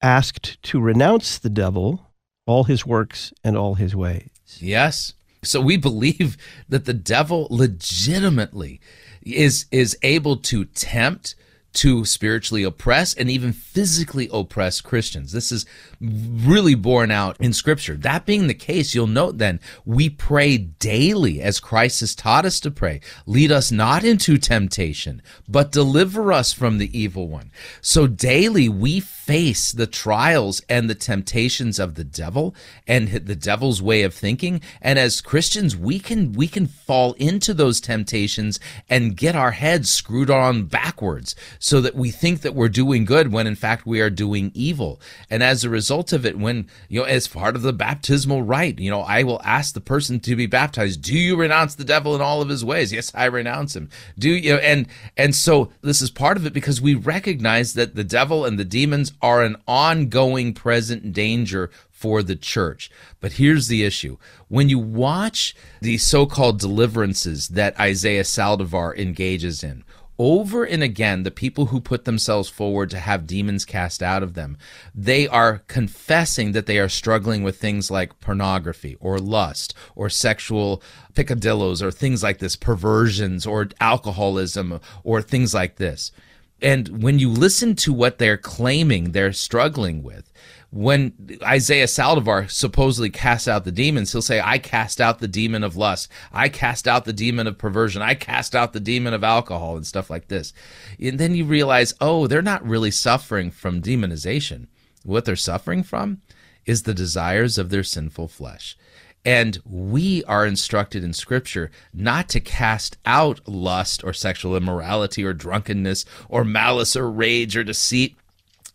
asked 0.00 0.56
to 0.62 0.80
renounce 0.80 1.38
the 1.38 1.50
devil, 1.50 2.06
all 2.46 2.64
his 2.64 2.86
works 2.86 3.30
and 3.44 3.58
all 3.58 3.74
his 3.74 3.94
ways. 3.94 4.30
Yes. 4.58 5.12
So 5.44 5.60
we 5.60 5.76
believe 5.76 6.38
that 6.66 6.86
the 6.86 6.94
devil 6.94 7.46
legitimately 7.50 8.80
is 9.20 9.66
is 9.70 9.98
able 10.02 10.38
to 10.38 10.64
tempt 10.64 11.34
to 11.72 12.04
spiritually 12.04 12.64
oppress 12.64 13.14
and 13.14 13.30
even 13.30 13.52
physically 13.52 14.28
oppress 14.32 14.80
Christians. 14.80 15.32
This 15.32 15.52
is 15.52 15.66
really 16.00 16.74
borne 16.74 17.10
out 17.10 17.36
in 17.40 17.52
scripture. 17.52 17.94
That 17.96 18.26
being 18.26 18.46
the 18.46 18.54
case, 18.54 18.94
you'll 18.94 19.06
note 19.06 19.38
then 19.38 19.60
we 19.84 20.10
pray 20.10 20.56
daily 20.58 21.40
as 21.40 21.60
Christ 21.60 22.00
has 22.00 22.14
taught 22.14 22.44
us 22.44 22.58
to 22.60 22.70
pray. 22.70 23.00
Lead 23.26 23.52
us 23.52 23.70
not 23.70 24.04
into 24.04 24.36
temptation, 24.36 25.22
but 25.48 25.70
deliver 25.70 26.32
us 26.32 26.52
from 26.52 26.78
the 26.78 26.98
evil 26.98 27.28
one. 27.28 27.52
So 27.80 28.06
daily 28.06 28.68
we 28.68 29.00
face 29.00 29.70
the 29.70 29.86
trials 29.86 30.60
and 30.68 30.90
the 30.90 30.94
temptations 30.94 31.78
of 31.78 31.94
the 31.94 32.04
devil 32.04 32.54
and 32.88 33.08
the 33.08 33.36
devil's 33.36 33.80
way 33.80 34.02
of 34.02 34.12
thinking. 34.12 34.60
And 34.82 34.98
as 34.98 35.20
Christians, 35.20 35.76
we 35.76 36.00
can, 36.00 36.32
we 36.32 36.48
can 36.48 36.66
fall 36.66 37.12
into 37.12 37.54
those 37.54 37.80
temptations 37.80 38.58
and 38.88 39.16
get 39.16 39.36
our 39.36 39.52
heads 39.52 39.90
screwed 39.90 40.30
on 40.30 40.64
backwards 40.64 41.36
so 41.60 41.80
that 41.82 41.94
we 41.94 42.10
think 42.10 42.40
that 42.40 42.54
we're 42.54 42.68
doing 42.68 43.04
good 43.04 43.30
when 43.30 43.46
in 43.46 43.54
fact 43.54 43.86
we 43.86 44.00
are 44.00 44.10
doing 44.10 44.50
evil. 44.54 45.00
And 45.28 45.42
as 45.42 45.62
a 45.62 45.70
result 45.70 46.12
of 46.12 46.24
it, 46.24 46.38
when, 46.38 46.68
you 46.88 47.00
know, 47.00 47.06
as 47.06 47.28
part 47.28 47.54
of 47.54 47.62
the 47.62 47.72
baptismal 47.72 48.42
rite, 48.42 48.80
you 48.80 48.90
know, 48.90 49.02
I 49.02 49.22
will 49.22 49.42
ask 49.44 49.74
the 49.74 49.80
person 49.80 50.18
to 50.20 50.34
be 50.34 50.46
baptized, 50.46 51.02
do 51.02 51.14
you 51.14 51.36
renounce 51.36 51.74
the 51.74 51.84
devil 51.84 52.16
in 52.16 52.22
all 52.22 52.40
of 52.40 52.48
his 52.48 52.64
ways? 52.64 52.92
Yes, 52.92 53.12
I 53.14 53.26
renounce 53.26 53.76
him. 53.76 53.90
Do 54.18 54.30
you 54.30 54.54
and, 54.54 54.88
and 55.16 55.36
so 55.36 55.70
this 55.82 56.00
is 56.00 56.10
part 56.10 56.38
of 56.38 56.46
it 56.46 56.54
because 56.54 56.80
we 56.80 56.94
recognize 56.94 57.74
that 57.74 57.94
the 57.94 58.04
devil 58.04 58.46
and 58.46 58.58
the 58.58 58.64
demons 58.64 59.12
are 59.20 59.42
an 59.42 59.56
ongoing 59.68 60.54
present 60.54 61.12
danger 61.12 61.70
for 61.90 62.22
the 62.22 62.36
church. 62.36 62.90
But 63.20 63.32
here's 63.32 63.68
the 63.68 63.84
issue. 63.84 64.16
When 64.48 64.70
you 64.70 64.78
watch 64.78 65.54
the 65.82 65.98
so-called 65.98 66.58
deliverances 66.58 67.48
that 67.48 67.78
Isaiah 67.78 68.22
Saldivar 68.22 68.96
engages 68.96 69.62
in, 69.62 69.84
over 70.20 70.64
and 70.64 70.82
again, 70.82 71.22
the 71.22 71.30
people 71.30 71.66
who 71.66 71.80
put 71.80 72.04
themselves 72.04 72.50
forward 72.50 72.90
to 72.90 72.98
have 72.98 73.26
demons 73.26 73.64
cast 73.64 74.02
out 74.02 74.22
of 74.22 74.34
them, 74.34 74.58
they 74.94 75.26
are 75.26 75.62
confessing 75.66 76.52
that 76.52 76.66
they 76.66 76.78
are 76.78 76.90
struggling 76.90 77.42
with 77.42 77.58
things 77.58 77.90
like 77.90 78.20
pornography 78.20 78.98
or 79.00 79.18
lust 79.18 79.72
or 79.96 80.10
sexual 80.10 80.82
picadillos 81.14 81.80
or 81.80 81.90
things 81.90 82.22
like 82.22 82.36
this, 82.36 82.54
perversions 82.54 83.46
or 83.46 83.70
alcoholism 83.80 84.78
or 85.04 85.22
things 85.22 85.54
like 85.54 85.76
this. 85.76 86.12
And 86.60 87.02
when 87.02 87.18
you 87.18 87.30
listen 87.30 87.74
to 87.76 87.92
what 87.94 88.18
they're 88.18 88.36
claiming 88.36 89.12
they're 89.12 89.32
struggling 89.32 90.02
with, 90.02 90.29
when 90.70 91.38
Isaiah 91.42 91.86
Saldivar 91.86 92.48
supposedly 92.48 93.10
casts 93.10 93.48
out 93.48 93.64
the 93.64 93.72
demons, 93.72 94.12
he'll 94.12 94.22
say, 94.22 94.40
I 94.40 94.58
cast 94.58 95.00
out 95.00 95.18
the 95.18 95.26
demon 95.28 95.64
of 95.64 95.76
lust. 95.76 96.08
I 96.32 96.48
cast 96.48 96.86
out 96.86 97.04
the 97.04 97.12
demon 97.12 97.48
of 97.48 97.58
perversion. 97.58 98.02
I 98.02 98.14
cast 98.14 98.54
out 98.54 98.72
the 98.72 98.80
demon 98.80 99.12
of 99.12 99.24
alcohol 99.24 99.76
and 99.76 99.86
stuff 99.86 100.10
like 100.10 100.28
this. 100.28 100.52
And 101.00 101.18
then 101.18 101.34
you 101.34 101.44
realize, 101.44 101.94
oh, 102.00 102.28
they're 102.28 102.40
not 102.40 102.66
really 102.66 102.92
suffering 102.92 103.50
from 103.50 103.82
demonization. 103.82 104.68
What 105.02 105.24
they're 105.24 105.34
suffering 105.36 105.82
from 105.82 106.20
is 106.66 106.84
the 106.84 106.94
desires 106.94 107.58
of 107.58 107.70
their 107.70 107.82
sinful 107.82 108.28
flesh. 108.28 108.76
And 109.24 109.58
we 109.64 110.24
are 110.24 110.46
instructed 110.46 111.02
in 111.04 111.12
Scripture 111.12 111.70
not 111.92 112.28
to 112.30 112.40
cast 112.40 112.96
out 113.04 113.46
lust 113.46 114.02
or 114.04 114.12
sexual 114.12 114.56
immorality 114.56 115.24
or 115.24 115.32
drunkenness 115.32 116.04
or 116.28 116.44
malice 116.44 116.96
or 116.96 117.10
rage 117.10 117.56
or 117.56 117.64
deceit. 117.64 118.16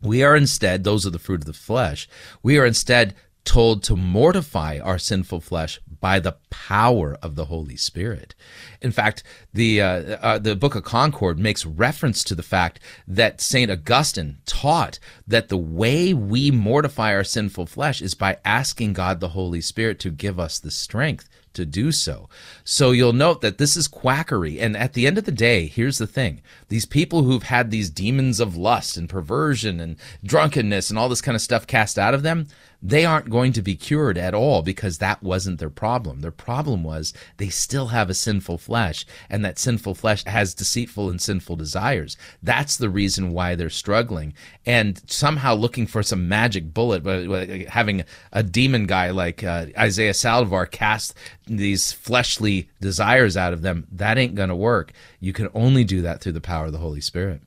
We 0.05 0.23
are 0.23 0.35
instead, 0.35 0.83
those 0.83 1.05
are 1.05 1.09
the 1.09 1.19
fruit 1.19 1.41
of 1.41 1.45
the 1.45 1.53
flesh, 1.53 2.07
we 2.43 2.57
are 2.57 2.65
instead 2.65 3.15
told 3.45 3.83
to 3.83 3.95
mortify 3.95 4.79
our 4.79 4.97
sinful 4.97 5.39
flesh 5.39 5.79
by 6.01 6.19
the 6.19 6.35
power 6.49 7.17
of 7.21 7.35
the 7.35 7.45
Holy 7.45 7.77
Spirit. 7.77 8.35
In 8.81 8.91
fact, 8.91 9.23
the 9.53 9.81
uh, 9.81 9.87
uh, 9.87 10.39
the 10.39 10.55
Book 10.55 10.75
of 10.75 10.83
Concord 10.83 11.39
makes 11.39 11.65
reference 11.65 12.23
to 12.23 12.35
the 12.35 12.43
fact 12.43 12.79
that 13.07 13.41
Saint 13.41 13.71
Augustine 13.71 14.39
taught 14.45 14.99
that 15.27 15.49
the 15.49 15.57
way 15.57 16.13
we 16.13 16.51
mortify 16.51 17.13
our 17.13 17.23
sinful 17.23 17.67
flesh 17.67 18.01
is 18.01 18.15
by 18.15 18.37
asking 18.43 18.93
God 18.93 19.19
the 19.19 19.29
Holy 19.29 19.61
Spirit 19.61 19.99
to 19.99 20.09
give 20.09 20.39
us 20.39 20.59
the 20.59 20.71
strength 20.71 21.29
to 21.55 21.65
do 21.65 21.91
so. 21.91 22.29
So 22.63 22.91
you'll 22.91 23.13
note 23.13 23.41
that 23.41 23.57
this 23.57 23.75
is 23.75 23.87
quackery. 23.87 24.59
And 24.59 24.77
at 24.77 24.93
the 24.93 25.07
end 25.07 25.17
of 25.17 25.25
the 25.25 25.31
day, 25.31 25.67
here's 25.67 25.97
the 25.97 26.07
thing 26.07 26.41
these 26.69 26.85
people 26.85 27.23
who've 27.23 27.43
had 27.43 27.71
these 27.71 27.89
demons 27.89 28.39
of 28.39 28.55
lust 28.55 28.97
and 28.97 29.09
perversion 29.09 29.79
and 29.79 29.97
drunkenness 30.23 30.89
and 30.89 30.99
all 30.99 31.09
this 31.09 31.21
kind 31.21 31.35
of 31.35 31.41
stuff 31.41 31.67
cast 31.67 31.97
out 31.97 32.13
of 32.13 32.23
them, 32.23 32.47
they 32.87 33.03
aren't 33.03 33.31
going 33.31 33.51
to 33.53 33.63
be 33.63 33.75
cured 33.75 34.15
at 34.15 34.35
all 34.35 34.61
because 34.61 34.99
that 34.99 35.23
wasn't 35.23 35.57
their 35.57 35.71
problem. 35.71 36.21
Their 36.21 36.29
problem 36.29 36.83
was 36.83 37.13
they 37.37 37.49
still 37.49 37.87
have 37.87 38.11
a 38.11 38.13
sinful 38.13 38.59
flesh, 38.59 39.07
and 39.27 39.43
that 39.43 39.57
sinful 39.57 39.95
flesh 39.95 40.23
has 40.25 40.53
deceitful 40.53 41.09
and 41.09 41.19
sinful 41.19 41.55
desires. 41.55 42.15
That's 42.43 42.77
the 42.77 42.89
reason 42.89 43.31
why 43.31 43.55
they're 43.55 43.71
struggling. 43.71 44.35
And 44.67 45.01
somehow 45.07 45.55
looking 45.55 45.87
for 45.87 46.03
some 46.03 46.27
magic 46.27 46.75
bullet, 46.75 47.67
having 47.69 48.03
a 48.31 48.43
demon 48.43 48.85
guy 48.85 49.09
like 49.09 49.43
uh, 49.43 49.65
Isaiah 49.75 50.11
Saldivar 50.11 50.69
cast 50.69 51.15
these 51.47 51.91
fleshly 51.91 52.69
desires 52.81 53.35
out 53.35 53.53
of 53.53 53.63
them, 53.63 53.87
that 53.91 54.19
ain't 54.19 54.35
going 54.35 54.49
to 54.49 54.55
work. 54.55 54.93
You 55.19 55.33
can 55.33 55.49
only 55.55 55.85
do 55.85 56.03
that 56.03 56.21
through 56.21 56.33
the 56.33 56.41
power 56.41 56.67
of 56.67 56.71
the 56.71 56.77
Holy 56.77 57.01
Spirit. 57.01 57.41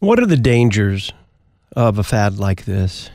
What 0.00 0.18
are 0.18 0.26
the 0.26 0.36
dangers 0.36 1.12
of 1.76 1.98
a 1.98 2.04
fad 2.04 2.38
like 2.38 2.64
this? 2.64 3.10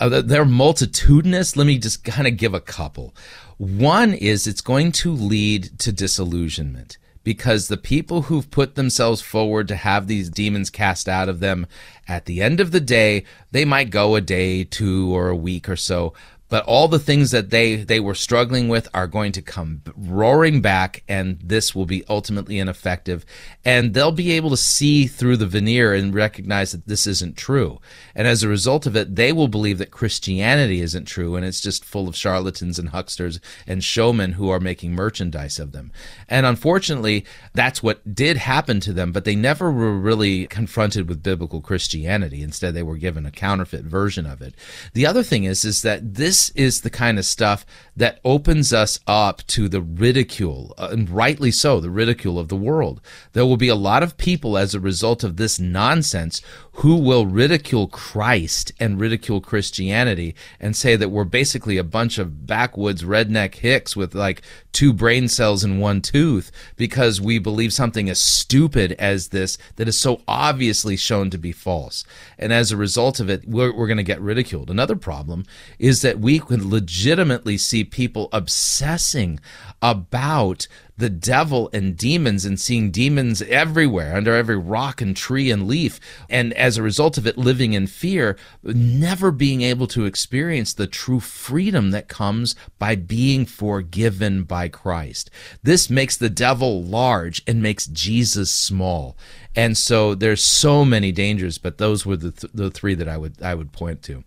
Uh, 0.00 0.22
they're 0.22 0.44
multitudinous. 0.44 1.56
Let 1.56 1.66
me 1.66 1.78
just 1.78 2.04
kind 2.04 2.26
of 2.26 2.36
give 2.36 2.54
a 2.54 2.60
couple. 2.60 3.14
One 3.58 4.14
is 4.14 4.46
it's 4.46 4.60
going 4.60 4.92
to 4.92 5.12
lead 5.12 5.78
to 5.80 5.92
disillusionment 5.92 6.98
because 7.26 7.66
the 7.66 7.76
people 7.76 8.22
who've 8.22 8.48
put 8.52 8.76
themselves 8.76 9.20
forward 9.20 9.66
to 9.66 9.74
have 9.74 10.06
these 10.06 10.30
demons 10.30 10.70
cast 10.70 11.08
out 11.08 11.28
of 11.28 11.40
them, 11.40 11.66
at 12.06 12.26
the 12.26 12.40
end 12.40 12.60
of 12.60 12.70
the 12.70 12.80
day, 12.80 13.24
they 13.50 13.64
might 13.64 13.90
go 13.90 14.14
a 14.14 14.20
day, 14.20 14.62
two, 14.62 15.12
or 15.12 15.28
a 15.28 15.34
week 15.34 15.68
or 15.68 15.74
so, 15.74 16.14
but 16.48 16.64
all 16.64 16.86
the 16.88 16.98
things 16.98 17.32
that 17.32 17.50
they 17.50 17.76
they 17.76 17.98
were 17.98 18.14
struggling 18.14 18.68
with 18.68 18.88
are 18.94 19.06
going 19.06 19.32
to 19.32 19.42
come 19.42 19.82
roaring 19.96 20.60
back 20.60 21.02
and 21.08 21.40
this 21.42 21.74
will 21.74 21.86
be 21.86 22.04
ultimately 22.08 22.58
ineffective. 22.58 23.26
And 23.64 23.94
they'll 23.94 24.12
be 24.12 24.32
able 24.32 24.50
to 24.50 24.56
see 24.56 25.06
through 25.06 25.38
the 25.38 25.46
veneer 25.46 25.92
and 25.92 26.14
recognize 26.14 26.72
that 26.72 26.86
this 26.86 27.06
isn't 27.06 27.36
true. 27.36 27.80
And 28.14 28.28
as 28.28 28.42
a 28.42 28.48
result 28.48 28.86
of 28.86 28.94
it 28.96 29.16
they 29.16 29.32
will 29.32 29.48
believe 29.48 29.78
that 29.78 29.90
christianity 29.90 30.80
isn't 30.80 31.06
true 31.06 31.34
and 31.34 31.44
it's 31.44 31.60
just 31.60 31.84
full 31.84 32.08
of 32.08 32.16
charlatans 32.16 32.78
and 32.78 32.90
hucksters 32.90 33.40
and 33.66 33.82
showmen 33.82 34.32
who 34.32 34.48
are 34.48 34.60
making 34.60 34.92
merchandise 34.92 35.58
of 35.58 35.72
them. 35.72 35.90
And 36.28 36.46
unfortunately 36.46 37.24
that's 37.54 37.82
what 37.82 38.14
did 38.14 38.36
happen 38.36 38.78
to 38.80 38.92
them 38.92 39.10
but 39.10 39.24
they 39.24 39.36
never 39.36 39.72
were 39.72 39.98
really 39.98 40.46
confronted 40.46 41.08
with 41.08 41.24
biblical 41.24 41.60
christianity. 41.60 42.42
Instead 42.42 42.74
they 42.74 42.84
were 42.84 42.96
given 42.96 43.26
a 43.26 43.32
counterfeit 43.32 43.84
version 43.84 44.26
of 44.26 44.40
it. 44.40 44.54
The 44.92 45.06
other 45.06 45.24
thing 45.24 45.42
is 45.44 45.64
is 45.64 45.82
that 45.82 46.14
this 46.14 46.35
this 46.36 46.50
is 46.50 46.82
the 46.82 46.90
kind 46.90 47.18
of 47.18 47.24
stuff 47.24 47.64
that 47.96 48.20
opens 48.22 48.70
us 48.70 49.00
up 49.06 49.42
to 49.46 49.70
the 49.70 49.80
ridicule, 49.80 50.74
uh, 50.76 50.88
and 50.92 51.08
rightly 51.08 51.50
so, 51.50 51.80
the 51.80 51.88
ridicule 51.88 52.38
of 52.38 52.48
the 52.48 52.56
world. 52.56 53.00
There 53.32 53.46
will 53.46 53.56
be 53.56 53.70
a 53.70 53.74
lot 53.74 54.02
of 54.02 54.18
people 54.18 54.58
as 54.58 54.74
a 54.74 54.80
result 54.80 55.24
of 55.24 55.38
this 55.38 55.58
nonsense 55.58 56.42
who 56.80 56.96
will 56.96 57.26
ridicule 57.26 57.86
Christ 57.86 58.70
and 58.78 59.00
ridicule 59.00 59.40
Christianity 59.40 60.34
and 60.60 60.76
say 60.76 60.94
that 60.94 61.08
we're 61.08 61.24
basically 61.24 61.78
a 61.78 61.84
bunch 61.84 62.18
of 62.18 62.46
backwoods 62.46 63.02
redneck 63.02 63.54
hicks 63.54 63.96
with 63.96 64.14
like 64.14 64.42
two 64.72 64.92
brain 64.92 65.26
cells 65.26 65.64
in 65.64 65.80
one 65.80 66.02
tooth 66.02 66.52
because 66.76 67.18
we 67.18 67.38
believe 67.38 67.72
something 67.72 68.10
as 68.10 68.18
stupid 68.18 68.92
as 68.98 69.28
this 69.28 69.56
that 69.76 69.88
is 69.88 69.98
so 69.98 70.20
obviously 70.28 70.98
shown 70.98 71.30
to 71.30 71.38
be 71.38 71.50
false. 71.50 72.04
And 72.38 72.52
as 72.52 72.70
a 72.70 72.76
result 72.76 73.20
of 73.20 73.30
it, 73.30 73.48
we're, 73.48 73.74
we're 73.74 73.86
going 73.86 73.96
to 73.96 74.02
get 74.02 74.20
ridiculed. 74.20 74.68
Another 74.68 74.96
problem 74.96 75.44
is 75.78 76.02
that 76.02 76.18
we 76.18 76.38
can 76.40 76.68
legitimately 76.68 77.56
see 77.56 77.84
people 77.84 78.28
obsessing 78.32 79.40
about 79.80 80.68
the 80.96 81.10
devil 81.10 81.68
and 81.72 81.96
demons 81.96 82.44
and 82.44 82.58
seeing 82.58 82.90
demons 82.90 83.42
everywhere 83.42 84.16
under 84.16 84.34
every 84.34 84.56
rock 84.56 85.00
and 85.00 85.16
tree 85.16 85.50
and 85.50 85.68
leaf. 85.68 86.00
And 86.30 86.52
as 86.54 86.76
a 86.76 86.82
result 86.82 87.18
of 87.18 87.26
it, 87.26 87.36
living 87.36 87.74
in 87.74 87.86
fear, 87.86 88.36
never 88.62 89.30
being 89.30 89.62
able 89.62 89.86
to 89.88 90.06
experience 90.06 90.72
the 90.72 90.86
true 90.86 91.20
freedom 91.20 91.90
that 91.90 92.08
comes 92.08 92.54
by 92.78 92.96
being 92.96 93.44
forgiven 93.44 94.44
by 94.44 94.68
Christ. 94.68 95.30
This 95.62 95.90
makes 95.90 96.16
the 96.16 96.30
devil 96.30 96.82
large 96.82 97.42
and 97.46 97.62
makes 97.62 97.86
Jesus 97.86 98.50
small. 98.50 99.16
And 99.54 99.76
so 99.76 100.14
there's 100.14 100.42
so 100.42 100.84
many 100.84 101.12
dangers, 101.12 101.58
but 101.58 101.78
those 101.78 102.04
were 102.04 102.16
the, 102.16 102.32
th- 102.32 102.52
the 102.52 102.70
three 102.70 102.94
that 102.94 103.08
I 103.08 103.16
would 103.16 103.40
I 103.42 103.54
would 103.54 103.72
point 103.72 104.02
to. 104.04 104.24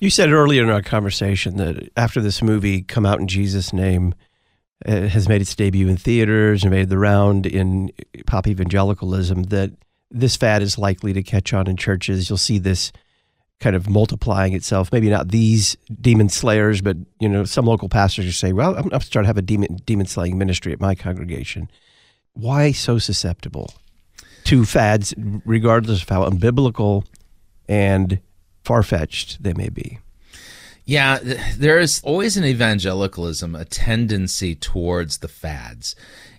You 0.00 0.10
said 0.10 0.32
earlier 0.32 0.64
in 0.64 0.70
our 0.70 0.82
conversation 0.82 1.56
that 1.58 1.90
after 1.96 2.20
this 2.20 2.42
movie, 2.42 2.82
Come 2.82 3.06
Out 3.06 3.20
in 3.20 3.28
Jesus' 3.28 3.72
Name, 3.72 4.14
uh, 4.86 5.08
has 5.08 5.28
made 5.28 5.40
its 5.40 5.54
debut 5.54 5.88
in 5.88 5.96
theaters 5.96 6.62
and 6.62 6.70
made 6.70 6.88
the 6.88 6.98
round 6.98 7.46
in 7.46 7.90
pop 8.26 8.46
evangelicalism, 8.46 9.44
that 9.44 9.72
this 10.10 10.36
fad 10.36 10.62
is 10.62 10.78
likely 10.78 11.12
to 11.12 11.22
catch 11.22 11.52
on 11.52 11.66
in 11.66 11.76
churches. 11.76 12.28
You'll 12.28 12.36
see 12.36 12.58
this 12.58 12.92
kind 13.60 13.76
of 13.76 13.88
multiplying 13.88 14.52
itself. 14.52 14.92
Maybe 14.92 15.08
not 15.08 15.28
these 15.28 15.76
demon 16.00 16.28
slayers, 16.28 16.80
but 16.80 16.96
you 17.20 17.28
know, 17.28 17.44
some 17.44 17.64
local 17.64 17.88
pastors 17.88 18.26
are 18.26 18.32
saying, 18.32 18.56
"Well, 18.56 18.76
I'm, 18.76 18.92
I'm 18.92 19.00
starting 19.00 19.24
to 19.24 19.28
have 19.28 19.38
a 19.38 19.42
demon 19.42 19.76
demon 19.86 20.06
slaying 20.06 20.36
ministry 20.36 20.72
at 20.72 20.80
my 20.80 20.94
congregation." 20.94 21.70
Why 22.34 22.72
so 22.72 22.98
susceptible 22.98 23.74
to 24.44 24.64
fads, 24.64 25.14
regardless 25.44 26.02
of 26.02 26.08
how 26.08 26.28
unbiblical 26.28 27.04
and 27.68 28.20
far 28.64 28.82
fetched 28.82 29.42
they 29.42 29.52
may 29.52 29.68
be? 29.68 29.98
Yeah, 30.84 31.18
there 31.56 31.78
is 31.78 32.00
always 32.02 32.36
in 32.36 32.44
evangelicalism 32.44 33.54
a 33.54 33.64
tendency 33.64 34.54
towards 34.54 35.18
the 35.18 35.28
fads. 35.28 35.94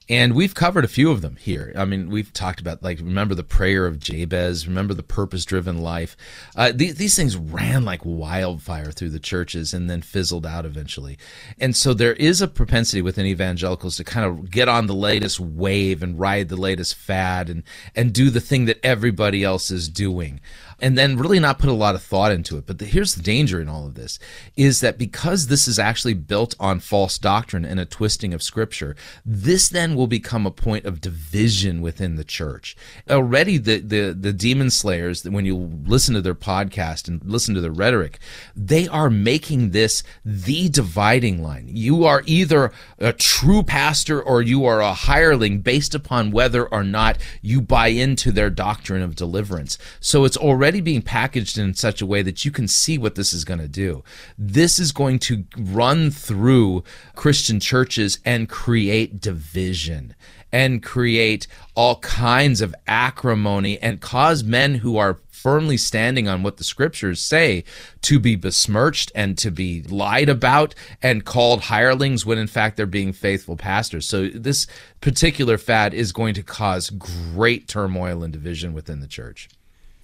And 0.10 0.36
we've 0.36 0.54
covered 0.54 0.84
a 0.84 0.90
few 0.90 1.12
of 1.12 1.22
them 1.22 1.38
here. 1.38 1.72
I 1.78 1.86
mean, 1.86 2.10
we've 2.10 2.34
talked 2.34 2.60
about, 2.60 2.84
like, 2.84 3.00
remember 3.00 3.36
the 3.36 3.44
prayer 3.44 3.86
of 3.86 4.00
Jabez, 4.00 4.68
remember 4.68 4.94
the 4.94 5.02
purpose 5.02 5.46
driven 5.46 5.82
life. 5.82 6.18
Uh, 6.58 6.74
these, 6.76 6.96
these 6.96 7.16
things 7.16 7.38
ran 7.38 7.86
like 7.86 8.02
wildfire 8.04 8.92
through 8.92 9.12
the 9.12 9.20
churches 9.20 9.74
and 9.74 9.90
then 9.90 10.02
fizzled 10.02 10.46
out 10.46 10.66
eventually. 10.66 11.18
And 11.58 11.74
so 11.74 11.94
there 11.94 12.14
is 12.14 12.42
a 12.42 12.50
propensity 12.50 13.02
within 13.02 13.26
evangelicals 13.26 13.96
to 13.96 14.04
kind 14.04 14.26
of 14.26 14.52
get 14.52 14.68
on 14.68 14.88
the 14.88 14.94
latest 14.94 15.40
wave 15.40 16.04
and 16.04 16.20
ride 16.20 16.50
the 16.50 16.58
latest 16.58 16.96
fad 16.96 17.50
and, 17.50 17.64
and 17.96 18.12
do 18.12 18.30
the 18.30 18.42
thing 18.42 18.66
that 18.66 18.84
everybody 18.84 19.42
else 19.42 19.72
is 19.72 19.88
doing 19.88 20.42
and 20.80 20.98
then 20.98 21.18
really 21.18 21.40
not 21.40 21.60
put 21.60 21.70
a 21.70 21.74
lot 21.74 21.96
of 21.96 22.04
thought 22.04 22.32
into 22.32 22.58
it. 22.58 22.66
But 22.66 22.80
the, 22.80 22.86
here's 22.86 23.16
the 23.16 23.24
danger 23.24 23.62
in 23.62 23.70
all 23.70 23.86
of 23.86 23.96
this 23.96 24.20
is 24.56 24.82
that 24.82 24.98
because 24.98 25.48
this 25.48 25.68
is 25.68 25.80
actually 25.80 26.14
built 26.14 26.56
on 26.60 26.80
false 26.80 27.18
doctrine 27.18 27.66
and 27.66 27.80
a 27.80 27.86
twisting 27.86 28.34
of 28.34 28.44
scripture, 28.44 28.96
this 29.26 29.70
then 29.70 29.96
will 29.96 30.08
become 30.08 30.46
a 30.46 30.52
point 30.52 30.86
of 30.86 31.02
division 31.02 31.82
within 31.82 32.16
the 32.16 32.24
church. 32.24 32.76
Already 33.10 33.58
the 33.58 33.80
the, 33.80 34.14
the 34.14 34.34
demon 34.34 34.70
slayers, 34.70 35.24
when 35.24 35.46
you 35.46 35.56
listen 35.86 36.16
to 36.16 36.22
their 36.22 36.36
podcast 36.36 37.08
and 37.08 37.24
listen 37.24 37.56
to 37.56 37.62
their 37.62 37.72
rhetoric, 37.72 38.20
they 38.56 38.88
are 38.88 39.10
making 39.10 39.72
this 39.72 40.04
the 40.26 40.70
dividing 40.70 41.42
line. 41.42 41.68
You 41.68 42.06
are 42.06 42.24
either 42.26 42.72
a 43.00 43.14
true 43.14 43.64
pastor 43.64 44.22
or 44.22 44.42
you 44.42 44.66
are 44.66 44.82
a 44.82 44.94
hireling 44.94 45.60
based 45.60 45.96
upon 45.96 46.32
whether 46.32 46.66
or 46.66 46.84
not 46.84 47.18
you 47.42 47.62
buy 47.62 47.88
into 47.88 48.32
their 48.32 48.50
doctrine 48.50 49.02
of 49.02 49.16
deliverance. 49.16 49.78
So 50.00 50.26
it's 50.26 50.38
already 50.38 50.63
already 50.64 50.80
being 50.80 51.02
packaged 51.02 51.58
in 51.58 51.74
such 51.74 52.02
a 52.02 52.06
way 52.06 52.22
that 52.22 52.46
you 52.46 52.52
can 52.52 52.70
see 52.70 52.98
what 52.98 53.16
this 53.16 53.34
is 53.34 53.44
going 53.44 53.60
to 53.60 53.68
do. 53.68 54.02
This 54.38 54.80
is 54.80 54.94
going 54.94 55.20
to 55.20 55.44
run 55.58 56.10
through 56.10 56.86
Christian 57.16 57.60
churches 57.60 58.20
and 58.24 58.48
create 58.48 59.20
division 59.20 60.16
and 60.54 60.82
create 60.82 61.48
all 61.76 61.98
kinds 61.98 62.62
of 62.62 62.74
acrimony 62.88 63.78
and 63.82 64.00
cause 64.00 64.42
men 64.46 64.76
who 64.76 64.96
are 64.96 65.20
firmly 65.30 65.76
standing 65.76 66.30
on 66.30 66.44
what 66.44 66.56
the 66.56 66.64
scriptures 66.64 67.20
say 67.20 67.66
to 68.02 68.18
be 68.18 68.38
besmirched 68.38 69.12
and 69.14 69.38
to 69.40 69.52
be 69.52 69.84
lied 69.84 70.30
about 70.30 70.74
and 71.02 71.26
called 71.26 71.64
hirelings 71.64 72.26
when 72.26 72.38
in 72.38 72.48
fact 72.48 72.78
they're 72.78 72.86
being 72.86 73.12
faithful 73.12 73.58
pastors. 73.58 74.08
So 74.08 74.30
this 74.30 74.66
particular 75.02 75.58
fad 75.58 75.94
is 75.94 76.14
going 76.14 76.36
to 76.36 76.44
cause 76.44 76.90
great 76.90 77.68
turmoil 77.68 78.24
and 78.24 78.32
division 78.32 78.72
within 78.72 79.02
the 79.02 79.08
church. 79.08 79.50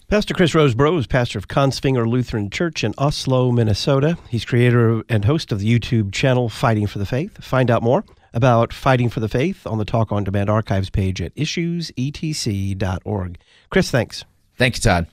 Pastor 0.10 0.34
Chris 0.34 0.56
Rosebrough 0.56 0.98
is 0.98 1.06
pastor 1.06 1.38
of 1.38 1.48
Kongsvinger 1.48 2.10
Lutheran 2.10 2.50
Church 2.50 2.84
in 2.84 2.96
Oslo, 2.98 3.52
Minnesota. 3.52 4.18
He's 4.28 4.44
creator 4.44 5.04
and 5.08 5.24
host 5.24 5.52
of 5.52 5.60
the 5.60 5.72
YouTube 5.72 6.12
channel 6.12 6.50
Fighting 6.50 6.88
for 6.88 6.98
the 6.98 7.06
Faith. 7.06 7.44
Find 7.44 7.70
out 7.70 7.84
more 7.84 8.04
about 8.34 8.74
Fighting 8.74 9.10
for 9.10 9.20
the 9.20 9.30
Faith 9.30 9.68
on 9.68 9.78
the 9.78 9.86
Talk 9.86 10.12
on 10.12 10.24
Demand 10.24 10.50
archives 10.50 10.90
page 10.90 11.22
at 11.22 11.36
issuesetc.org. 11.36 13.38
Chris, 13.70 13.92
thanks. 13.92 14.26
Thank 14.58 14.78
you, 14.78 14.82
Todd. 14.82 15.06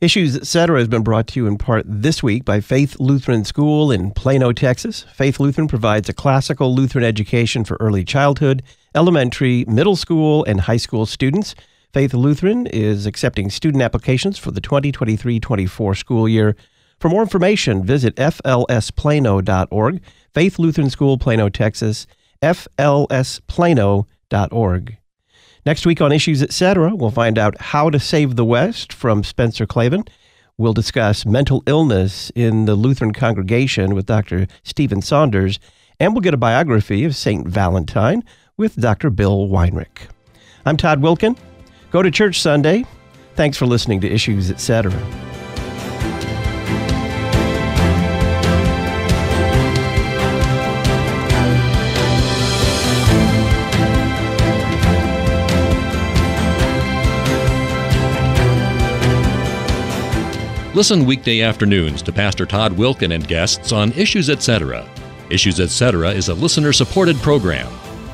Issues 0.00 0.36
Etc. 0.36 0.78
has 0.78 0.86
been 0.86 1.02
brought 1.02 1.26
to 1.26 1.40
you 1.40 1.48
in 1.48 1.58
part 1.58 1.84
this 1.88 2.22
week 2.22 2.44
by 2.44 2.60
Faith 2.60 3.00
Lutheran 3.00 3.44
School 3.44 3.90
in 3.90 4.12
Plano, 4.12 4.52
Texas. 4.52 5.04
Faith 5.12 5.40
Lutheran 5.40 5.66
provides 5.66 6.08
a 6.08 6.12
classical 6.12 6.72
Lutheran 6.72 7.04
education 7.04 7.64
for 7.64 7.76
early 7.80 8.04
childhood, 8.04 8.62
elementary, 8.94 9.64
middle 9.64 9.96
school, 9.96 10.44
and 10.44 10.60
high 10.60 10.76
school 10.76 11.06
students. 11.06 11.56
Faith 11.92 12.12
Lutheran 12.12 12.66
is 12.66 13.06
accepting 13.06 13.48
student 13.48 13.82
applications 13.82 14.36
for 14.38 14.50
the 14.50 14.60
2023 14.60 15.40
24 15.40 15.94
school 15.94 16.28
year. 16.28 16.54
For 17.00 17.08
more 17.08 17.22
information, 17.22 17.82
visit 17.82 18.14
flsplano.org, 18.16 20.02
Faith 20.34 20.58
Lutheran 20.58 20.90
School, 20.90 21.16
Plano, 21.16 21.48
Texas, 21.48 22.06
flsplano.org. 22.42 24.06
Next 25.64 25.86
week 25.86 26.00
on 26.00 26.12
Issues 26.12 26.42
Etc., 26.42 26.94
we'll 26.94 27.10
find 27.10 27.38
out 27.38 27.58
how 27.60 27.88
to 27.88 27.98
save 27.98 28.36
the 28.36 28.44
West 28.44 28.92
from 28.92 29.24
Spencer 29.24 29.64
Klavan. 29.66 30.04
We'll 30.58 30.74
discuss 30.74 31.24
mental 31.24 31.62
illness 31.66 32.30
in 32.34 32.66
the 32.66 32.74
Lutheran 32.74 33.12
congregation 33.12 33.94
with 33.94 34.04
Dr. 34.06 34.46
Stephen 34.62 35.00
Saunders, 35.00 35.58
and 35.98 36.12
we'll 36.12 36.20
get 36.20 36.34
a 36.34 36.38
biography 36.38 37.04
of 37.04 37.16
St. 37.16 37.48
Valentine 37.48 38.24
with 38.56 38.76
Dr. 38.76 39.08
Bill 39.08 39.48
Weinrich. 39.48 40.08
I'm 40.66 40.76
Todd 40.76 41.00
Wilken. 41.00 41.38
Go 41.90 42.02
to 42.02 42.10
church 42.10 42.40
Sunday. 42.40 42.84
Thanks 43.34 43.56
for 43.56 43.66
listening 43.66 44.00
to 44.02 44.12
Issues, 44.12 44.50
etc. 44.50 44.92
Listen 60.78 61.06
weekday 61.06 61.40
afternoons 61.40 62.02
to 62.02 62.12
Pastor 62.12 62.46
Todd 62.46 62.70
Wilken 62.72 63.12
and 63.12 63.26
guests 63.26 63.72
on 63.72 63.90
Issues 63.94 64.30
Etc. 64.30 64.88
Issues 65.28 65.58
Etc. 65.58 66.10
is 66.10 66.28
a 66.28 66.34
listener 66.34 66.72
supported 66.72 67.16
program. 67.16 67.66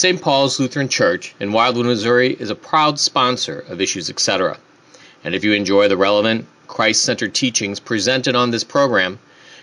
St. 0.00 0.22
Paul's 0.22 0.58
Lutheran 0.58 0.88
Church 0.88 1.34
in 1.38 1.52
Wildwood, 1.52 1.84
Missouri 1.84 2.32
is 2.32 2.48
a 2.48 2.54
proud 2.54 2.98
sponsor 2.98 3.58
of 3.68 3.82
Issues 3.82 4.08
Etc. 4.08 4.56
And 5.22 5.34
if 5.34 5.44
you 5.44 5.52
enjoy 5.52 5.88
the 5.88 5.96
relevant, 5.98 6.46
Christ 6.66 7.02
centered 7.02 7.34
teachings 7.34 7.80
presented 7.80 8.34
on 8.34 8.50
this 8.50 8.64
program, 8.64 9.18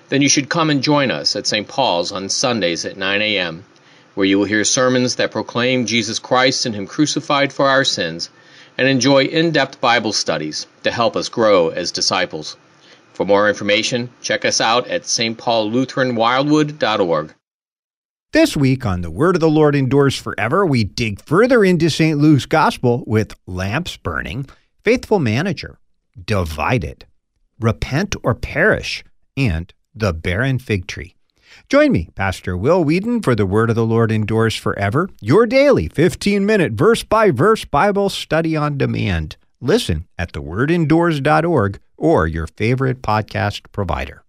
then 0.09 0.21
you 0.21 0.29
should 0.29 0.47
come 0.47 0.69
and 0.69 0.83
join 0.83 1.09
us 1.09 1.35
at 1.35 1.47
St. 1.47 1.67
Paul's 1.67 2.11
on 2.11 2.29
Sundays 2.29 2.85
at 2.85 2.97
9 2.97 3.19
a.m., 3.19 3.65
where 4.13 4.27
you 4.27 4.37
will 4.37 4.45
hear 4.45 4.63
sermons 4.63 5.15
that 5.15 5.31
proclaim 5.31 5.87
Jesus 5.87 6.19
Christ 6.19 6.67
and 6.67 6.75
Him 6.75 6.85
crucified 6.85 7.51
for 7.51 7.67
our 7.67 7.83
sins, 7.83 8.29
and 8.77 8.87
enjoy 8.87 9.23
in 9.23 9.49
depth 9.49 9.81
Bible 9.81 10.13
studies 10.13 10.67
to 10.83 10.91
help 10.91 11.15
us 11.15 11.29
grow 11.29 11.69
as 11.69 11.91
disciples. 11.91 12.55
For 13.11 13.25
more 13.25 13.49
information, 13.49 14.11
check 14.21 14.45
us 14.45 14.61
out 14.61 14.87
at 14.87 15.01
stpaullutheranwildwood.org. 15.01 17.33
This 18.33 18.57
week 18.57 18.85
on 18.85 18.99
The 18.99 19.09
Word 19.09 19.35
of 19.35 19.39
the 19.39 19.49
Lord 19.49 19.73
Endures 19.73 20.17
Forever, 20.17 20.65
we 20.65 20.83
dig 20.83 21.21
further 21.21 21.63
into 21.63 21.89
St. 21.89 22.19
Luke's 22.19 22.45
Gospel 22.45 23.05
with 23.07 23.33
lamps 23.47 23.95
burning, 23.95 24.47
faithful 24.83 25.19
manager, 25.19 25.79
divided, 26.25 27.05
repent 27.57 28.17
or 28.23 28.35
perish, 28.35 29.01
and 29.37 29.73
the 29.95 30.11
barren 30.11 30.59
fig 30.59 30.87
tree. 30.87 31.15
Join 31.69 31.93
me, 31.93 32.09
Pastor 32.15 32.57
Will 32.57 32.83
Weedon, 32.83 33.21
for 33.21 33.33
The 33.33 33.45
Word 33.45 33.69
of 33.69 33.77
the 33.77 33.85
Lord 33.85 34.11
Endures 34.11 34.57
Forever, 34.57 35.09
your 35.21 35.45
daily 35.45 35.87
15 35.87 36.45
minute 36.45 36.73
verse 36.73 37.03
by 37.03 37.31
verse 37.31 37.63
Bible 37.63 38.09
study 38.09 38.57
on 38.57 38.77
demand. 38.77 39.37
Listen 39.61 40.05
at 40.19 40.33
thewordendures.org 40.33 41.79
or 41.95 42.27
your 42.27 42.47
favorite 42.47 43.01
podcast 43.01 43.61
provider. 43.71 44.25